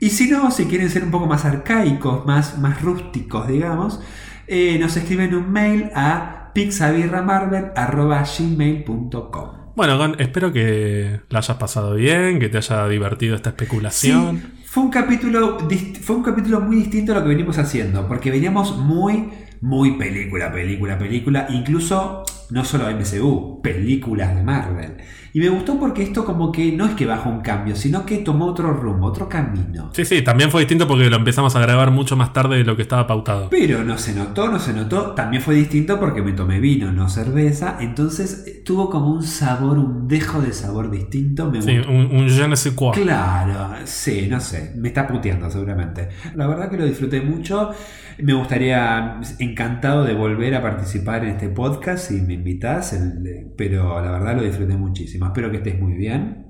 [0.00, 4.00] Y si no, si quieren ser un poco más arcaicos, más, más rústicos, digamos,
[4.48, 12.40] eh, nos escriben un mail a pixabirramarvel.gmail.com Bueno, Gon, espero que la hayas pasado bien,
[12.40, 14.40] que te haya divertido esta especulación.
[14.40, 15.58] Sí, fue un capítulo
[16.02, 19.28] fue un capítulo muy distinto a lo que venimos haciendo, porque veníamos muy
[19.62, 24.96] muy película, película, película, incluso no solo MCU, películas de Marvel.
[25.34, 28.18] Y me gustó porque esto como que no es que bajó un cambio, sino que
[28.18, 29.90] tomó otro rumbo, otro camino.
[29.94, 32.76] Sí, sí, también fue distinto porque lo empezamos a grabar mucho más tarde de lo
[32.76, 33.48] que estaba pautado.
[33.48, 35.12] Pero no se notó, no se notó.
[35.12, 37.78] También fue distinto porque me tomé vino, no cerveza.
[37.80, 41.50] Entonces eh, tuvo como un sabor, un dejo de sabor distinto.
[41.50, 41.92] Me Sí, gustó.
[41.92, 42.92] un, un je ne sais quoi.
[42.92, 46.10] Claro, sí, no sé, me está puteando seguramente.
[46.34, 47.70] La verdad que lo disfruté mucho.
[48.18, 49.18] Me gustaría,
[49.52, 54.36] encantado de volver a participar en este podcast si me invitas, el- pero la verdad
[54.36, 55.26] lo disfruté muchísimo.
[55.26, 56.46] Espero que estés muy bien,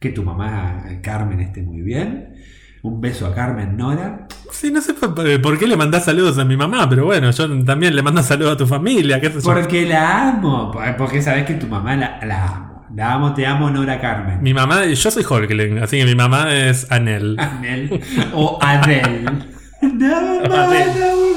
[0.00, 2.34] que tu mamá eh, Carmen esté muy bien.
[2.82, 4.28] Un beso a Carmen Nora.
[4.52, 7.96] Sí, no sé por, qué le mandás saludos a mi mamá, pero bueno, yo también
[7.96, 9.40] le mando saludos a tu familia, qué yo.
[9.42, 12.86] Porque la amo, porque sabes que tu mamá la, la amo.
[12.94, 14.40] La amo, te amo, Nora Carmen.
[14.40, 17.36] Mi mamá, yo soy Holkling, así que mi mamá es Anel.
[17.38, 18.00] Anel
[18.32, 19.24] o Adel.
[19.82, 21.35] Never mind, Adele.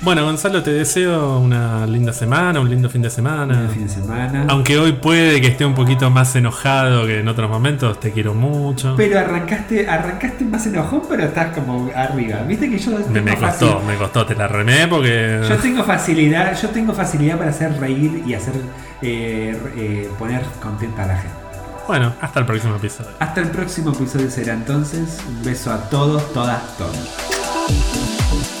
[0.00, 3.54] Bueno, Gonzalo, te deseo una linda semana, un lindo fin de semana.
[3.54, 4.46] Buen fin de semana.
[4.48, 8.32] Aunque hoy puede que esté un poquito más enojado que en otros momentos, te quiero
[8.32, 8.94] mucho.
[8.96, 12.42] Pero arrancaste, arrancaste más enojón, pero estás como arriba.
[12.42, 15.40] Viste que yo me costó, me costó, te la remé porque...
[15.48, 18.54] Yo tengo facilidad, yo tengo facilidad para hacer reír y hacer
[19.02, 21.36] eh, eh, poner contenta a la gente.
[21.88, 23.10] Bueno, hasta el próximo episodio.
[23.18, 25.18] Hasta el próximo episodio será entonces.
[25.26, 28.57] Un beso a todos, todas, todos.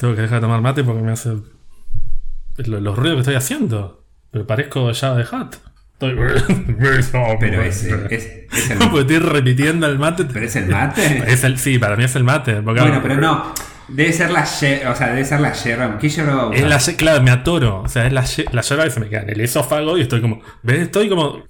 [0.00, 1.30] Tengo que dejar de tomar mate porque me hace...
[2.56, 4.04] lo- los ruidos que estoy haciendo.
[4.30, 5.54] Pero parezco ya de hat.
[5.92, 6.16] Estoy...
[7.40, 7.92] Pero es, es,
[8.50, 10.24] es el, Porque estoy repitiendo el mate.
[10.24, 11.22] pero es el mate.
[11.32, 12.60] Es el, sí, para mí es el mate.
[12.60, 13.52] Bueno, pero no.
[13.88, 15.98] Debe ser la ye- o sea, debe ser la yerba.
[15.98, 17.82] ¿Qué yerba va a Es la, claro, me atoro.
[17.82, 20.20] O sea, es la, la yerba que se me queda en el esófago y estoy
[20.22, 20.40] como.
[20.62, 20.78] ¿Ves?
[20.82, 21.42] Estoy como.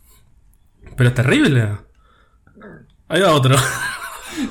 [0.97, 1.69] Pero es terrible.
[3.09, 3.55] Ahí va otro.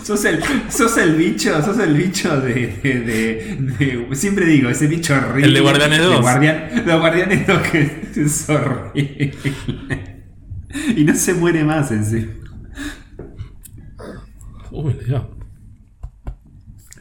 [0.03, 0.39] Sos el,
[0.69, 2.53] sos el bicho, sos el bicho de,
[2.83, 5.47] de- de- de- Siempre digo, ese bicho horrible.
[5.47, 6.21] El de Guardianes 2.
[6.21, 9.33] Guardian- los Guardianes 2 que es horrible.
[10.95, 12.29] Y no se muere más en sí.
[14.71, 15.23] Uy, Dios.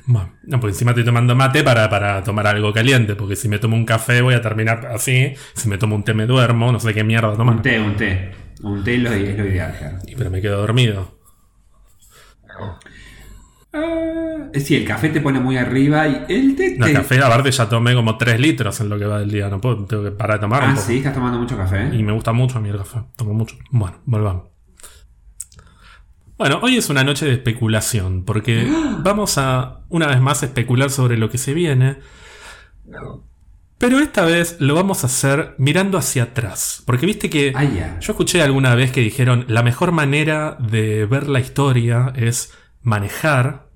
[0.07, 3.59] Bueno, no, porque encima estoy tomando mate para, para tomar algo caliente, porque si me
[3.59, 6.81] tomo un café voy a terminar así, si me tomo un té me duermo, no
[6.81, 7.61] sé qué mierda Un tomar.
[7.61, 8.31] té, un té.
[8.63, 9.99] Un té es lo, ideal, claro.
[10.17, 11.18] Pero me quedo dormido.
[13.73, 17.51] Ah, sí, el café te pone muy arriba y el té No, te- café, aparte
[17.51, 20.11] ya tomé como 3 litros en lo que va del día, no puedo, tengo que
[20.11, 20.87] parar de tomar un Ah, poco.
[20.87, 21.91] sí, estás tomando mucho café.
[21.95, 23.57] Y me gusta mucho a mí el café, tomo mucho.
[23.71, 24.45] Bueno, volvamos.
[26.39, 28.67] Bueno, hoy es una noche de especulación, porque
[29.03, 31.99] vamos a una vez más especular sobre lo que se viene.
[33.79, 36.83] Pero esta vez lo vamos a hacer mirando hacia atrás.
[36.85, 37.65] Porque viste que Ah,
[38.01, 42.53] yo escuché alguna vez que dijeron la mejor manera de ver la historia es
[42.83, 43.69] manejar,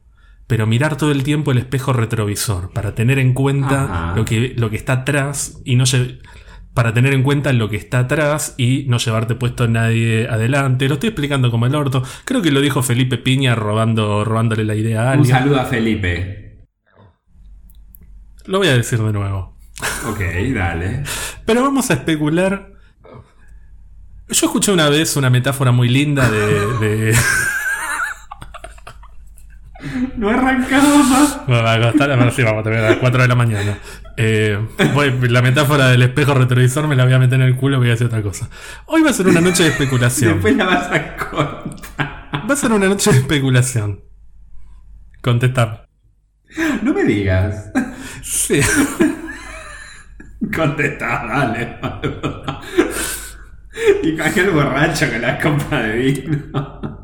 [0.49, 4.17] pero mirar todo el tiempo el espejo retrovisor para tener en cuenta Ajá.
[4.17, 5.85] lo que, lo que está atrás y no
[6.75, 10.89] para tener en cuenta lo que está atrás y no llevarte puesto nadie adelante.
[10.89, 12.03] Lo estoy explicando como el orto.
[12.25, 15.37] Creo que lo dijo Felipe Piña robando, robándole la idea a Un alguien.
[15.37, 16.67] saludo a Felipe.
[18.47, 19.52] Lo voy a decir de nuevo.
[20.09, 20.21] Ok,
[20.55, 21.03] dale.
[21.45, 22.71] Pero vamos a especular.
[24.29, 27.17] Yo escuché una vez una metáfora muy linda de- de
[30.17, 31.41] No arrancamos más.
[31.47, 33.35] Bueno, va a costar, a ver si vamos a terminar a las 4 de la
[33.35, 33.79] mañana.
[34.17, 34.57] Eh,
[34.95, 37.79] voy- la metáfora del espejo retrovisor me la voy a meter en el culo y
[37.81, 38.49] voy a decir otra cosa.
[38.87, 40.35] Hoy va a ser una noche de especulación.
[40.35, 41.75] Después la vas a contar.
[42.49, 44.01] Va a ser una noche de especulación.
[45.21, 45.89] Contestar.
[46.83, 47.71] No me digas.
[48.23, 48.61] Sí.
[50.51, 51.79] Contestá, dale.
[54.03, 57.02] Y aquel borracho con la copa de vino.